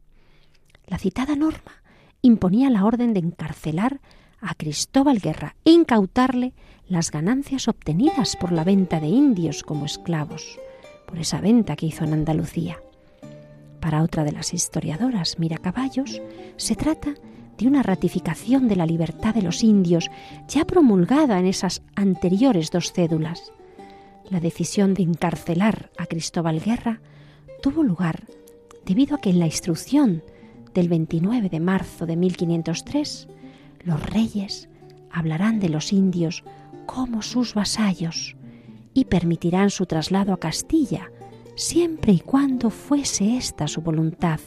La 0.86 0.98
citada 0.98 1.36
norma 1.36 1.82
imponía 2.22 2.70
la 2.70 2.84
orden 2.84 3.14
de 3.14 3.20
encarcelar 3.20 4.00
a 4.40 4.54
Cristóbal 4.54 5.20
Guerra 5.20 5.56
e 5.64 5.70
incautarle 5.70 6.52
las 6.86 7.10
ganancias 7.10 7.68
obtenidas 7.68 8.36
por 8.36 8.52
la 8.52 8.64
venta 8.64 9.00
de 9.00 9.08
indios 9.08 9.62
como 9.62 9.86
esclavos, 9.86 10.58
por 11.06 11.18
esa 11.18 11.40
venta 11.40 11.76
que 11.76 11.86
hizo 11.86 12.04
en 12.04 12.12
Andalucía. 12.12 12.78
Para 13.80 14.02
otra 14.02 14.24
de 14.24 14.32
las 14.32 14.54
historiadoras, 14.54 15.38
Mira 15.38 15.58
Caballos, 15.58 16.20
se 16.56 16.76
trata 16.76 17.14
de 17.58 17.66
una 17.66 17.82
ratificación 17.82 18.68
de 18.68 18.76
la 18.76 18.86
libertad 18.86 19.34
de 19.34 19.42
los 19.42 19.62
indios 19.62 20.10
ya 20.48 20.64
promulgada 20.64 21.38
en 21.38 21.46
esas 21.46 21.82
anteriores 21.94 22.70
dos 22.70 22.92
cédulas. 22.92 23.52
La 24.28 24.40
decisión 24.40 24.94
de 24.94 25.02
encarcelar 25.02 25.90
a 25.98 26.06
Cristóbal 26.06 26.60
Guerra 26.60 27.00
tuvo 27.64 27.82
lugar 27.82 28.24
debido 28.84 29.16
a 29.16 29.20
que 29.22 29.30
en 29.30 29.38
la 29.38 29.46
instrucción 29.46 30.22
del 30.74 30.90
29 30.90 31.48
de 31.48 31.60
marzo 31.60 32.04
de 32.04 32.14
1503 32.14 33.26
los 33.84 34.02
reyes 34.10 34.68
hablarán 35.10 35.60
de 35.60 35.70
los 35.70 35.90
indios 35.90 36.44
como 36.84 37.22
sus 37.22 37.54
vasallos 37.54 38.36
y 38.92 39.06
permitirán 39.06 39.70
su 39.70 39.86
traslado 39.86 40.34
a 40.34 40.40
Castilla, 40.40 41.10
siempre 41.54 42.12
y 42.12 42.20
cuando 42.20 42.68
fuese 42.68 43.38
esta 43.38 43.66
su 43.66 43.80
voluntad. 43.80 44.40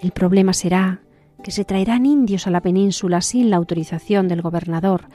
El 0.00 0.12
problema 0.12 0.52
será 0.52 1.02
que 1.42 1.50
se 1.50 1.64
traerán 1.64 2.06
indios 2.06 2.46
a 2.46 2.52
la 2.52 2.60
península 2.60 3.20
sin 3.20 3.50
la 3.50 3.56
autorización 3.56 4.28
del 4.28 4.42
gobernador 4.42 5.08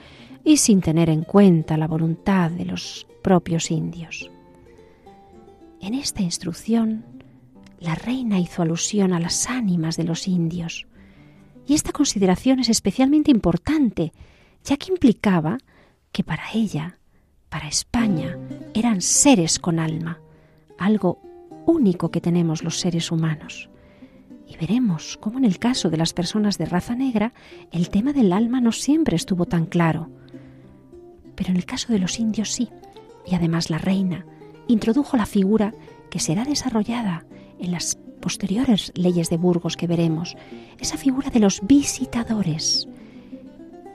y 0.43 0.57
sin 0.57 0.81
tener 0.81 1.09
en 1.09 1.23
cuenta 1.23 1.77
la 1.77 1.87
voluntad 1.87 2.51
de 2.51 2.65
los 2.65 3.07
propios 3.23 3.71
indios. 3.71 4.29
En 5.81 5.93
esta 5.93 6.21
instrucción, 6.21 7.05
la 7.79 7.95
reina 7.95 8.39
hizo 8.39 8.61
alusión 8.61 9.13
a 9.13 9.19
las 9.19 9.49
ánimas 9.49 9.95
de 9.95 10.03
los 10.03 10.27
indios, 10.27 10.87
y 11.65 11.73
esta 11.73 11.91
consideración 11.91 12.59
es 12.59 12.69
especialmente 12.69 13.31
importante, 13.31 14.11
ya 14.63 14.75
que 14.75 14.91
implicaba 14.91 15.57
que 16.11 16.23
para 16.23 16.43
ella, 16.53 16.97
para 17.47 17.67
España, 17.67 18.37
eran 18.73 19.01
seres 19.01 19.57
con 19.57 19.79
alma, 19.79 20.19
algo 20.77 21.21
único 21.65 22.11
que 22.11 22.21
tenemos 22.21 22.63
los 22.63 22.79
seres 22.79 23.11
humanos. 23.11 23.69
Y 24.47 24.57
veremos 24.57 25.17
cómo 25.17 25.37
en 25.37 25.45
el 25.45 25.59
caso 25.59 25.89
de 25.89 25.97
las 25.97 26.13
personas 26.13 26.57
de 26.57 26.65
raza 26.65 26.95
negra 26.95 27.33
el 27.71 27.89
tema 27.89 28.11
del 28.11 28.33
alma 28.33 28.59
no 28.59 28.71
siempre 28.71 29.15
estuvo 29.15 29.45
tan 29.45 29.65
claro. 29.65 30.09
Pero 31.35 31.51
en 31.51 31.55
el 31.55 31.65
caso 31.65 31.93
de 31.93 31.99
los 31.99 32.19
indios 32.19 32.51
sí, 32.51 32.69
y 33.25 33.35
además 33.35 33.69
la 33.69 33.77
reina 33.77 34.25
introdujo 34.69 35.17
la 35.17 35.25
figura 35.25 35.73
que 36.09 36.19
será 36.19 36.45
desarrollada 36.45 37.25
en 37.59 37.71
las 37.71 37.97
posteriores 38.21 38.91
leyes 38.95 39.29
de 39.29 39.37
Burgos 39.37 39.75
que 39.75 39.87
veremos, 39.87 40.37
esa 40.79 40.97
figura 40.97 41.29
de 41.29 41.39
los 41.39 41.61
visitadores, 41.63 42.87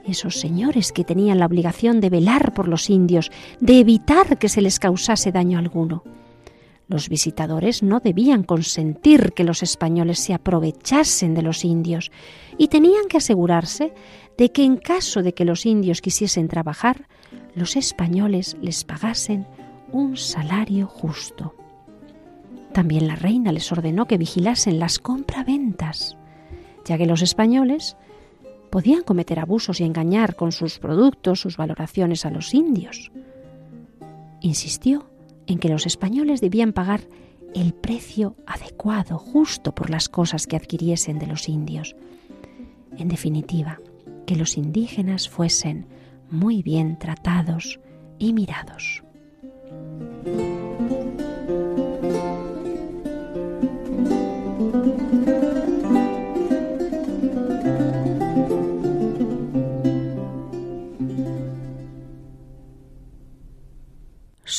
esos 0.05 0.39
señores 0.39 0.91
que 0.91 1.03
tenían 1.03 1.39
la 1.39 1.45
obligación 1.45 2.01
de 2.01 2.09
velar 2.09 2.53
por 2.53 2.67
los 2.67 2.89
indios, 2.89 3.31
de 3.59 3.79
evitar 3.79 4.37
que 4.37 4.49
se 4.49 4.61
les 4.61 4.79
causase 4.79 5.31
daño 5.31 5.57
alguno. 5.57 6.03
Los 6.87 7.09
visitadores 7.09 7.81
no 7.81 7.99
debían 7.99 8.43
consentir 8.43 9.33
que 9.33 9.43
los 9.43 9.63
españoles 9.63 10.19
se 10.19 10.35
aprovechasen 10.35 11.33
de 11.33 11.41
los 11.41 11.65
indios 11.65 12.11
y 12.59 12.67
tenían 12.67 13.07
que 13.09 13.17
asegurarse 13.17 13.93
de 14.37 14.51
que 14.51 14.63
en 14.63 14.77
caso 14.77 15.23
de 15.23 15.33
que 15.33 15.45
los 15.45 15.65
indios 15.65 16.01
quisiesen 16.01 16.47
trabajar, 16.47 17.07
los 17.55 17.75
españoles 17.75 18.55
les 18.61 18.83
pagasen 18.83 19.47
un 19.95 20.17
salario 20.17 20.87
justo. 20.87 21.55
También 22.73 23.07
la 23.07 23.15
reina 23.15 23.53
les 23.53 23.71
ordenó 23.71 24.07
que 24.07 24.17
vigilasen 24.17 24.77
las 24.77 24.99
compraventas, 24.99 26.17
ya 26.83 26.97
que 26.97 27.05
los 27.05 27.21
españoles 27.21 27.95
podían 28.69 29.03
cometer 29.03 29.39
abusos 29.39 29.79
y 29.79 29.85
engañar 29.85 30.35
con 30.35 30.51
sus 30.51 30.79
productos, 30.79 31.39
sus 31.39 31.55
valoraciones 31.55 32.25
a 32.25 32.29
los 32.29 32.53
indios. 32.53 33.13
Insistió 34.41 35.09
en 35.47 35.59
que 35.59 35.69
los 35.69 35.85
españoles 35.85 36.41
debían 36.41 36.73
pagar 36.73 36.99
el 37.53 37.73
precio 37.73 38.35
adecuado, 38.45 39.17
justo 39.17 39.73
por 39.73 39.89
las 39.89 40.09
cosas 40.09 40.45
que 40.45 40.57
adquiriesen 40.57 41.19
de 41.19 41.27
los 41.27 41.47
indios. 41.47 41.95
En 42.97 43.07
definitiva, 43.07 43.79
que 44.25 44.35
los 44.35 44.57
indígenas 44.57 45.29
fuesen 45.29 45.87
muy 46.29 46.63
bien 46.63 46.99
tratados 46.99 47.79
y 48.19 48.33
mirados. 48.33 49.04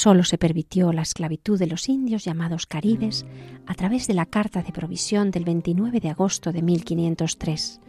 Solo 0.07 0.23
se 0.23 0.39
permitió 0.39 0.93
la 0.93 1.03
esclavitud 1.03 1.59
de 1.59 1.67
los 1.67 1.89
indios 1.89 2.25
llamados 2.25 2.67
caribes 2.67 3.27
a 3.67 3.75
través 3.75 4.07
de 4.07 4.15
la 4.15 4.25
Carta 4.25 4.63
de 4.63 4.71
Provisión 4.71 5.33
del 5.33 5.45
29 5.45 5.99
de 5.99 6.11
agosto 6.11 6.53
de 6.53 6.63
1503. 6.63 7.81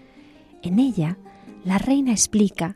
En 0.63 0.79
ella, 0.79 1.19
la 1.63 1.77
reina 1.77 2.13
explica 2.13 2.75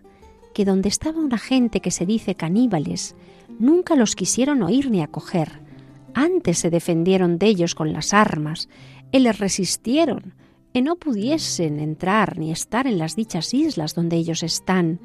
que 0.54 0.64
donde 0.64 0.90
estaba 0.90 1.20
una 1.20 1.40
gente 1.40 1.80
que 1.80 1.90
se 1.90 2.06
dice 2.06 2.36
caníbales, 2.36 3.16
nunca 3.62 3.96
los 3.96 4.16
quisieron 4.16 4.64
oír 4.64 4.90
ni 4.90 5.02
acoger. 5.02 5.62
Antes 6.14 6.58
se 6.58 6.70
defendieron 6.70 7.38
de 7.38 7.48
ellos 7.48 7.76
con 7.76 7.94
las 7.94 8.14
armas, 8.14 8.68
y 9.12 9.20
les 9.20 9.40
resistieron, 9.40 10.34
y 10.74 10.82
no 10.82 10.96
pudiesen 10.96 11.80
entrar 11.80 12.38
ni 12.38 12.52
estar 12.52 12.88
en 12.88 12.98
las 12.98 13.16
dichas 13.16 13.54
islas 13.54 13.94
donde 13.94 14.18
ellos 14.18 14.44
están, 14.44 15.00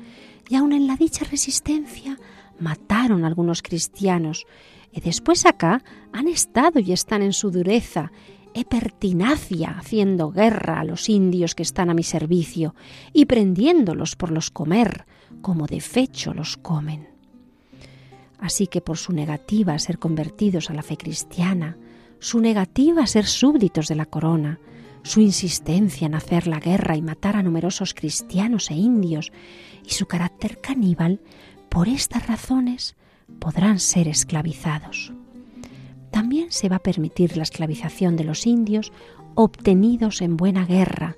y 0.49 0.57
aun 0.57 0.73
en 0.73 0.87
la 0.87 0.97
dicha 0.97 1.25
resistencia 1.25 2.19
mataron 2.59 3.25
algunos 3.25 3.63
cristianos, 3.63 4.47
y 4.91 5.01
después 5.01 5.45
acá 5.45 5.85
han 6.13 6.27
estado 6.27 6.81
y 6.81 6.93
están 6.93 7.23
en 7.23 7.33
su 7.33 7.51
dureza, 7.51 8.11
e 8.55 8.65
pertinacia 8.65 9.77
haciendo 9.77 10.31
guerra 10.31 10.81
a 10.81 10.85
los 10.85 11.11
indios 11.11 11.55
que 11.55 11.63
están 11.63 11.91
a 11.91 11.95
mi 11.95 12.03
servicio, 12.03 12.75
y 13.13 13.27
prendiéndolos 13.27 14.17
por 14.17 14.31
los 14.31 14.51
comer, 14.51 15.05
como 15.43 15.67
de 15.67 15.83
fecho 15.83 16.33
los 16.33 16.57
comen. 16.57 17.16
Así 18.39 18.67
que 18.67 18.81
por 18.81 18.99
su 18.99 19.13
negativa 19.13 19.75
a 19.75 19.79
ser 19.79 19.99
convertidos 19.99 20.71
a 20.71 20.75
la 20.75 20.83
fe 20.83 20.97
cristiana, 20.97 21.77
su 22.19 22.41
negativa 22.41 23.03
a 23.03 23.07
ser 23.07 23.27
súbditos 23.27 23.89
de 23.89 23.95
la 23.95 24.07
corona, 24.07 24.59
su 25.03 25.21
insistencia 25.21 26.07
en 26.07 26.15
hacer 26.15 26.47
la 26.47 26.59
guerra 26.59 26.97
y 26.97 27.03
matar 27.03 27.37
a 27.37 27.43
numerosos 27.43 27.95
cristianos 27.95 28.71
e 28.71 28.75
indios, 28.75 29.33
y 29.85 29.91
su 29.91 30.07
carácter 30.07 30.61
caníbal, 30.61 31.21
por 31.69 31.89
estas 31.89 32.27
razones 32.27 32.97
podrán 33.39 33.79
ser 33.79 34.09
esclavizados. 34.09 35.13
También 36.11 36.51
se 36.51 36.69
va 36.69 36.77
a 36.77 36.83
permitir 36.83 37.37
la 37.37 37.43
esclavización 37.43 38.17
de 38.17 38.25
los 38.25 38.47
indios 38.47 38.93
obtenidos 39.35 40.23
en 40.23 40.37
buena 40.37 40.65
guerra, 40.65 41.17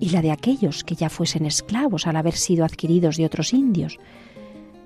y 0.00 0.10
la 0.10 0.22
de 0.22 0.32
aquellos 0.32 0.84
que 0.84 0.94
ya 0.94 1.08
fuesen 1.08 1.46
esclavos 1.46 2.06
al 2.06 2.16
haber 2.16 2.34
sido 2.34 2.64
adquiridos 2.64 3.16
de 3.16 3.26
otros 3.26 3.52
indios, 3.52 3.98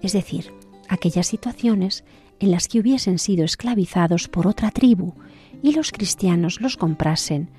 es 0.00 0.12
decir, 0.12 0.52
aquellas 0.88 1.26
situaciones 1.26 2.04
en 2.40 2.50
las 2.50 2.68
que 2.68 2.80
hubiesen 2.80 3.18
sido 3.18 3.44
esclavizados 3.44 4.28
por 4.28 4.46
otra 4.46 4.70
tribu 4.70 5.14
y 5.62 5.72
los 5.72 5.92
cristianos 5.92 6.60
los 6.60 6.76
comprasen 6.76 7.50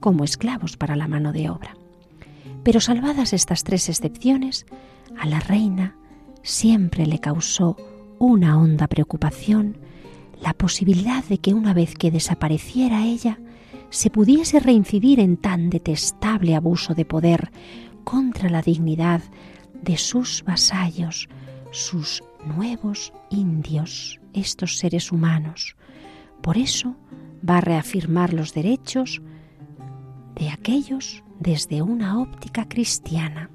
como 0.00 0.24
esclavos 0.24 0.76
para 0.76 0.96
la 0.96 1.08
mano 1.08 1.32
de 1.32 1.50
obra. 1.50 1.76
Pero 2.62 2.80
salvadas 2.80 3.32
estas 3.32 3.64
tres 3.64 3.88
excepciones, 3.88 4.66
a 5.18 5.26
la 5.26 5.40
reina 5.40 5.96
siempre 6.42 7.06
le 7.06 7.18
causó 7.18 7.76
una 8.18 8.58
honda 8.58 8.86
preocupación 8.86 9.76
la 10.40 10.54
posibilidad 10.54 11.22
de 11.24 11.38
que 11.38 11.54
una 11.54 11.74
vez 11.74 11.94
que 11.94 12.10
desapareciera 12.10 13.04
ella, 13.04 13.38
se 13.90 14.08
pudiese 14.08 14.60
reincidir 14.60 15.20
en 15.20 15.36
tan 15.36 15.68
detestable 15.68 16.54
abuso 16.54 16.94
de 16.94 17.04
poder 17.04 17.50
contra 18.04 18.48
la 18.48 18.62
dignidad 18.62 19.22
de 19.82 19.96
sus 19.96 20.44
vasallos, 20.44 21.28
sus 21.72 22.22
nuevos 22.46 23.12
indios, 23.30 24.20
estos 24.32 24.78
seres 24.78 25.12
humanos. 25.12 25.76
Por 26.42 26.56
eso 26.56 26.96
va 27.48 27.58
a 27.58 27.60
reafirmar 27.60 28.32
los 28.32 28.54
derechos 28.54 29.22
de 30.34 30.50
aquellos 30.50 31.22
desde 31.38 31.82
una 31.82 32.20
óptica 32.20 32.68
cristiana. 32.68 33.50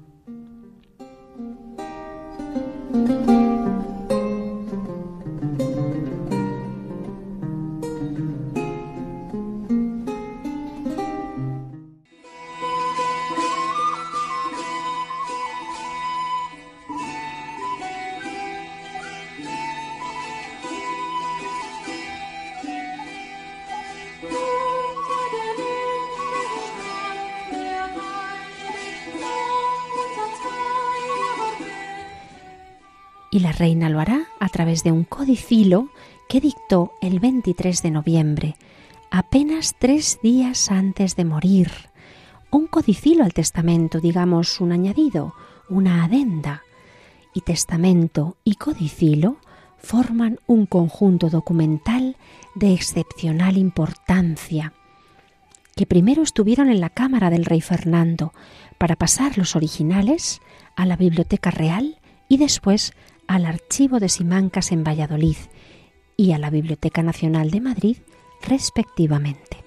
Y 33.36 33.38
la 33.38 33.52
reina 33.52 33.90
lo 33.90 34.00
hará 34.00 34.28
a 34.40 34.48
través 34.48 34.82
de 34.82 34.92
un 34.92 35.04
codicilo 35.04 35.90
que 36.26 36.40
dictó 36.40 36.92
el 37.02 37.20
23 37.20 37.82
de 37.82 37.90
noviembre, 37.90 38.56
apenas 39.10 39.74
tres 39.78 40.18
días 40.22 40.70
antes 40.70 41.16
de 41.16 41.26
morir. 41.26 41.70
Un 42.50 42.66
codicilo 42.66 43.24
al 43.24 43.34
testamento, 43.34 44.00
digamos 44.00 44.58
un 44.62 44.72
añadido, 44.72 45.34
una 45.68 46.04
adenda. 46.04 46.62
Y 47.34 47.42
testamento 47.42 48.38
y 48.42 48.54
codicilo 48.54 49.36
forman 49.76 50.38
un 50.46 50.64
conjunto 50.64 51.28
documental 51.28 52.16
de 52.54 52.72
excepcional 52.72 53.58
importancia, 53.58 54.72
que 55.74 55.84
primero 55.84 56.22
estuvieron 56.22 56.70
en 56.70 56.80
la 56.80 56.88
cámara 56.88 57.28
del 57.28 57.44
rey 57.44 57.60
Fernando 57.60 58.32
para 58.78 58.96
pasar 58.96 59.36
los 59.36 59.56
originales 59.56 60.40
a 60.74 60.86
la 60.86 60.96
Biblioteca 60.96 61.50
Real 61.50 61.98
y 62.28 62.38
después 62.38 62.94
al 63.26 63.46
Archivo 63.46 63.98
de 63.98 64.08
Simancas 64.08 64.72
en 64.72 64.84
Valladolid 64.84 65.36
y 66.16 66.32
a 66.32 66.38
la 66.38 66.50
Biblioteca 66.50 67.02
Nacional 67.02 67.50
de 67.50 67.60
Madrid, 67.60 67.96
respectivamente. 68.42 69.64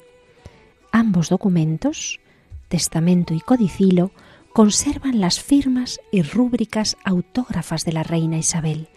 Ambos 0.92 1.30
documentos, 1.30 2.20
testamento 2.68 3.34
y 3.34 3.40
codicilo, 3.40 4.12
conservan 4.54 5.20
las 5.20 5.40
firmas 5.40 6.00
y 6.12 6.22
rúbricas 6.22 6.98
autógrafas 7.04 7.86
de 7.86 7.94
la 7.94 8.04
reina 8.04 8.38
Isabel, 8.38 8.90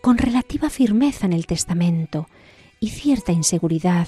con 0.00 0.18
relativa 0.18 0.70
firmeza 0.70 1.26
en 1.26 1.32
el 1.32 1.46
testamento 1.46 2.28
y 2.78 2.90
cierta 2.90 3.32
inseguridad, 3.32 4.06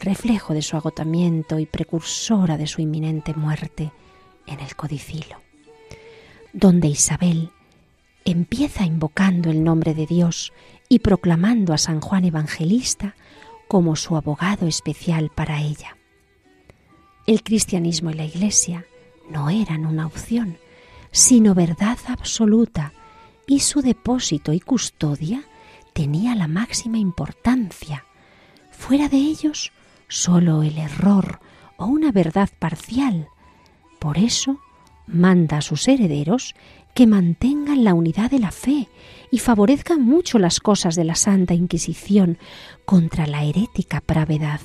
reflejo 0.00 0.54
de 0.54 0.62
su 0.62 0.76
agotamiento 0.76 1.58
y 1.58 1.66
precursora 1.66 2.56
de 2.56 2.66
su 2.66 2.80
inminente 2.80 3.34
muerte, 3.34 3.90
en 4.46 4.60
el 4.60 4.76
codicilo, 4.76 5.38
donde 6.52 6.86
Isabel 6.86 7.50
empieza 8.26 8.84
invocando 8.84 9.50
el 9.50 9.64
nombre 9.64 9.94
de 9.94 10.04
Dios 10.04 10.52
y 10.88 10.98
proclamando 10.98 11.72
a 11.72 11.78
San 11.78 12.00
Juan 12.00 12.24
Evangelista 12.24 13.14
como 13.68 13.96
su 13.96 14.16
abogado 14.16 14.66
especial 14.66 15.30
para 15.34 15.62
ella. 15.62 15.96
El 17.26 17.42
cristianismo 17.42 18.10
y 18.10 18.14
la 18.14 18.24
Iglesia 18.24 18.84
no 19.30 19.48
eran 19.48 19.86
una 19.86 20.06
opción, 20.06 20.58
sino 21.12 21.54
verdad 21.54 21.98
absoluta, 22.08 22.92
y 23.46 23.60
su 23.60 23.80
depósito 23.80 24.52
y 24.52 24.58
custodia 24.58 25.44
tenía 25.92 26.34
la 26.34 26.48
máxima 26.48 26.98
importancia. 26.98 28.04
Fuera 28.72 29.08
de 29.08 29.18
ellos, 29.18 29.72
sólo 30.08 30.64
el 30.64 30.78
error 30.78 31.40
o 31.76 31.86
una 31.86 32.10
verdad 32.10 32.50
parcial. 32.58 33.28
Por 34.00 34.18
eso, 34.18 34.60
manda 35.06 35.58
a 35.58 35.62
sus 35.62 35.86
herederos 35.86 36.54
que 36.96 37.06
mantengan 37.06 37.84
la 37.84 37.92
unidad 37.92 38.30
de 38.30 38.38
la 38.38 38.50
fe 38.50 38.88
y 39.30 39.38
favorezcan 39.38 40.00
mucho 40.00 40.38
las 40.38 40.60
cosas 40.60 40.96
de 40.96 41.04
la 41.04 41.14
Santa 41.14 41.52
Inquisición 41.52 42.38
contra 42.86 43.26
la 43.26 43.44
herética 43.44 44.00
pravedad. 44.00 44.62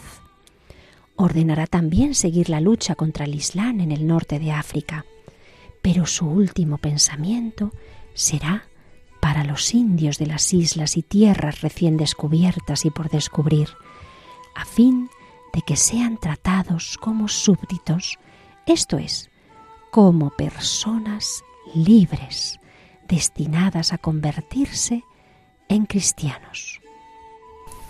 Ordenará 1.17 1.67
también 1.67 2.15
seguir 2.15 2.47
la 2.47 2.61
lucha 2.61 2.95
contra 2.95 3.25
el 3.25 3.35
Islam 3.35 3.81
en 3.81 3.91
el 3.91 4.07
norte 4.07 4.39
de 4.39 4.53
África, 4.53 5.05
pero 5.81 6.05
su 6.05 6.25
último 6.25 6.77
pensamiento 6.77 7.73
será 8.13 8.63
para 9.19 9.43
los 9.43 9.73
indios 9.73 10.17
de 10.17 10.27
las 10.27 10.53
islas 10.53 10.95
y 10.95 11.01
tierras 11.01 11.59
recién 11.59 11.97
descubiertas 11.97 12.85
y 12.85 12.91
por 12.91 13.09
descubrir, 13.09 13.67
a 14.55 14.63
fin 14.63 15.09
de 15.53 15.61
que 15.63 15.75
sean 15.75 16.17
tratados 16.17 16.97
como 16.97 17.27
súbditos, 17.27 18.19
esto 18.65 18.97
es, 18.97 19.29
como 19.91 20.29
personas 20.29 21.43
libres, 21.75 22.59
destinadas 23.07 23.93
a 23.93 23.97
convertirse 23.97 25.03
en 25.67 25.85
cristianos. 25.85 26.79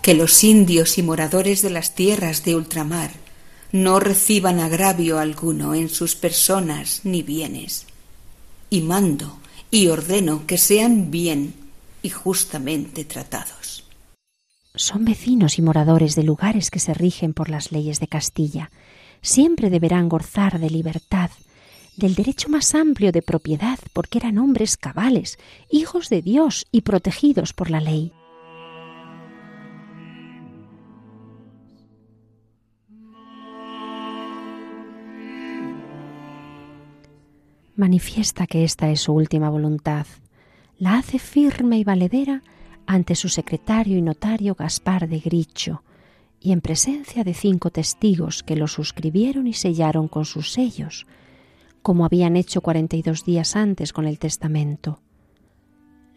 Que 0.02 0.14
los 0.14 0.42
indios 0.42 0.98
y 0.98 1.02
moradores 1.02 1.62
de 1.62 1.70
las 1.70 1.94
tierras 1.94 2.44
de 2.44 2.56
ultramar 2.56 3.10
no 3.70 4.00
reciban 4.00 4.60
agravio 4.60 5.18
alguno 5.18 5.74
en 5.74 5.88
sus 5.88 6.14
personas 6.14 7.00
ni 7.04 7.22
bienes. 7.22 7.86
Y 8.68 8.80
mando 8.82 9.38
y 9.70 9.88
ordeno 9.88 10.46
que 10.46 10.58
sean 10.58 11.10
bien 11.10 11.54
y 12.02 12.10
justamente 12.10 13.04
tratados. 13.04 13.84
Son 14.74 15.04
vecinos 15.04 15.58
y 15.58 15.62
moradores 15.62 16.14
de 16.14 16.22
lugares 16.22 16.70
que 16.70 16.78
se 16.78 16.94
rigen 16.94 17.34
por 17.34 17.50
las 17.50 17.72
leyes 17.72 18.00
de 18.00 18.08
Castilla. 18.08 18.70
Siempre 19.20 19.70
deberán 19.70 20.08
gozar 20.08 20.58
de 20.58 20.70
libertad 20.70 21.30
del 21.96 22.14
derecho 22.14 22.48
más 22.48 22.74
amplio 22.74 23.12
de 23.12 23.22
propiedad, 23.22 23.78
porque 23.92 24.18
eran 24.18 24.38
hombres 24.38 24.76
cabales, 24.76 25.38
hijos 25.70 26.08
de 26.08 26.22
Dios 26.22 26.66
y 26.72 26.82
protegidos 26.82 27.52
por 27.52 27.70
la 27.70 27.80
ley. 27.80 28.12
manifiesta 37.82 38.46
que 38.46 38.62
esta 38.62 38.90
es 38.90 39.00
su 39.00 39.12
última 39.12 39.50
voluntad. 39.50 40.06
La 40.78 40.98
hace 40.98 41.18
firme 41.18 41.78
y 41.78 41.84
valedera 41.84 42.42
ante 42.86 43.16
su 43.16 43.28
secretario 43.28 43.98
y 43.98 44.02
notario 44.02 44.54
Gaspar 44.54 45.08
de 45.08 45.18
Gricho, 45.18 45.82
y 46.38 46.52
en 46.52 46.60
presencia 46.60 47.24
de 47.24 47.34
cinco 47.34 47.70
testigos 47.70 48.44
que 48.44 48.54
lo 48.54 48.68
suscribieron 48.68 49.48
y 49.48 49.52
sellaron 49.52 50.06
con 50.06 50.24
sus 50.24 50.52
sellos, 50.52 51.06
como 51.82 52.04
habían 52.04 52.36
hecho 52.36 52.60
cuarenta 52.60 52.96
y 52.96 53.02
dos 53.02 53.24
días 53.24 53.56
antes 53.56 53.92
con 53.92 54.06
el 54.06 54.18
testamento. 54.18 55.02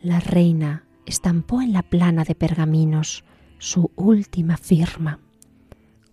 La 0.01 0.19
reina 0.19 0.85
estampó 1.05 1.61
en 1.61 1.73
la 1.73 1.83
plana 1.83 2.23
de 2.23 2.35
pergaminos 2.35 3.23
su 3.57 3.91
última 3.95 4.57
firma, 4.57 5.19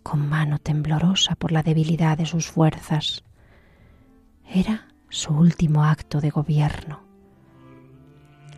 con 0.02 0.28
mano 0.28 0.58
temblorosa 0.58 1.34
por 1.34 1.52
la 1.52 1.62
debilidad 1.62 2.16
de 2.18 2.26
sus 2.26 2.46
fuerzas. 2.46 3.24
Era 4.48 4.88
su 5.08 5.34
último 5.34 5.84
acto 5.84 6.20
de 6.20 6.30
gobierno. 6.30 7.00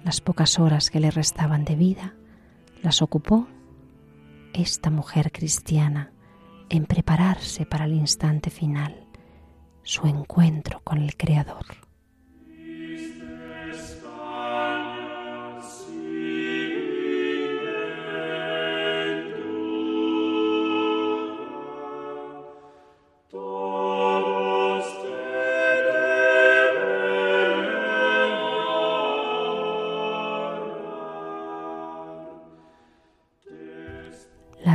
Las 0.05 0.21
pocas 0.21 0.59
horas 0.59 0.91
que 0.91 1.01
le 1.01 1.11
restaban 1.11 1.65
de 1.65 1.77
vida 1.77 2.15
las 2.83 3.03
ocupó 3.03 3.49
esta 4.53 4.91
mujer 4.91 5.33
cristiana 5.33 6.13
en 6.69 6.87
prepararse 6.87 7.67
para 7.67 7.87
el 7.87 7.95
instante 7.95 8.51
final, 8.51 9.04
su 9.85 10.07
encuentro 10.07 10.81
con 10.83 10.99
el 10.99 11.17
Creador. 11.17 11.65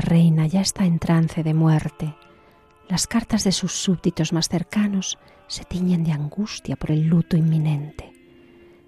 reina 0.09 0.47
ya 0.47 0.61
está 0.61 0.85
en 0.85 0.97
trance 0.97 1.43
de 1.43 1.53
muerte. 1.53 2.15
Las 2.89 3.05
cartas 3.05 3.43
de 3.43 3.51
sus 3.51 3.71
súbditos 3.71 4.33
más 4.33 4.49
cercanos 4.49 5.19
se 5.45 5.63
tiñen 5.63 6.03
de 6.03 6.11
angustia 6.11 6.75
por 6.75 6.89
el 6.89 7.05
luto 7.05 7.37
inminente. 7.37 8.11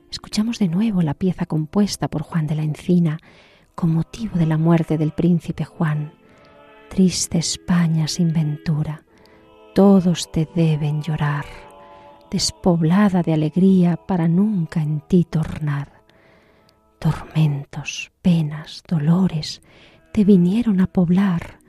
Escuchamos 0.10 0.58
de 0.58 0.68
nuevo 0.68 1.04
la 1.04 1.14
pieza 1.14 1.46
compuesta 1.46 2.08
por 2.08 2.24
Juan 2.24 2.48
de 2.48 2.56
la 2.56 2.64
Encina 2.64 3.20
con 3.76 3.94
motivo 3.94 4.40
de 4.40 4.48
la 4.48 4.58
muerte 4.58 4.98
del 4.98 5.12
príncipe 5.12 5.66
Juan. 5.66 6.14
Triste 6.90 7.38
España 7.38 8.08
sin 8.08 8.34
ventura, 8.34 9.04
todos 9.76 10.32
te 10.32 10.50
deben 10.56 11.04
llorar, 11.04 11.46
despoblada 12.32 13.22
de 13.22 13.34
alegría 13.34 13.98
para 13.98 14.28
nunca 14.28 14.82
en 14.82 15.02
ti 15.02 15.26
tornar. 15.26 16.02
Tormentos, 16.98 18.12
penas, 18.24 18.82
dolores, 18.88 19.62
te 20.12 20.26
vinieron 20.26 20.82
a 20.82 20.88
poblar, 20.88 21.61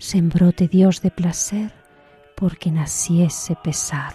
sembróte 0.00 0.66
Dios 0.66 1.02
de 1.02 1.10
placer 1.10 1.72
porque 2.34 2.70
naciese 2.70 3.54
pesar. 3.62 4.14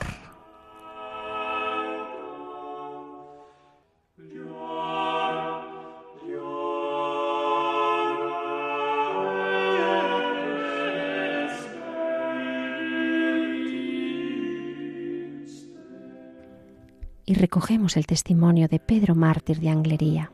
Y 17.28 17.34
recogemos 17.34 17.98
el 17.98 18.06
testimonio 18.06 18.68
de 18.68 18.80
Pedro 18.80 19.16
Mártir 19.16 19.60
de 19.60 19.70
Anglería. 19.70 20.32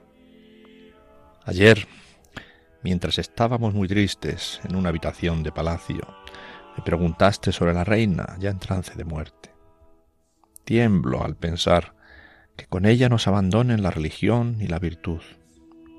Ayer 1.45 1.87
Mientras 2.84 3.19
estábamos 3.19 3.75
muy 3.75 3.88
tristes 3.88 4.59
en 4.63 4.75
una 4.75 4.89
habitación 4.89 5.43
de 5.43 5.51
palacio, 5.51 6.01
me 6.75 6.84
preguntaste 6.84 7.51
sobre 7.51 7.73
la 7.73 7.84
reina 7.84 8.36
ya 8.39 8.49
en 8.49 8.59
trance 8.59 8.95
de 8.95 9.03
muerte. 9.03 9.51
Tiemblo 10.63 11.23
al 11.23 11.36
pensar 11.36 11.95
que 12.55 12.65
con 12.65 12.86
ella 12.86 13.07
nos 13.07 13.27
abandonen 13.27 13.84
la 13.84 13.91
religión 13.91 14.57
y 14.59 14.67
la 14.67 14.79
virtud. 14.79 15.21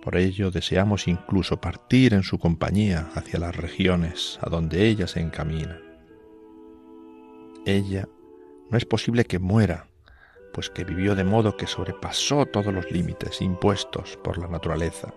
Por 0.02 0.16
ello 0.16 0.50
deseamos 0.50 1.06
incluso 1.06 1.60
partir 1.60 2.14
en 2.14 2.24
su 2.24 2.38
compañía 2.38 3.10
hacia 3.14 3.38
las 3.38 3.54
regiones 3.54 4.40
a 4.42 4.50
donde 4.50 4.88
ella 4.88 5.06
se 5.06 5.20
encamina. 5.20 5.78
Ella 7.64 8.08
no 8.70 8.76
es 8.76 8.84
posible 8.84 9.24
que 9.24 9.38
muera, 9.38 9.86
pues 10.52 10.68
que 10.68 10.82
vivió 10.82 11.14
de 11.14 11.22
modo 11.22 11.56
que 11.56 11.68
sobrepasó 11.68 12.46
todos 12.46 12.74
los 12.74 12.90
límites 12.90 13.40
impuestos 13.40 14.18
por 14.24 14.38
la 14.38 14.48
naturaleza 14.48 15.14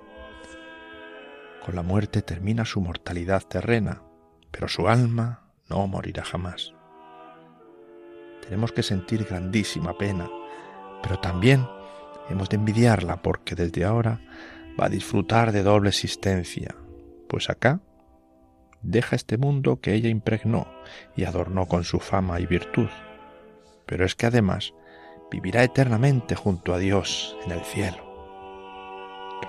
con 1.66 1.76
la 1.76 1.82
muerte 1.82 2.22
termina 2.22 2.64
su 2.64 2.80
mortalidad 2.80 3.42
terrena, 3.42 4.04
pero 4.52 4.68
su 4.68 4.88
alma 4.88 5.50
no 5.68 5.88
morirá 5.88 6.24
jamás. 6.24 6.76
Tenemos 8.44 8.72
que 8.72 8.84
sentir 8.84 9.26
grandísima 9.26 9.98
pena, 9.98 10.30
pero 11.02 11.20
también 11.20 11.68
hemos 12.30 12.50
de 12.50 12.58
envidiarla 12.58 13.24
porque 13.24 13.56
desde 13.56 13.84
ahora 13.84 14.22
va 14.80 14.86
a 14.86 14.90
disfrutar 14.90 15.52
de 15.52 15.64
doble 15.64 15.90
existencia, 15.90 16.76
pues 17.28 17.50
acá 17.50 17.80
deja 18.84 19.16
este 19.16 19.40
mundo 19.40 19.82
que 19.82 19.96
ella 19.96 20.10
impregnó 20.10 20.68
y 21.16 21.24
adornó 21.24 21.66
con 21.66 21.84
su 21.84 22.00
fama 22.00 22.40
y 22.40 22.46
virtud, 22.46 22.90
pero 23.88 24.06
es 24.06 24.14
que 24.14 24.28
además 24.28 24.76
vivirá 25.32 25.64
eternamente 25.64 26.36
junto 26.36 26.76
a 26.76 26.78
Dios 26.78 27.36
en 27.44 27.54
el 27.54 27.62
cielo. 27.62 28.06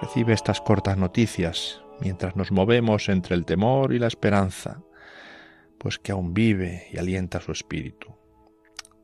Recibe 0.00 0.32
estas 0.32 0.62
cortas 0.62 0.96
noticias 0.96 1.82
mientras 2.00 2.36
nos 2.36 2.52
movemos 2.52 3.08
entre 3.08 3.34
el 3.34 3.44
temor 3.44 3.92
y 3.92 3.98
la 3.98 4.06
esperanza, 4.06 4.82
pues 5.78 5.98
que 5.98 6.12
aún 6.12 6.34
vive 6.34 6.88
y 6.92 6.98
alienta 6.98 7.40
su 7.40 7.52
espíritu, 7.52 8.14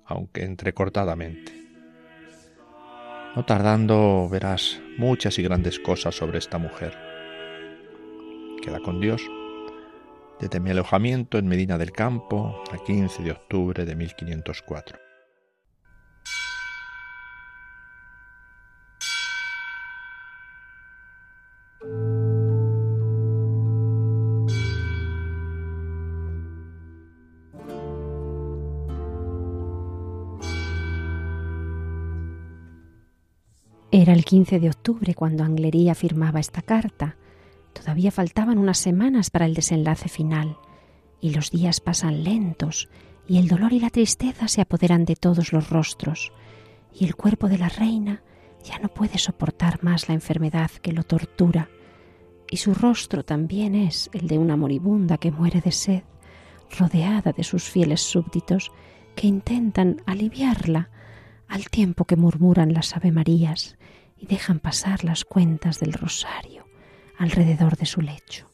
aunque 0.04 0.44
entrecortadamente. 0.44 1.52
No 3.34 3.44
tardando 3.46 4.28
verás 4.30 4.80
muchas 4.98 5.38
y 5.38 5.42
grandes 5.42 5.78
cosas 5.78 6.14
sobre 6.14 6.38
esta 6.38 6.58
mujer. 6.58 6.96
Queda 8.62 8.80
con 8.80 9.00
Dios. 9.00 9.22
Desde 10.38 10.60
mi 10.60 10.70
alojamiento 10.70 11.38
en 11.38 11.46
Medina 11.46 11.78
del 11.78 11.92
Campo, 11.92 12.62
a 12.72 12.78
15 12.84 13.22
de 13.22 13.30
octubre 13.30 13.84
de 13.84 13.96
1504. 13.96 15.11
Era 33.94 34.14
el 34.14 34.24
15 34.24 34.58
de 34.58 34.70
octubre 34.70 35.14
cuando 35.14 35.44
Anglería 35.44 35.94
firmaba 35.94 36.40
esta 36.40 36.62
carta. 36.62 37.18
Todavía 37.74 38.10
faltaban 38.10 38.56
unas 38.56 38.78
semanas 38.78 39.28
para 39.28 39.44
el 39.44 39.52
desenlace 39.52 40.08
final, 40.08 40.56
y 41.20 41.34
los 41.34 41.50
días 41.50 41.80
pasan 41.80 42.24
lentos, 42.24 42.88
y 43.28 43.36
el 43.36 43.48
dolor 43.48 43.74
y 43.74 43.80
la 43.80 43.90
tristeza 43.90 44.48
se 44.48 44.62
apoderan 44.62 45.04
de 45.04 45.14
todos 45.14 45.52
los 45.52 45.68
rostros, 45.68 46.32
y 46.90 47.04
el 47.04 47.16
cuerpo 47.16 47.50
de 47.50 47.58
la 47.58 47.68
reina 47.68 48.22
ya 48.64 48.78
no 48.78 48.88
puede 48.88 49.18
soportar 49.18 49.84
más 49.84 50.08
la 50.08 50.14
enfermedad 50.14 50.70
que 50.70 50.92
lo 50.92 51.02
tortura, 51.02 51.68
y 52.50 52.56
su 52.56 52.72
rostro 52.72 53.26
también 53.26 53.74
es 53.74 54.08
el 54.14 54.26
de 54.26 54.38
una 54.38 54.56
moribunda 54.56 55.18
que 55.18 55.30
muere 55.30 55.60
de 55.60 55.72
sed, 55.72 56.02
rodeada 56.78 57.32
de 57.32 57.44
sus 57.44 57.64
fieles 57.64 58.00
súbditos 58.00 58.72
que 59.14 59.26
intentan 59.26 60.00
aliviarla 60.06 60.88
al 61.52 61.68
tiempo 61.68 62.06
que 62.06 62.16
murmuran 62.16 62.72
las 62.72 62.96
Ave 62.96 63.12
Marías 63.12 63.76
y 64.16 64.24
dejan 64.24 64.58
pasar 64.58 65.04
las 65.04 65.26
cuentas 65.26 65.80
del 65.80 65.92
rosario 65.92 66.66
alrededor 67.18 67.76
de 67.76 67.84
su 67.84 68.00
lecho. 68.00 68.51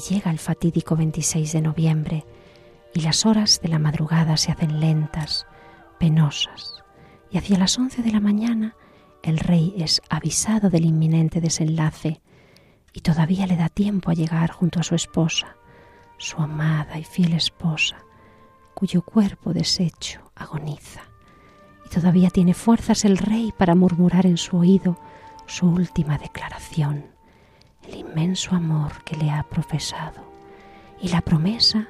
Llega 0.00 0.30
el 0.30 0.38
fatídico 0.38 0.96
26 0.96 1.52
de 1.52 1.60
noviembre 1.62 2.26
y 2.94 3.00
las 3.00 3.26
horas 3.26 3.60
de 3.62 3.68
la 3.68 3.78
madrugada 3.78 4.36
se 4.36 4.52
hacen 4.52 4.80
lentas, 4.80 5.46
penosas, 5.98 6.82
y 7.30 7.38
hacia 7.38 7.58
las 7.58 7.78
11 7.78 8.02
de 8.02 8.12
la 8.12 8.20
mañana 8.20 8.76
el 9.22 9.38
rey 9.38 9.74
es 9.76 10.00
avisado 10.08 10.70
del 10.70 10.86
inminente 10.86 11.40
desenlace 11.40 12.20
y 12.92 13.00
todavía 13.00 13.46
le 13.46 13.56
da 13.56 13.68
tiempo 13.68 14.10
a 14.10 14.14
llegar 14.14 14.50
junto 14.50 14.80
a 14.80 14.82
su 14.82 14.94
esposa, 14.94 15.56
su 16.16 16.38
amada 16.38 16.98
y 16.98 17.04
fiel 17.04 17.34
esposa, 17.34 17.98
cuyo 18.74 19.02
cuerpo 19.02 19.52
deshecho 19.52 20.32
agoniza. 20.34 21.02
Y 21.86 21.90
todavía 21.90 22.30
tiene 22.30 22.54
fuerzas 22.54 23.04
el 23.04 23.18
rey 23.18 23.52
para 23.56 23.74
murmurar 23.74 24.26
en 24.26 24.36
su 24.36 24.56
oído 24.56 24.98
su 25.46 25.66
última 25.68 26.18
declaración, 26.18 27.06
el 27.90 27.98
inmenso 28.00 28.54
amor 28.54 29.02
que 29.04 29.16
le 29.16 29.30
ha 29.30 29.42
profesado 29.42 30.22
y 31.00 31.08
la 31.08 31.20
promesa 31.20 31.88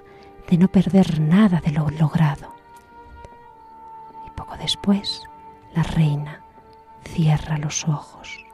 de 0.48 0.56
no 0.56 0.68
perder 0.68 1.20
nada 1.20 1.60
de 1.60 1.72
lo 1.72 1.90
logrado. 1.90 2.54
Y 4.26 4.30
poco 4.30 4.56
después, 4.56 5.22
la 5.74 5.82
reina 5.82 6.40
cierra 7.04 7.58
los 7.58 7.86
ojos 7.86 8.44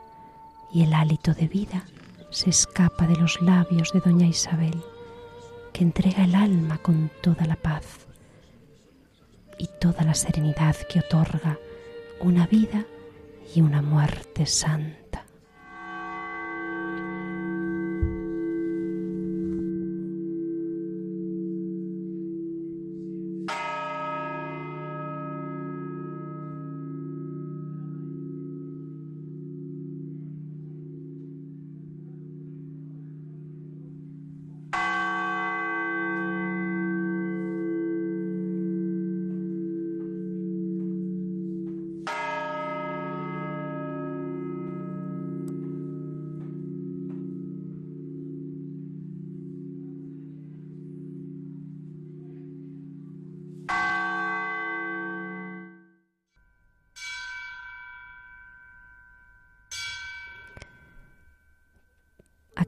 y 0.73 0.83
el 0.83 0.93
hálito 0.93 1.35
de 1.35 1.49
vida 1.49 1.85
se 2.31 2.51
escapa 2.51 3.07
de 3.07 3.17
los 3.17 3.41
labios 3.41 3.93
de 3.93 4.01
doña 4.01 4.27
Isabel, 4.27 4.83
que 5.73 5.85
entrega 5.85 6.25
el 6.25 6.35
alma 6.35 6.79
con 6.79 7.11
toda 7.23 7.47
la 7.47 7.57
paz 7.57 8.07
y 9.59 9.69
toda 9.81 10.05
la 10.05 10.15
serenidad 10.15 10.77
que 10.89 11.01
otorga 11.01 11.59
una 12.21 12.47
vida 12.47 12.85
y 13.55 13.61
una 13.61 13.81
muerte 13.83 14.47
santa. 14.47 15.06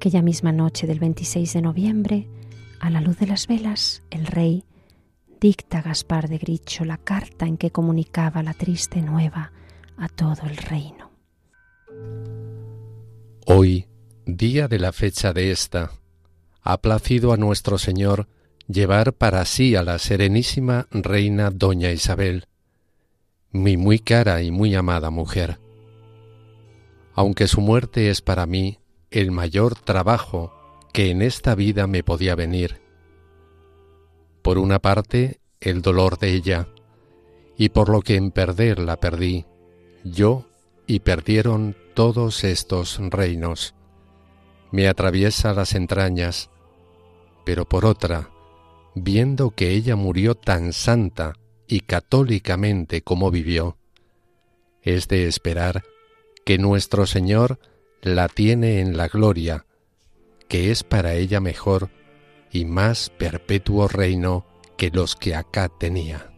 Aquella 0.09 0.23
misma 0.23 0.53
noche 0.53 0.87
del 0.87 1.01
26 1.01 1.53
de 1.53 1.61
noviembre, 1.61 2.29
a 2.81 2.89
la 2.89 3.03
luz 3.03 3.19
de 3.19 3.27
las 3.27 3.47
velas, 3.47 4.03
el 4.09 4.25
rey 4.25 4.65
dicta 5.39 5.81
a 5.81 5.83
Gaspar 5.83 6.31
de 6.31 6.39
Gricho 6.39 6.87
la 6.87 6.97
carta 6.97 7.45
en 7.45 7.59
que 7.59 7.71
comunicaba 7.71 8.43
la 8.43 8.55
triste 8.55 9.03
nueva 9.03 9.53
a 9.99 10.09
todo 10.09 10.49
el 10.49 10.57
reino. 10.57 11.11
Hoy, 13.45 13.87
día 14.25 14.67
de 14.67 14.79
la 14.79 14.93
fecha 14.93 15.35
de 15.35 15.51
esta, 15.51 15.91
ha 16.63 16.79
placido 16.79 17.35
a 17.35 17.37
nuestro 17.37 17.77
Señor 17.77 18.29
llevar 18.67 19.13
para 19.13 19.45
sí 19.45 19.77
a 19.77 19.83
la 19.83 19.99
serenísima 19.99 20.87
reina 20.91 21.51
doña 21.51 21.93
Isabel, 21.93 22.47
mi 23.51 23.77
muy 23.77 23.99
cara 23.99 24.43
y 24.43 24.53
muy 24.53 24.75
amada 24.75 25.11
mujer. 25.11 25.61
Aunque 27.13 27.47
su 27.47 27.61
muerte 27.61 28.09
es 28.09 28.23
para 28.23 28.47
mí 28.47 28.79
el 29.11 29.31
mayor 29.31 29.75
trabajo 29.75 30.53
que 30.93 31.11
en 31.11 31.23
esta 31.23 31.55
vida 31.55 31.87
me 31.87 32.03
podía 32.03 32.35
venir. 32.35 32.81
Por 34.43 34.59
una 34.59 34.79
parte, 34.79 35.41
el 35.61 35.83
dolor 35.83 36.19
de 36.19 36.33
ella, 36.33 36.69
y 37.57 37.71
por 37.71 37.89
lo 37.89 38.03
que 38.03 38.17
en 38.17 38.31
perder 38.31 38.79
la 38.79 38.99
perdí, 38.99 39.47
yo 40.05 40.47
y 40.87 41.01
perdieron 41.01 41.77
todos 41.95 42.45
estos 42.45 42.99
reinos. 42.99 43.75
Me 44.71 44.89
atraviesa 44.89 45.53
las 45.55 45.75
entrañas, 45.75 46.51
pero 47.45 47.65
por 47.65 47.85
otra, 47.85 48.31
viendo 48.95 49.51
que 49.51 49.71
ella 49.71 49.97
murió 49.97 50.35
tan 50.35 50.73
santa 50.73 51.35
y 51.67 51.81
católicamente 51.81 53.03
como 53.03 53.31
vivió, 53.31 53.77
es 54.83 55.09
de 55.09 55.27
esperar 55.27 55.85
que 56.45 56.59
nuestro 56.59 57.07
Señor 57.07 57.59
la 58.03 58.28
tiene 58.28 58.80
en 58.80 58.96
la 58.96 59.09
gloria, 59.09 59.66
que 60.49 60.70
es 60.70 60.82
para 60.82 61.14
ella 61.14 61.40
mejor 61.40 61.90
y 62.51 62.64
más 62.64 63.11
perpetuo 63.11 63.88
reino 63.88 64.46
que 64.76 64.90
los 64.90 65.16
que 65.16 65.34
acá 65.34 65.68
tenía. 65.68 66.32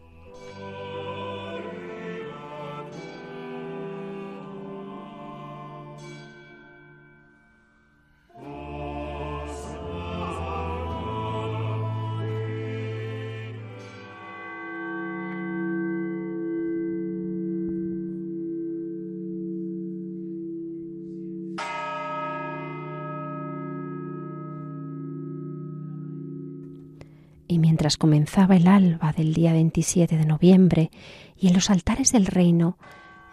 Comenzaba 27.97 28.55
el 28.55 28.67
alba 28.67 29.13
del 29.13 29.33
día 29.33 29.53
27 29.53 30.17
de 30.17 30.25
noviembre 30.25 30.91
y 31.37 31.47
en 31.47 31.53
los 31.53 31.69
altares 31.69 32.11
del 32.11 32.25
reino 32.25 32.77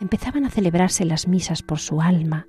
empezaban 0.01 0.45
a 0.45 0.51
celebrarse 0.51 1.05
las 1.05 1.29
misas 1.29 1.63
por 1.63 1.79
su 1.79 2.01
alma, 2.01 2.47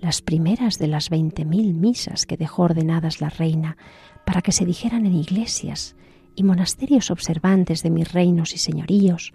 las 0.00 0.22
primeras 0.22 0.78
de 0.78 0.88
las 0.88 1.10
veinte 1.10 1.44
mil 1.44 1.74
misas 1.74 2.26
que 2.26 2.36
dejó 2.36 2.64
ordenadas 2.64 3.20
la 3.20 3.30
reina 3.30 3.76
para 4.24 4.42
que 4.42 4.52
se 4.52 4.64
dijeran 4.64 5.06
en 5.06 5.14
iglesias 5.14 5.96
y 6.34 6.42
monasterios 6.42 7.10
observantes 7.10 7.82
de 7.82 7.90
mis 7.90 8.12
reinos 8.12 8.54
y 8.54 8.58
señoríos, 8.58 9.32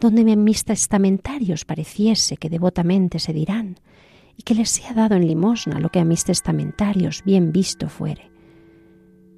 donde 0.00 0.24
mis 0.36 0.64
testamentarios 0.64 1.64
pareciese 1.64 2.36
que 2.36 2.50
devotamente 2.50 3.18
se 3.18 3.32
dirán, 3.32 3.78
y 4.36 4.42
que 4.42 4.54
les 4.54 4.70
sea 4.70 4.92
dado 4.92 5.14
en 5.14 5.26
limosna 5.26 5.78
lo 5.78 5.90
que 5.90 6.00
a 6.00 6.04
mis 6.04 6.24
testamentarios 6.24 7.22
bien 7.24 7.52
visto 7.52 7.88
fuere. 7.88 8.30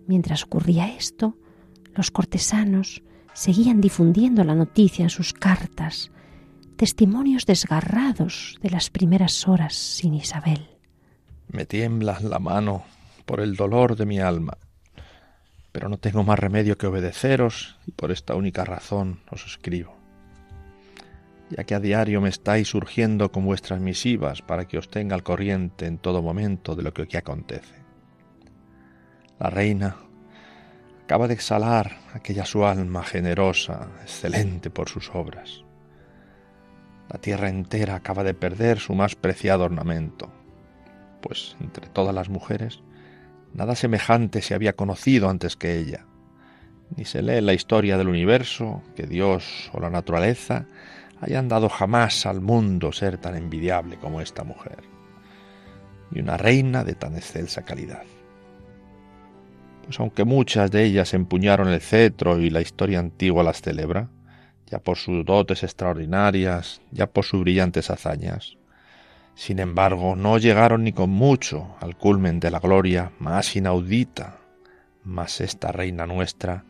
Mientras 0.06 0.44
ocurría 0.44 0.88
esto, 0.88 1.36
los 1.96 2.10
cortesanos 2.10 3.02
seguían 3.32 3.80
difundiendo 3.80 4.44
la 4.44 4.54
noticia 4.54 5.02
en 5.02 5.10
sus 5.10 5.32
cartas, 5.32 6.10
testimonios 6.76 7.46
desgarrados 7.46 8.58
de 8.62 8.70
las 8.70 8.90
primeras 8.90 9.48
horas 9.48 9.74
sin 9.74 10.14
Isabel. 10.14 10.68
Me 11.48 11.66
tiembla 11.66 12.18
la 12.20 12.38
mano 12.38 12.84
por 13.24 13.40
el 13.40 13.56
dolor 13.56 13.96
de 13.96 14.06
mi 14.06 14.20
alma, 14.20 14.58
pero 15.72 15.88
no 15.88 15.98
tengo 15.98 16.24
más 16.24 16.38
remedio 16.38 16.78
que 16.78 16.86
obedeceros 16.86 17.78
y 17.86 17.92
por 17.92 18.10
esta 18.10 18.34
única 18.34 18.64
razón 18.64 19.20
os 19.30 19.44
escribo, 19.44 19.94
ya 21.50 21.64
que 21.64 21.74
a 21.74 21.80
diario 21.80 22.20
me 22.20 22.30
estáis 22.30 22.68
surgiendo 22.68 23.30
con 23.30 23.44
vuestras 23.44 23.80
misivas 23.80 24.42
para 24.42 24.66
que 24.66 24.78
os 24.78 24.88
tenga 24.88 25.14
al 25.14 25.22
corriente 25.22 25.86
en 25.86 25.98
todo 25.98 26.22
momento 26.22 26.74
de 26.74 26.82
lo 26.82 26.94
que 26.94 27.02
aquí 27.02 27.16
acontece. 27.16 27.84
La 29.38 29.50
reina 29.50 29.96
acaba 31.06 31.28
de 31.28 31.34
exhalar 31.34 31.98
aquella 32.14 32.44
su 32.44 32.66
alma 32.66 33.04
generosa, 33.04 33.90
excelente 34.02 34.70
por 34.70 34.88
sus 34.88 35.08
obras. 35.14 35.62
La 37.08 37.20
tierra 37.20 37.48
entera 37.48 37.94
acaba 37.94 38.24
de 38.24 38.34
perder 38.34 38.80
su 38.80 38.92
más 38.92 39.14
preciado 39.14 39.62
ornamento, 39.62 40.32
pues 41.22 41.56
entre 41.60 41.86
todas 41.86 42.12
las 42.12 42.28
mujeres 42.28 42.82
nada 43.54 43.76
semejante 43.76 44.42
se 44.42 44.54
había 44.54 44.74
conocido 44.74 45.30
antes 45.30 45.54
que 45.54 45.78
ella. 45.78 46.06
Ni 46.96 47.04
se 47.04 47.22
lee 47.22 47.40
la 47.40 47.54
historia 47.54 47.96
del 47.98 48.08
universo 48.08 48.82
que 48.96 49.06
Dios 49.06 49.70
o 49.72 49.78
la 49.78 49.90
naturaleza 49.90 50.66
hayan 51.20 51.46
dado 51.46 51.68
jamás 51.68 52.26
al 52.26 52.40
mundo 52.40 52.90
ser 52.90 53.16
tan 53.18 53.36
envidiable 53.36 53.96
como 53.96 54.20
esta 54.20 54.42
mujer, 54.42 54.82
y 56.10 56.18
una 56.18 56.36
reina 56.36 56.82
de 56.82 56.96
tan 56.96 57.14
excelsa 57.14 57.62
calidad 57.62 58.02
pues 59.86 60.00
aunque 60.00 60.24
muchas 60.24 60.70
de 60.70 60.84
ellas 60.84 61.14
empuñaron 61.14 61.68
el 61.68 61.80
cetro 61.80 62.38
y 62.40 62.50
la 62.50 62.60
historia 62.60 62.98
antigua 62.98 63.44
las 63.44 63.62
celebra, 63.62 64.08
ya 64.66 64.80
por 64.80 64.96
sus 64.96 65.24
dotes 65.24 65.62
extraordinarias, 65.62 66.82
ya 66.90 67.06
por 67.06 67.24
sus 67.24 67.40
brillantes 67.40 67.88
hazañas, 67.90 68.56
sin 69.36 69.60
embargo 69.60 70.16
no 70.16 70.38
llegaron 70.38 70.82
ni 70.82 70.92
con 70.92 71.10
mucho 71.10 71.76
al 71.80 71.96
culmen 71.96 72.40
de 72.40 72.50
la 72.50 72.58
gloria 72.58 73.12
más 73.20 73.54
inaudita. 73.54 74.38
Mas 75.04 75.40
esta 75.40 75.70
reina 75.70 76.04
nuestra, 76.04 76.64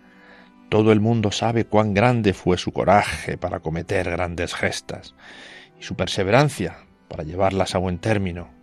todo 0.68 0.92
el 0.92 1.00
mundo 1.00 1.30
sabe 1.30 1.64
cuán 1.64 1.94
grande 1.94 2.34
fue 2.34 2.58
su 2.58 2.72
coraje 2.72 3.38
para 3.38 3.60
cometer 3.60 4.10
grandes 4.10 4.54
gestas, 4.54 5.14
y 5.80 5.84
su 5.84 5.94
perseverancia 5.94 6.76
para 7.08 7.24
llevarlas 7.24 7.74
a 7.74 7.78
buen 7.78 7.98
término. 7.98 8.55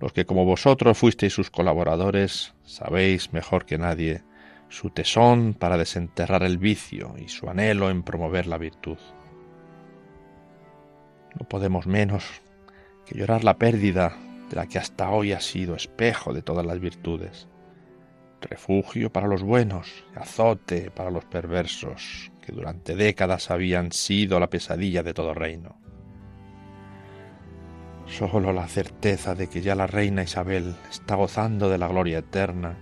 Los 0.00 0.12
que 0.12 0.26
como 0.26 0.44
vosotros 0.44 0.96
fuisteis 0.96 1.32
sus 1.32 1.50
colaboradores, 1.50 2.54
sabéis 2.64 3.32
mejor 3.32 3.66
que 3.66 3.78
nadie 3.78 4.22
su 4.68 4.90
tesón 4.90 5.54
para 5.54 5.76
desenterrar 5.76 6.42
el 6.42 6.58
vicio 6.58 7.14
y 7.18 7.28
su 7.28 7.48
anhelo 7.48 7.90
en 7.90 8.02
promover 8.02 8.46
la 8.46 8.58
virtud. 8.58 8.98
No 11.38 11.48
podemos 11.48 11.86
menos 11.86 12.24
que 13.06 13.18
llorar 13.18 13.44
la 13.44 13.58
pérdida 13.58 14.16
de 14.50 14.56
la 14.56 14.66
que 14.66 14.78
hasta 14.78 15.10
hoy 15.10 15.32
ha 15.32 15.40
sido 15.40 15.74
espejo 15.74 16.32
de 16.32 16.42
todas 16.42 16.64
las 16.64 16.78
virtudes, 16.80 17.48
refugio 18.40 19.10
para 19.12 19.26
los 19.26 19.42
buenos 19.42 20.04
azote 20.14 20.90
para 20.90 21.10
los 21.10 21.24
perversos, 21.24 22.30
que 22.40 22.52
durante 22.52 22.94
décadas 22.94 23.50
habían 23.50 23.92
sido 23.92 24.38
la 24.38 24.50
pesadilla 24.50 25.02
de 25.02 25.14
todo 25.14 25.34
reino. 25.34 25.87
Solo 28.08 28.52
la 28.52 28.66
certeza 28.66 29.34
de 29.34 29.48
que 29.48 29.60
ya 29.60 29.74
la 29.74 29.86
reina 29.86 30.22
Isabel 30.22 30.74
está 30.90 31.14
gozando 31.14 31.68
de 31.68 31.78
la 31.78 31.88
gloria 31.88 32.18
eterna 32.18 32.76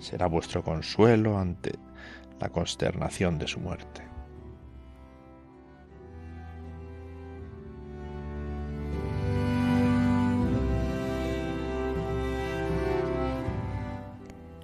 será 0.00 0.26
vuestro 0.26 0.62
consuelo 0.62 1.38
ante 1.38 1.72
la 2.40 2.50
consternación 2.50 3.38
de 3.38 3.48
su 3.48 3.60
muerte. 3.60 4.02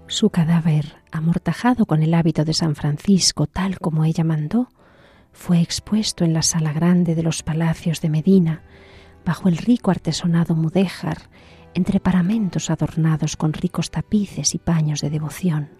Su 0.06 0.28
cadáver, 0.28 0.96
amortajado 1.10 1.86
con 1.86 2.02
el 2.02 2.12
hábito 2.12 2.44
de 2.44 2.52
San 2.52 2.74
Francisco, 2.74 3.46
tal 3.46 3.78
como 3.78 4.04
ella 4.04 4.24
mandó, 4.24 4.68
fue 5.32 5.62
expuesto 5.62 6.24
en 6.24 6.34
la 6.34 6.42
sala 6.42 6.74
grande 6.74 7.14
de 7.14 7.22
los 7.22 7.42
palacios 7.42 8.02
de 8.02 8.10
Medina, 8.10 8.62
bajo 9.24 9.48
el 9.48 9.56
rico 9.56 9.90
artesonado 9.90 10.54
mudéjar, 10.54 11.30
entre 11.74 12.00
paramentos 12.00 12.70
adornados 12.70 13.36
con 13.36 13.52
ricos 13.52 13.90
tapices 13.90 14.54
y 14.54 14.58
paños 14.58 15.00
de 15.00 15.10
devoción. 15.10 15.70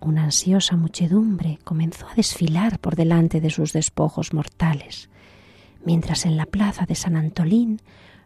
Una 0.00 0.24
ansiosa 0.24 0.76
muchedumbre 0.76 1.58
comenzó 1.64 2.08
a 2.08 2.14
desfilar 2.14 2.78
por 2.78 2.96
delante 2.96 3.40
de 3.40 3.50
sus 3.50 3.72
despojos 3.72 4.32
mortales, 4.32 5.10
mientras 5.84 6.26
en 6.26 6.36
la 6.36 6.46
plaza 6.46 6.86
de 6.86 6.94
San 6.94 7.16
Antolín 7.16 7.80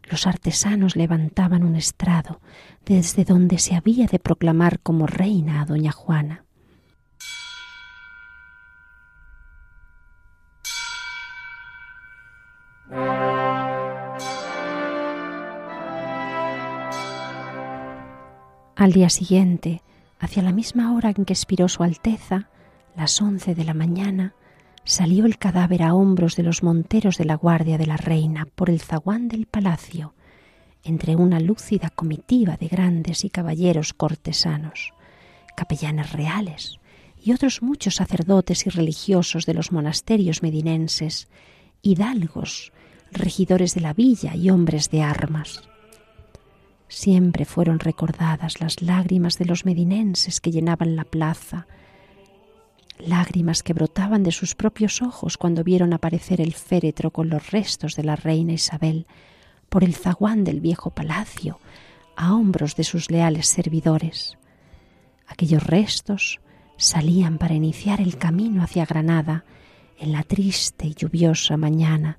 los 0.04 0.26
artesanos 0.26 0.96
levantaban 0.96 1.64
un 1.64 1.76
estrado 1.76 2.40
desde 2.84 3.24
donde 3.24 3.58
se 3.58 3.74
había 3.74 4.06
de 4.06 4.18
proclamar 4.18 4.80
como 4.80 5.06
reina 5.06 5.60
a 5.60 5.66
doña 5.66 5.92
Juana. 5.92 6.44
Al 18.76 18.92
día 18.92 19.08
siguiente, 19.08 19.80
hacia 20.18 20.42
la 20.42 20.52
misma 20.52 20.94
hora 20.94 21.08
en 21.16 21.24
que 21.24 21.32
expiró 21.32 21.66
Su 21.66 21.82
Alteza, 21.82 22.50
las 22.94 23.22
once 23.22 23.54
de 23.54 23.64
la 23.64 23.72
mañana, 23.72 24.34
salió 24.84 25.24
el 25.24 25.38
cadáver 25.38 25.82
a 25.82 25.94
hombros 25.94 26.36
de 26.36 26.42
los 26.42 26.62
monteros 26.62 27.16
de 27.16 27.24
la 27.24 27.36
guardia 27.36 27.78
de 27.78 27.86
la 27.86 27.96
reina 27.96 28.46
por 28.54 28.68
el 28.68 28.80
zaguán 28.80 29.28
del 29.28 29.46
palacio, 29.46 30.12
entre 30.84 31.16
una 31.16 31.40
lúcida 31.40 31.88
comitiva 31.88 32.58
de 32.58 32.68
grandes 32.68 33.24
y 33.24 33.30
caballeros 33.30 33.94
cortesanos, 33.94 34.92
capellanes 35.56 36.12
reales 36.12 36.78
y 37.18 37.32
otros 37.32 37.62
muchos 37.62 37.94
sacerdotes 37.94 38.66
y 38.66 38.70
religiosos 38.70 39.46
de 39.46 39.54
los 39.54 39.72
monasterios 39.72 40.42
medinenses, 40.42 41.28
hidalgos, 41.80 42.74
regidores 43.10 43.74
de 43.74 43.80
la 43.80 43.94
villa 43.94 44.36
y 44.36 44.50
hombres 44.50 44.90
de 44.90 45.00
armas. 45.00 45.66
Siempre 46.88 47.44
fueron 47.44 47.80
recordadas 47.80 48.60
las 48.60 48.80
lágrimas 48.80 49.38
de 49.38 49.44
los 49.44 49.64
medinenses 49.64 50.40
que 50.40 50.52
llenaban 50.52 50.94
la 50.94 51.04
plaza, 51.04 51.66
lágrimas 52.98 53.62
que 53.62 53.72
brotaban 53.72 54.22
de 54.22 54.32
sus 54.32 54.54
propios 54.54 55.02
ojos 55.02 55.36
cuando 55.36 55.64
vieron 55.64 55.92
aparecer 55.92 56.40
el 56.40 56.54
féretro 56.54 57.10
con 57.10 57.28
los 57.28 57.50
restos 57.50 57.96
de 57.96 58.04
la 58.04 58.16
reina 58.16 58.52
Isabel 58.52 59.06
por 59.68 59.84
el 59.84 59.94
zaguán 59.94 60.44
del 60.44 60.60
viejo 60.60 60.90
palacio 60.90 61.58
a 62.16 62.34
hombros 62.34 62.76
de 62.76 62.84
sus 62.84 63.10
leales 63.10 63.46
servidores. 63.46 64.38
Aquellos 65.26 65.64
restos 65.64 66.40
salían 66.76 67.38
para 67.38 67.54
iniciar 67.54 68.00
el 68.00 68.16
camino 68.16 68.62
hacia 68.62 68.86
Granada 68.86 69.44
en 69.98 70.12
la 70.12 70.22
triste 70.22 70.86
y 70.86 70.94
lluviosa 70.94 71.56
mañana 71.56 72.18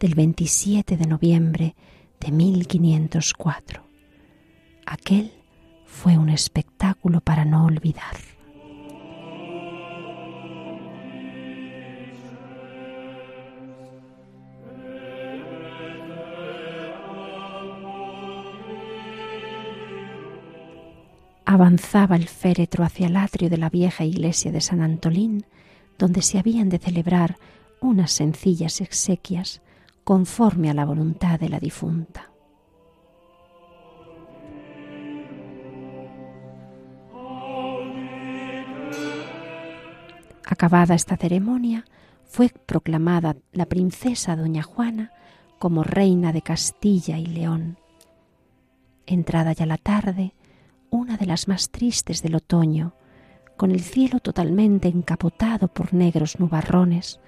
del 0.00 0.14
27 0.14 0.96
de 0.96 1.06
noviembre 1.06 1.76
de 2.20 2.32
1504. 2.32 3.87
Aquel 4.90 5.30
fue 5.84 6.16
un 6.16 6.30
espectáculo 6.30 7.20
para 7.20 7.44
no 7.44 7.66
olvidar. 7.66 8.16
Avanzaba 21.44 22.16
el 22.16 22.26
féretro 22.26 22.82
hacia 22.82 23.08
el 23.08 23.16
atrio 23.18 23.50
de 23.50 23.58
la 23.58 23.68
vieja 23.68 24.06
iglesia 24.06 24.50
de 24.52 24.62
San 24.62 24.80
Antolín, 24.80 25.44
donde 25.98 26.22
se 26.22 26.38
habían 26.38 26.70
de 26.70 26.78
celebrar 26.78 27.36
unas 27.82 28.10
sencillas 28.10 28.80
exequias 28.80 29.60
conforme 30.04 30.70
a 30.70 30.74
la 30.74 30.86
voluntad 30.86 31.38
de 31.38 31.50
la 31.50 31.60
difunta. 31.60 32.30
Acabada 40.58 40.96
esta 40.96 41.16
ceremonia, 41.16 41.84
fue 42.24 42.48
proclamada 42.48 43.36
la 43.52 43.66
princesa 43.66 44.34
doña 44.34 44.64
Juana 44.64 45.12
como 45.60 45.84
reina 45.84 46.32
de 46.32 46.42
Castilla 46.42 47.16
y 47.16 47.26
León. 47.26 47.78
Entrada 49.06 49.52
ya 49.52 49.66
la 49.66 49.76
tarde, 49.76 50.34
una 50.90 51.16
de 51.16 51.26
las 51.26 51.46
más 51.46 51.70
tristes 51.70 52.22
del 52.22 52.34
otoño, 52.34 52.96
con 53.56 53.70
el 53.70 53.82
cielo 53.82 54.18
totalmente 54.18 54.88
encapotado 54.88 55.68
por 55.68 55.94
negros 55.94 56.40
nubarrones, 56.40 57.20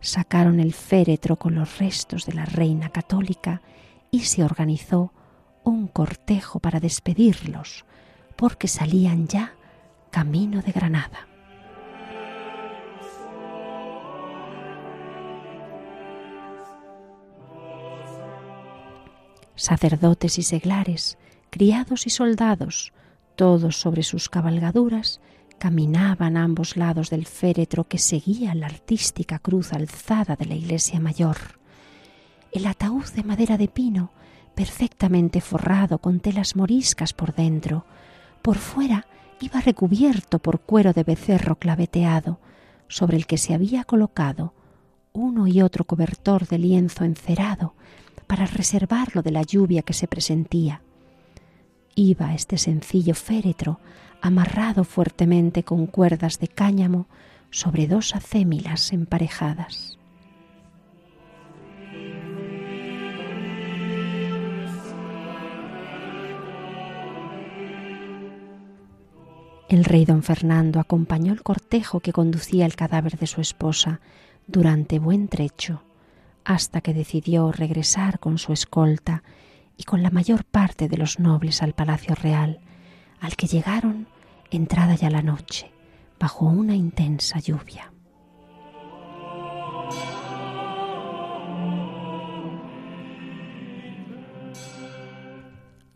sacaron 0.00 0.60
el 0.60 0.74
féretro 0.74 1.36
con 1.36 1.54
los 1.54 1.78
restos 1.78 2.26
de 2.26 2.34
la 2.34 2.44
reina 2.44 2.90
católica 2.90 3.62
y 4.10 4.20
se 4.24 4.44
organizó 4.44 5.14
un 5.64 5.88
cortejo 5.88 6.60
para 6.60 6.78
despedirlos, 6.78 7.86
porque 8.36 8.68
salían 8.68 9.28
ya 9.28 9.54
camino 10.10 10.60
de 10.60 10.72
Granada. 10.72 11.26
Sacerdotes 19.56 20.38
y 20.38 20.42
seglares, 20.42 21.18
criados 21.50 22.06
y 22.06 22.10
soldados, 22.10 22.92
todos 23.34 23.76
sobre 23.80 24.02
sus 24.02 24.28
cabalgaduras, 24.28 25.20
caminaban 25.58 26.36
a 26.36 26.44
ambos 26.44 26.76
lados 26.76 27.10
del 27.10 27.26
féretro 27.26 27.84
que 27.84 27.98
seguía 27.98 28.54
la 28.54 28.66
artística 28.66 29.38
cruz 29.38 29.72
alzada 29.72 30.36
de 30.36 30.46
la 30.46 30.54
iglesia 30.54 31.00
mayor. 31.00 31.36
El 32.52 32.66
ataúd 32.66 33.06
de 33.14 33.24
madera 33.24 33.56
de 33.56 33.68
pino, 33.68 34.12
perfectamente 34.54 35.40
forrado 35.40 35.98
con 35.98 36.20
telas 36.20 36.56
moriscas 36.56 37.12
por 37.12 37.34
dentro, 37.34 37.84
por 38.42 38.58
fuera 38.58 39.06
iba 39.40 39.60
recubierto 39.60 40.38
por 40.38 40.60
cuero 40.60 40.92
de 40.92 41.04
becerro 41.04 41.56
claveteado, 41.56 42.38
sobre 42.88 43.16
el 43.16 43.26
que 43.26 43.38
se 43.38 43.52
había 43.52 43.84
colocado 43.84 44.54
uno 45.16 45.46
y 45.46 45.62
otro 45.62 45.84
cobertor 45.84 46.46
de 46.46 46.58
lienzo 46.58 47.04
encerado, 47.04 47.74
para 48.26 48.46
reservarlo 48.46 49.22
de 49.22 49.30
la 49.30 49.42
lluvia 49.42 49.82
que 49.82 49.92
se 49.92 50.08
presentía. 50.08 50.82
Iba 51.94 52.34
este 52.34 52.58
sencillo 52.58 53.14
féretro 53.14 53.80
amarrado 54.20 54.84
fuertemente 54.84 55.62
con 55.62 55.86
cuerdas 55.86 56.38
de 56.38 56.48
cáñamo 56.48 57.06
sobre 57.50 57.86
dos 57.86 58.14
acémilas 58.14 58.92
emparejadas. 58.92 59.98
El 69.68 69.84
rey 69.84 70.04
don 70.04 70.22
Fernando 70.22 70.78
acompañó 70.78 71.32
el 71.32 71.42
cortejo 71.42 72.00
que 72.00 72.12
conducía 72.12 72.66
el 72.66 72.76
cadáver 72.76 73.18
de 73.18 73.26
su 73.26 73.40
esposa 73.40 74.00
durante 74.46 75.00
buen 75.00 75.26
trecho 75.26 75.82
hasta 76.46 76.80
que 76.80 76.94
decidió 76.94 77.50
regresar 77.50 78.20
con 78.20 78.38
su 78.38 78.52
escolta 78.52 79.24
y 79.76 79.82
con 79.82 80.04
la 80.04 80.10
mayor 80.10 80.44
parte 80.44 80.88
de 80.88 80.96
los 80.96 81.18
nobles 81.18 81.60
al 81.60 81.72
palacio 81.72 82.14
real, 82.14 82.60
al 83.20 83.34
que 83.34 83.48
llegaron 83.48 84.06
entrada 84.52 84.94
ya 84.94 85.10
la 85.10 85.22
noche, 85.22 85.72
bajo 86.20 86.46
una 86.46 86.76
intensa 86.76 87.40
lluvia. 87.40 87.92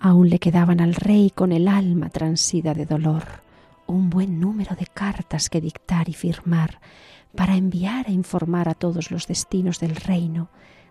Aún 0.00 0.30
le 0.30 0.40
quedaban 0.40 0.80
al 0.80 0.96
rey 0.96 1.30
con 1.30 1.52
el 1.52 1.68
alma 1.68 2.08
transida 2.10 2.74
de 2.74 2.86
dolor 2.86 3.22
un 3.86 4.10
buen 4.10 4.40
número 4.40 4.74
de 4.74 4.86
cartas 4.86 5.48
que 5.48 5.60
dictar 5.60 6.08
y 6.08 6.12
firmar 6.12 6.80
para 7.34 7.56
enviar 7.56 8.08
e 8.08 8.12
informar 8.12 8.68
a 8.68 8.74
todos 8.74 9.10
los 9.10 9.26
destinos 9.26 9.80
del 9.80 9.96
reino 9.96 10.50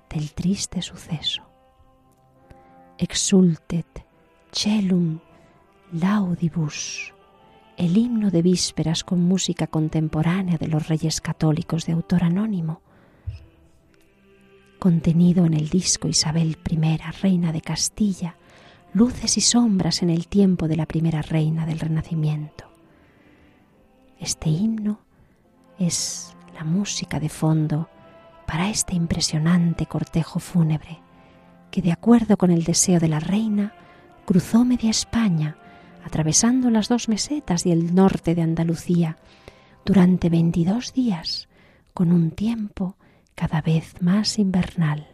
del 0.10 0.34
triste 0.34 0.82
suceso. 0.82 1.44
Exultet 2.98 4.06
celum 4.52 5.20
laudibus, 5.92 7.14
el 7.78 7.98
himno 7.98 8.32
de 8.32 8.42
vísperas 8.42 9.04
con 9.04 9.22
música 9.22 9.68
contemporánea 9.68 10.58
de 10.58 10.68
los 10.68 10.88
reyes 10.88 11.22
católicos 11.22 11.86
de 11.86 11.94
autor 11.94 12.24
anónimo, 12.24 12.82
contenido 14.80 15.46
en 15.46 15.54
el 15.54 15.70
disco 15.70 16.08
Isabel 16.08 16.58
I, 16.70 16.98
reina 17.22 17.52
de 17.52 17.62
Castilla, 17.62 18.38
luces 18.94 19.38
y 19.38 19.42
sombras 19.42 20.02
en 20.02 20.10
el 20.10 20.28
tiempo 20.28 20.68
de 20.68 20.78
la 20.78 20.86
primera 20.86 21.22
reina 21.22 21.66
del 21.66 21.80
Renacimiento. 21.80 22.66
Este 24.20 24.50
himno 24.50 25.02
es 25.80 26.36
la 26.54 26.64
música 26.64 27.20
de 27.20 27.30
fondo 27.30 27.90
para 28.46 28.70
este 28.70 28.96
impresionante 28.96 29.86
cortejo 29.86 30.40
fúnebre 30.40 31.02
que, 31.72 31.82
de 31.82 31.92
acuerdo 31.92 32.38
con 32.38 32.52
el 32.52 32.64
deseo 32.64 33.00
de 33.00 33.08
la 33.08 33.20
reina, 33.20 33.74
cruzó 34.26 34.66
media 34.66 34.90
España, 34.90 35.58
atravesando 36.04 36.70
las 36.70 36.88
dos 36.88 37.10
mesetas 37.10 37.66
y 37.66 37.72
el 37.72 37.96
norte 37.96 38.36
de 38.36 38.42
Andalucía 38.42 39.18
durante 39.86 40.30
22 40.30 40.94
días, 40.94 41.48
con 41.94 42.12
un 42.12 42.32
tiempo 42.32 42.96
cada 43.36 43.62
vez 43.62 44.02
más 44.02 44.40
invernal. 44.40 45.08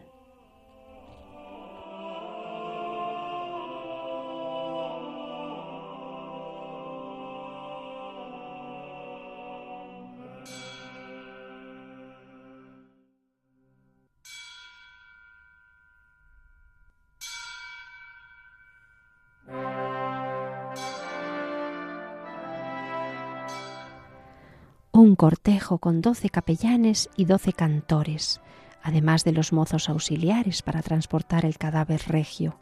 Cortejo 25.15 25.77
con 25.77 26.01
doce 26.01 26.29
capellanes 26.29 27.09
y 27.15 27.25
doce 27.25 27.53
cantores, 27.53 28.41
además 28.81 29.23
de 29.23 29.31
los 29.31 29.53
mozos 29.53 29.89
auxiliares 29.89 30.61
para 30.61 30.81
transportar 30.81 31.45
el 31.45 31.57
cadáver 31.57 32.01
regio. 32.07 32.59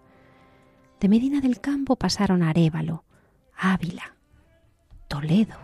De 1.00 1.10
Medina 1.10 1.42
del 1.42 1.60
Campo 1.60 1.96
pasaron 1.96 2.44
a 2.44 2.50
Arévalo, 2.50 3.04
Ávila, 3.58 4.16
Toledo, 5.08 5.58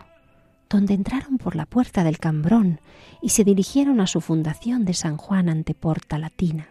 donde 0.68 0.94
entraron 0.94 1.38
por 1.38 1.56
la 1.56 1.66
puerta 1.66 2.04
del 2.04 2.18
Cambrón 2.18 2.80
y 3.20 3.30
se 3.30 3.44
dirigieron 3.44 4.00
a 4.00 4.06
su 4.06 4.20
fundación 4.20 4.84
de 4.84 4.94
San 4.94 5.16
Juan 5.16 5.48
ante 5.48 5.74
Porta 5.74 6.18
Latina, 6.18 6.68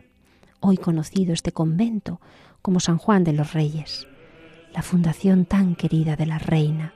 hoy 0.59 0.77
conocido 0.77 1.33
este 1.33 1.51
convento 1.51 2.21
como 2.61 2.79
San 2.79 2.97
Juan 2.97 3.23
de 3.23 3.33
los 3.33 3.53
Reyes, 3.53 4.07
la 4.73 4.81
fundación 4.81 5.45
tan 5.45 5.75
querida 5.75 6.15
de 6.15 6.25
la 6.25 6.39
reina, 6.39 6.93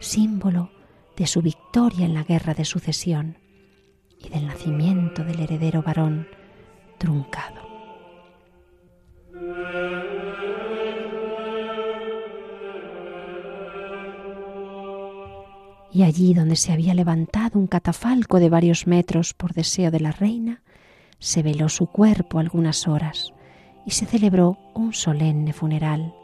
símbolo 0.00 0.70
de 1.18 1.26
su 1.26 1.42
victoria 1.42 2.06
en 2.06 2.14
la 2.14 2.22
guerra 2.22 2.54
de 2.54 2.64
sucesión 2.64 3.38
y 4.20 4.28
del 4.28 4.46
nacimiento 4.46 5.24
del 5.24 5.40
heredero 5.40 5.82
varón 5.82 6.28
truncado. 6.96 7.66
Y 15.90 16.02
allí 16.04 16.34
donde 16.34 16.54
se 16.54 16.72
había 16.72 16.94
levantado 16.94 17.58
un 17.58 17.66
catafalco 17.66 18.38
de 18.38 18.50
varios 18.50 18.86
metros 18.86 19.34
por 19.34 19.54
deseo 19.54 19.90
de 19.90 20.00
la 20.00 20.12
reina, 20.12 20.62
se 21.18 21.42
veló 21.42 21.68
su 21.68 21.86
cuerpo 21.86 22.38
algunas 22.38 22.86
horas 22.86 23.32
y 23.84 23.90
se 23.90 24.06
celebró 24.06 24.58
un 24.74 24.92
solemne 24.92 25.52
funeral. 25.52 26.14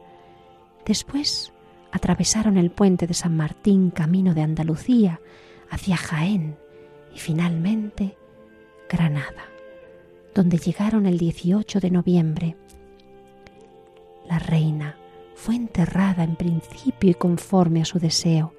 Después 0.87 1.54
atravesaron 1.95 2.59
el 2.59 2.73
puente 2.73 3.07
de 3.07 3.15
San 3.15 3.37
Martín 3.37 3.91
camino 3.91 4.35
de 4.35 4.43
Andalucía 4.43 5.21
hacia 5.71 5.97
Jaén 5.97 6.57
y 7.15 7.21
finalmente 7.21 8.19
Granada, 8.91 9.45
donde 10.35 10.59
llegaron 10.59 11.07
el 11.07 11.19
18 11.19 11.79
de 11.79 11.91
noviembre. 11.93 12.57
La 14.29 14.41
reina 14.41 14.97
fue 15.37 15.55
enterrada 15.55 16.25
en 16.25 16.35
principio 16.35 17.11
y 17.11 17.15
conforme 17.15 17.83
a 17.83 17.85
su 17.85 18.01
deseo 18.01 18.55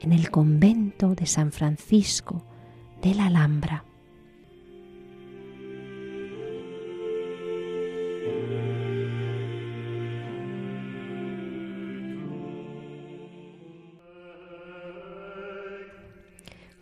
en 0.00 0.12
el 0.12 0.32
convento 0.32 1.14
de 1.14 1.26
San 1.26 1.52
Francisco 1.52 2.42
de 3.00 3.14
la 3.14 3.26
Alhambra 3.26 3.84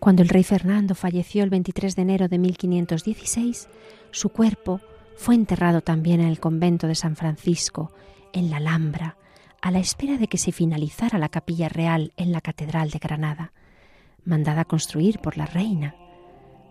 Cuando 0.05 0.21
el 0.21 0.29
rey 0.29 0.45
Fernando 0.45 0.95
falleció 0.95 1.45
el 1.45 1.49
23 1.49 1.97
de 1.97 2.03
enero 2.03 2.29
de 2.29 2.37
1516, 2.37 3.71
su 4.11 4.29
cuerpo 4.29 4.83
fue 5.17 5.35
enterrado 5.35 5.81
también 5.81 6.21
en 6.21 6.29
el 6.29 6.41
convento 6.41 6.87
de 6.87 6.95
San 6.95 7.17
Francisco, 7.17 7.91
en 8.35 8.51
la 8.51 8.59
Alhambra, 8.59 9.17
a 9.63 9.71
la 9.71 9.79
espera 9.79 10.19
de 10.19 10.29
que 10.29 10.37
se 10.37 10.53
finalizara 10.53 11.19
la 11.19 11.31
capilla 11.31 11.71
real 11.71 12.13
en 12.19 12.33
la 12.33 12.43
Catedral 12.43 12.91
de 12.91 12.99
Granada, 12.99 13.53
mandada 14.27 14.67
construir 14.67 15.21
por 15.21 15.39
la 15.39 15.47
reina. 15.47 15.95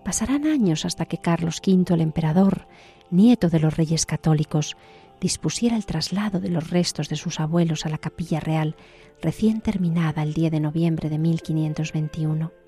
Pasarán 0.05 0.45
años 0.45 0.85
hasta 0.85 1.07
que 1.07 1.17
Carlos 1.17 1.59
V, 1.65 1.91
el 1.91 2.01
emperador, 2.01 2.67
nieto 3.09 3.49
de 3.49 3.59
los 3.59 3.75
reyes 3.75 4.05
católicos, 4.05 4.77
dispusiera 5.19 5.75
el 5.75 5.87
traslado 5.87 6.39
de 6.39 6.49
los 6.49 6.69
restos 6.69 7.09
de 7.09 7.15
sus 7.15 7.39
abuelos 7.39 7.87
a 7.87 7.89
la 7.89 7.97
capilla 7.97 8.39
real 8.39 8.75
recién 9.23 9.59
terminada 9.61 10.21
el 10.21 10.35
10 10.35 10.51
de 10.51 10.59
noviembre 10.59 11.09
de 11.09 11.17
1521 11.17 12.62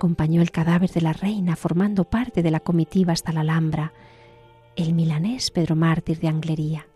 acompañó 0.00 0.40
el 0.40 0.50
cadáver 0.50 0.88
de 0.88 1.02
la 1.02 1.12
reina 1.12 1.56
formando 1.56 2.04
parte 2.04 2.42
de 2.42 2.50
la 2.50 2.60
comitiva 2.60 3.12
hasta 3.12 3.34
la 3.34 3.42
Alhambra, 3.42 3.92
el 4.74 4.94
milanés 4.94 5.50
Pedro 5.50 5.76
Mártir 5.76 6.20
de 6.20 6.28
Anglería. 6.28 6.88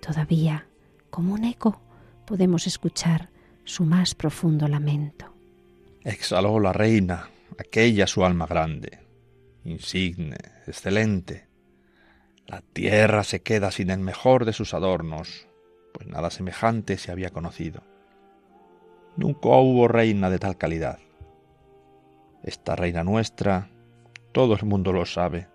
Todavía, 0.00 0.66
como 1.10 1.34
un 1.34 1.44
eco, 1.44 1.82
podemos 2.24 2.66
escuchar 2.66 3.28
su 3.64 3.84
más 3.84 4.14
profundo 4.14 4.68
lamento. 4.68 5.34
Exhaló 6.02 6.60
la 6.60 6.72
reina, 6.72 7.28
aquella 7.58 8.06
su 8.06 8.24
alma 8.24 8.46
grande, 8.46 9.00
insigne, 9.62 10.38
excelente. 10.66 11.46
La 12.46 12.62
tierra 12.62 13.22
se 13.22 13.42
queda 13.42 13.70
sin 13.70 13.90
el 13.90 14.00
mejor 14.00 14.46
de 14.46 14.54
sus 14.54 14.72
adornos, 14.72 15.46
pues 15.92 16.08
nada 16.08 16.30
semejante 16.30 16.96
se 16.96 17.12
había 17.12 17.28
conocido. 17.28 17.82
Nunca 19.14 19.50
hubo 19.50 19.88
reina 19.88 20.30
de 20.30 20.38
tal 20.38 20.56
calidad 20.56 21.03
esta 22.44 22.76
reina 22.76 23.02
nuestra, 23.02 23.70
todo 24.32 24.54
el 24.54 24.64
mundo 24.64 24.92
lo 24.92 25.06
sabe, 25.06 25.48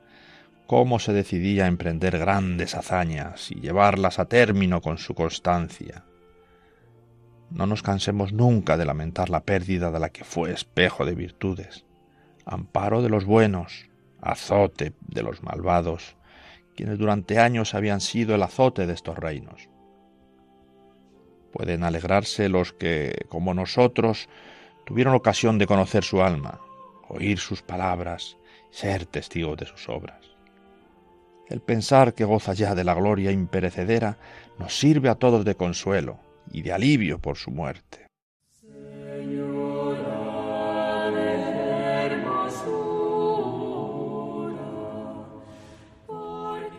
cómo 0.66 1.00
se 1.00 1.14
decidía 1.14 1.66
a 1.66 1.68
emprender 1.68 2.18
grandes 2.18 2.76
hazañas 2.76 3.52
y 3.52 3.56
llevarlas 3.56 4.20
a 4.20 4.26
término 4.26 4.82
con 4.82 4.98
su 4.98 5.14
constancia. 5.14 6.04
No 7.52 7.66
nos 7.66 7.82
cansemos 7.82 8.34
nunca 8.34 8.78
de 8.78 8.86
lamentar 8.86 9.30
la 9.30 9.44
pérdida 9.44 9.92
de 9.92 10.00
la 10.00 10.10
que 10.10 10.24
fue 10.24 10.52
espejo 10.52 11.06
de 11.06 11.16
virtudes, 11.16 11.86
amparo 12.46 13.02
de 13.02 13.10
los 13.10 13.26
buenos, 13.26 13.90
azote 14.22 14.94
de 15.08 15.24
los 15.24 15.42
malvados, 15.44 16.16
quienes 16.76 16.98
durante 16.98 17.40
años 17.40 17.74
habían 17.74 18.02
sido 18.02 18.36
el 18.36 18.44
azote 18.44 18.86
de 18.86 18.94
estos 18.94 19.18
reinos. 19.18 19.70
Pueden 21.52 21.84
alegrarse 21.84 22.48
los 22.48 22.74
que, 22.74 23.26
como 23.30 23.54
nosotros, 23.54 24.30
tuvieron 24.86 25.16
ocasión 25.16 25.58
de 25.58 25.66
conocer 25.66 26.04
su 26.04 26.22
alma, 26.22 26.60
oír 27.10 27.40
sus 27.40 27.62
palabras, 27.62 28.38
ser 28.72 29.06
testigo 29.06 29.56
de 29.56 29.66
sus 29.66 29.90
obras. 29.90 30.26
El 31.48 31.62
pensar 31.62 32.14
que 32.14 32.26
goza 32.26 32.54
ya 32.54 32.76
de 32.76 32.84
la 32.84 32.94
gloria 32.94 33.32
imperecedera 33.32 34.18
nos 34.60 34.78
sirve 34.78 35.10
a 35.10 35.16
todos 35.16 35.44
de 35.46 35.56
consuelo 35.56 36.20
y 36.52 36.62
de 36.62 36.74
alivio 36.74 37.20
por 37.20 37.38
su 37.38 37.52
muerte. 37.52 38.08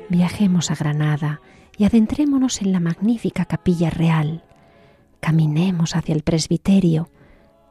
Viajemos 0.08 0.70
a 0.72 0.74
Granada 0.74 1.40
y 1.78 1.84
adentrémonos 1.84 2.62
en 2.62 2.72
la 2.72 2.80
magnífica 2.80 3.44
capilla 3.44 3.90
real. 3.90 4.42
Caminemos 5.20 5.94
hacia 5.94 6.14
el 6.14 6.22
presbiterio. 6.22 7.08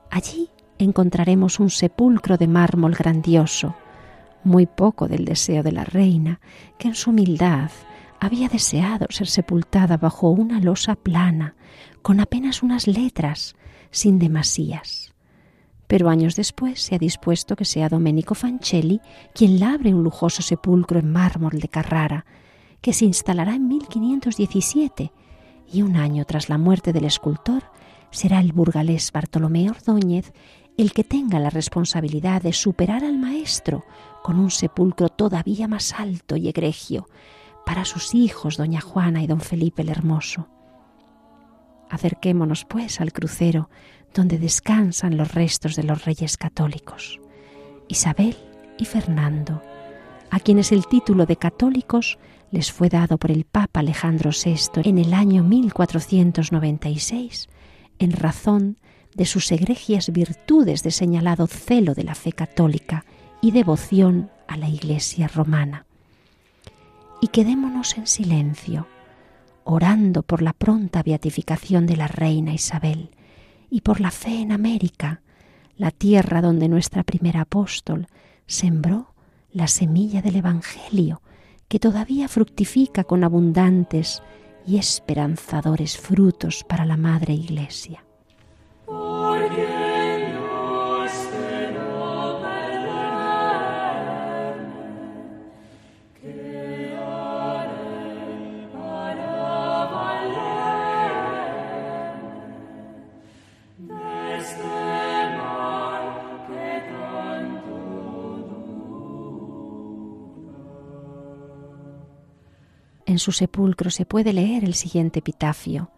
Allí 0.09 0.49
encontraremos 0.79 1.59
un 1.59 1.69
sepulcro 1.69 2.37
de 2.37 2.47
mármol 2.47 2.95
grandioso, 2.95 3.75
muy 4.43 4.65
poco 4.65 5.07
del 5.07 5.25
deseo 5.25 5.61
de 5.61 5.73
la 5.73 5.83
reina, 5.83 6.39
que 6.77 6.87
en 6.87 6.95
su 6.95 7.11
humildad 7.11 7.69
había 8.19 8.47
deseado 8.47 9.05
ser 9.09 9.27
sepultada 9.27 9.97
bajo 9.97 10.29
una 10.29 10.59
losa 10.59 10.95
plana, 10.95 11.55
con 12.01 12.19
apenas 12.19 12.63
unas 12.63 12.87
letras, 12.87 13.55
sin 13.91 14.19
demasías. 14.19 15.13
Pero 15.87 16.09
años 16.09 16.35
después 16.35 16.81
se 16.81 16.95
ha 16.95 16.99
dispuesto 16.99 17.55
que 17.55 17.65
sea 17.65 17.89
Domenico 17.89 18.35
Fancelli 18.35 19.01
quien 19.33 19.59
labre 19.59 19.93
un 19.93 20.03
lujoso 20.03 20.41
sepulcro 20.41 20.99
en 20.99 21.11
mármol 21.11 21.59
de 21.59 21.67
Carrara, 21.67 22.25
que 22.81 22.93
se 22.93 23.05
instalará 23.05 23.55
en 23.55 23.67
1517, 23.67 25.11
y 25.71 25.81
un 25.81 25.97
año 25.97 26.25
tras 26.25 26.49
la 26.49 26.57
muerte 26.57 26.93
del 26.93 27.05
escultor 27.05 27.63
será 28.11 28.39
el 28.39 28.53
burgalés 28.53 29.11
Bartolomé 29.11 29.69
Ordóñez 29.69 30.33
el 30.81 30.93
que 30.93 31.03
tenga 31.03 31.39
la 31.39 31.49
responsabilidad 31.49 32.41
de 32.41 32.53
superar 32.53 33.03
al 33.03 33.17
maestro 33.17 33.83
con 34.23 34.39
un 34.39 34.49
sepulcro 34.49 35.09
todavía 35.09 35.67
más 35.67 35.93
alto 35.93 36.37
y 36.37 36.47
egregio 36.47 37.09
para 37.65 37.83
sus 37.83 38.15
hijos 38.15 38.55
doña 38.55 38.79
Juana 38.79 39.21
y 39.21 39.27
don 39.27 39.41
Felipe 39.41 39.81
el 39.81 39.89
Hermoso. 39.89 40.47
Acerquémonos, 41.89 42.63
pues, 42.63 43.01
al 43.01 43.11
crucero 43.11 43.69
donde 44.13 44.37
descansan 44.37 45.17
los 45.17 45.33
restos 45.33 45.75
de 45.75 45.83
los 45.83 46.05
reyes 46.05 46.37
católicos, 46.37 47.19
Isabel 47.89 48.37
y 48.77 48.85
Fernando, 48.85 49.61
a 50.31 50.39
quienes 50.39 50.71
el 50.71 50.87
título 50.87 51.25
de 51.25 51.35
católicos 51.35 52.19
les 52.51 52.71
fue 52.71 52.87
dado 52.87 53.17
por 53.17 53.31
el 53.31 53.43
Papa 53.43 53.81
Alejandro 53.81 54.31
VI 54.31 54.89
en 54.89 54.97
el 54.97 55.13
año 55.13 55.43
1496 55.43 57.49
en 57.99 58.13
razón 58.13 58.77
de 59.19 59.25
sus 59.25 59.51
egregias 59.51 60.13
virtudes 60.13 60.81
de 60.81 60.91
señalado 60.91 61.45
celo 61.45 61.93
de 61.93 62.05
la 62.05 62.15
fe 62.15 62.31
católica 62.31 63.03
y 63.41 63.51
devoción 63.51 64.31
a 64.47 64.55
la 64.55 64.69
Iglesia 64.69 65.27
romana. 65.27 65.85
Y 67.19 67.27
quedémonos 67.27 67.97
en 67.97 68.07
silencio, 68.07 68.87
orando 69.65 70.23
por 70.23 70.41
la 70.41 70.53
pronta 70.53 71.03
beatificación 71.03 71.85
de 71.85 71.97
la 71.97 72.07
reina 72.07 72.53
Isabel 72.53 73.09
y 73.69 73.81
por 73.81 73.99
la 73.99 74.09
fe 74.09 74.39
en 74.39 74.53
América, 74.53 75.21
la 75.75 75.91
tierra 75.91 76.41
donde 76.41 76.69
nuestra 76.69 77.03
primera 77.03 77.41
apóstol 77.41 78.07
sembró 78.47 79.13
la 79.51 79.67
semilla 79.67 80.21
del 80.21 80.37
Evangelio, 80.37 81.21
que 81.67 81.77
todavía 81.77 82.29
fructifica 82.29 83.03
con 83.03 83.25
abundantes 83.25 84.23
y 84.65 84.77
esperanzadores 84.77 85.97
frutos 85.97 86.63
para 86.63 86.85
la 86.85 86.95
Madre 86.95 87.33
Iglesia. 87.33 88.05
En 113.05 113.17
su 113.17 113.31
sepulcro 113.31 113.89
se 113.89 114.05
puede 114.05 114.33
leer 114.33 114.63
el 114.63 114.75
siguiente 114.75 115.19
epitafio. 115.19 115.91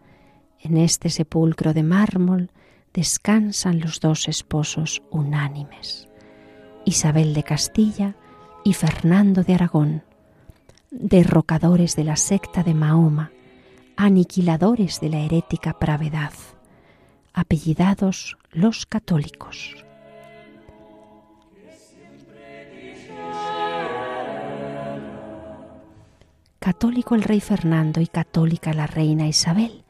En 0.58 0.76
este 0.76 1.08
sepulcro 1.08 1.72
de 1.72 1.82
mármol 1.82 2.50
descansan 2.94 3.80
los 3.80 4.00
dos 4.00 4.28
esposos 4.28 5.02
unánimes, 5.10 6.08
Isabel 6.84 7.34
de 7.34 7.42
Castilla 7.42 8.16
y 8.64 8.74
Fernando 8.74 9.42
de 9.42 9.54
Aragón, 9.54 10.02
derrocadores 10.90 11.96
de 11.96 12.04
la 12.04 12.16
secta 12.16 12.62
de 12.62 12.74
Mahoma, 12.74 13.32
aniquiladores 13.96 15.00
de 15.00 15.08
la 15.08 15.20
herética 15.20 15.78
pravedad, 15.78 16.32
apellidados 17.32 18.36
los 18.52 18.84
católicos. 18.84 19.74
Católico 26.58 27.16
el 27.16 27.24
rey 27.24 27.40
Fernando 27.40 28.00
y 28.00 28.06
católica 28.06 28.72
la 28.72 28.86
reina 28.86 29.26
Isabel, 29.26 29.81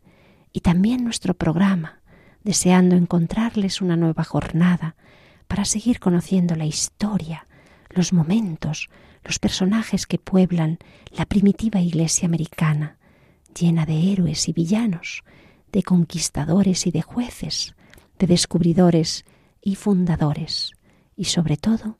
y 0.51 0.61
también 0.61 1.03
nuestro 1.03 1.33
programa, 1.33 2.01
deseando 2.43 2.95
encontrarles 2.95 3.81
una 3.81 3.95
nueva 3.95 4.23
jornada 4.23 4.95
para 5.47 5.65
seguir 5.65 5.99
conociendo 5.99 6.55
la 6.55 6.65
historia 6.65 7.47
los 7.95 8.13
momentos, 8.13 8.89
los 9.23 9.39
personajes 9.39 10.05
que 10.05 10.17
pueblan 10.17 10.79
la 11.11 11.25
primitiva 11.25 11.79
iglesia 11.79 12.27
americana, 12.27 12.97
llena 13.53 13.85
de 13.85 14.11
héroes 14.11 14.47
y 14.49 14.53
villanos, 14.53 15.23
de 15.71 15.83
conquistadores 15.83 16.85
y 16.87 16.91
de 16.91 17.01
jueces, 17.01 17.75
de 18.19 18.27
descubridores 18.27 19.25
y 19.61 19.75
fundadores, 19.75 20.71
y 21.15 21.25
sobre 21.25 21.57
todo, 21.57 21.97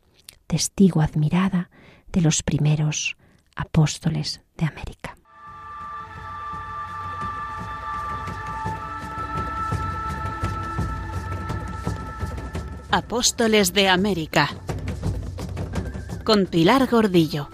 testigo 0.47 1.01
admirada 1.01 1.70
de 2.12 2.22
los 2.22 2.43
primeros 2.43 3.18
apóstoles 3.56 4.41
de 4.58 4.66
América. 4.66 5.16
Apóstoles 12.91 13.74
de 13.74 13.89
América 13.89 14.49
con 16.24 16.45
Pilar 16.45 16.88
Gordillo. 16.89 17.49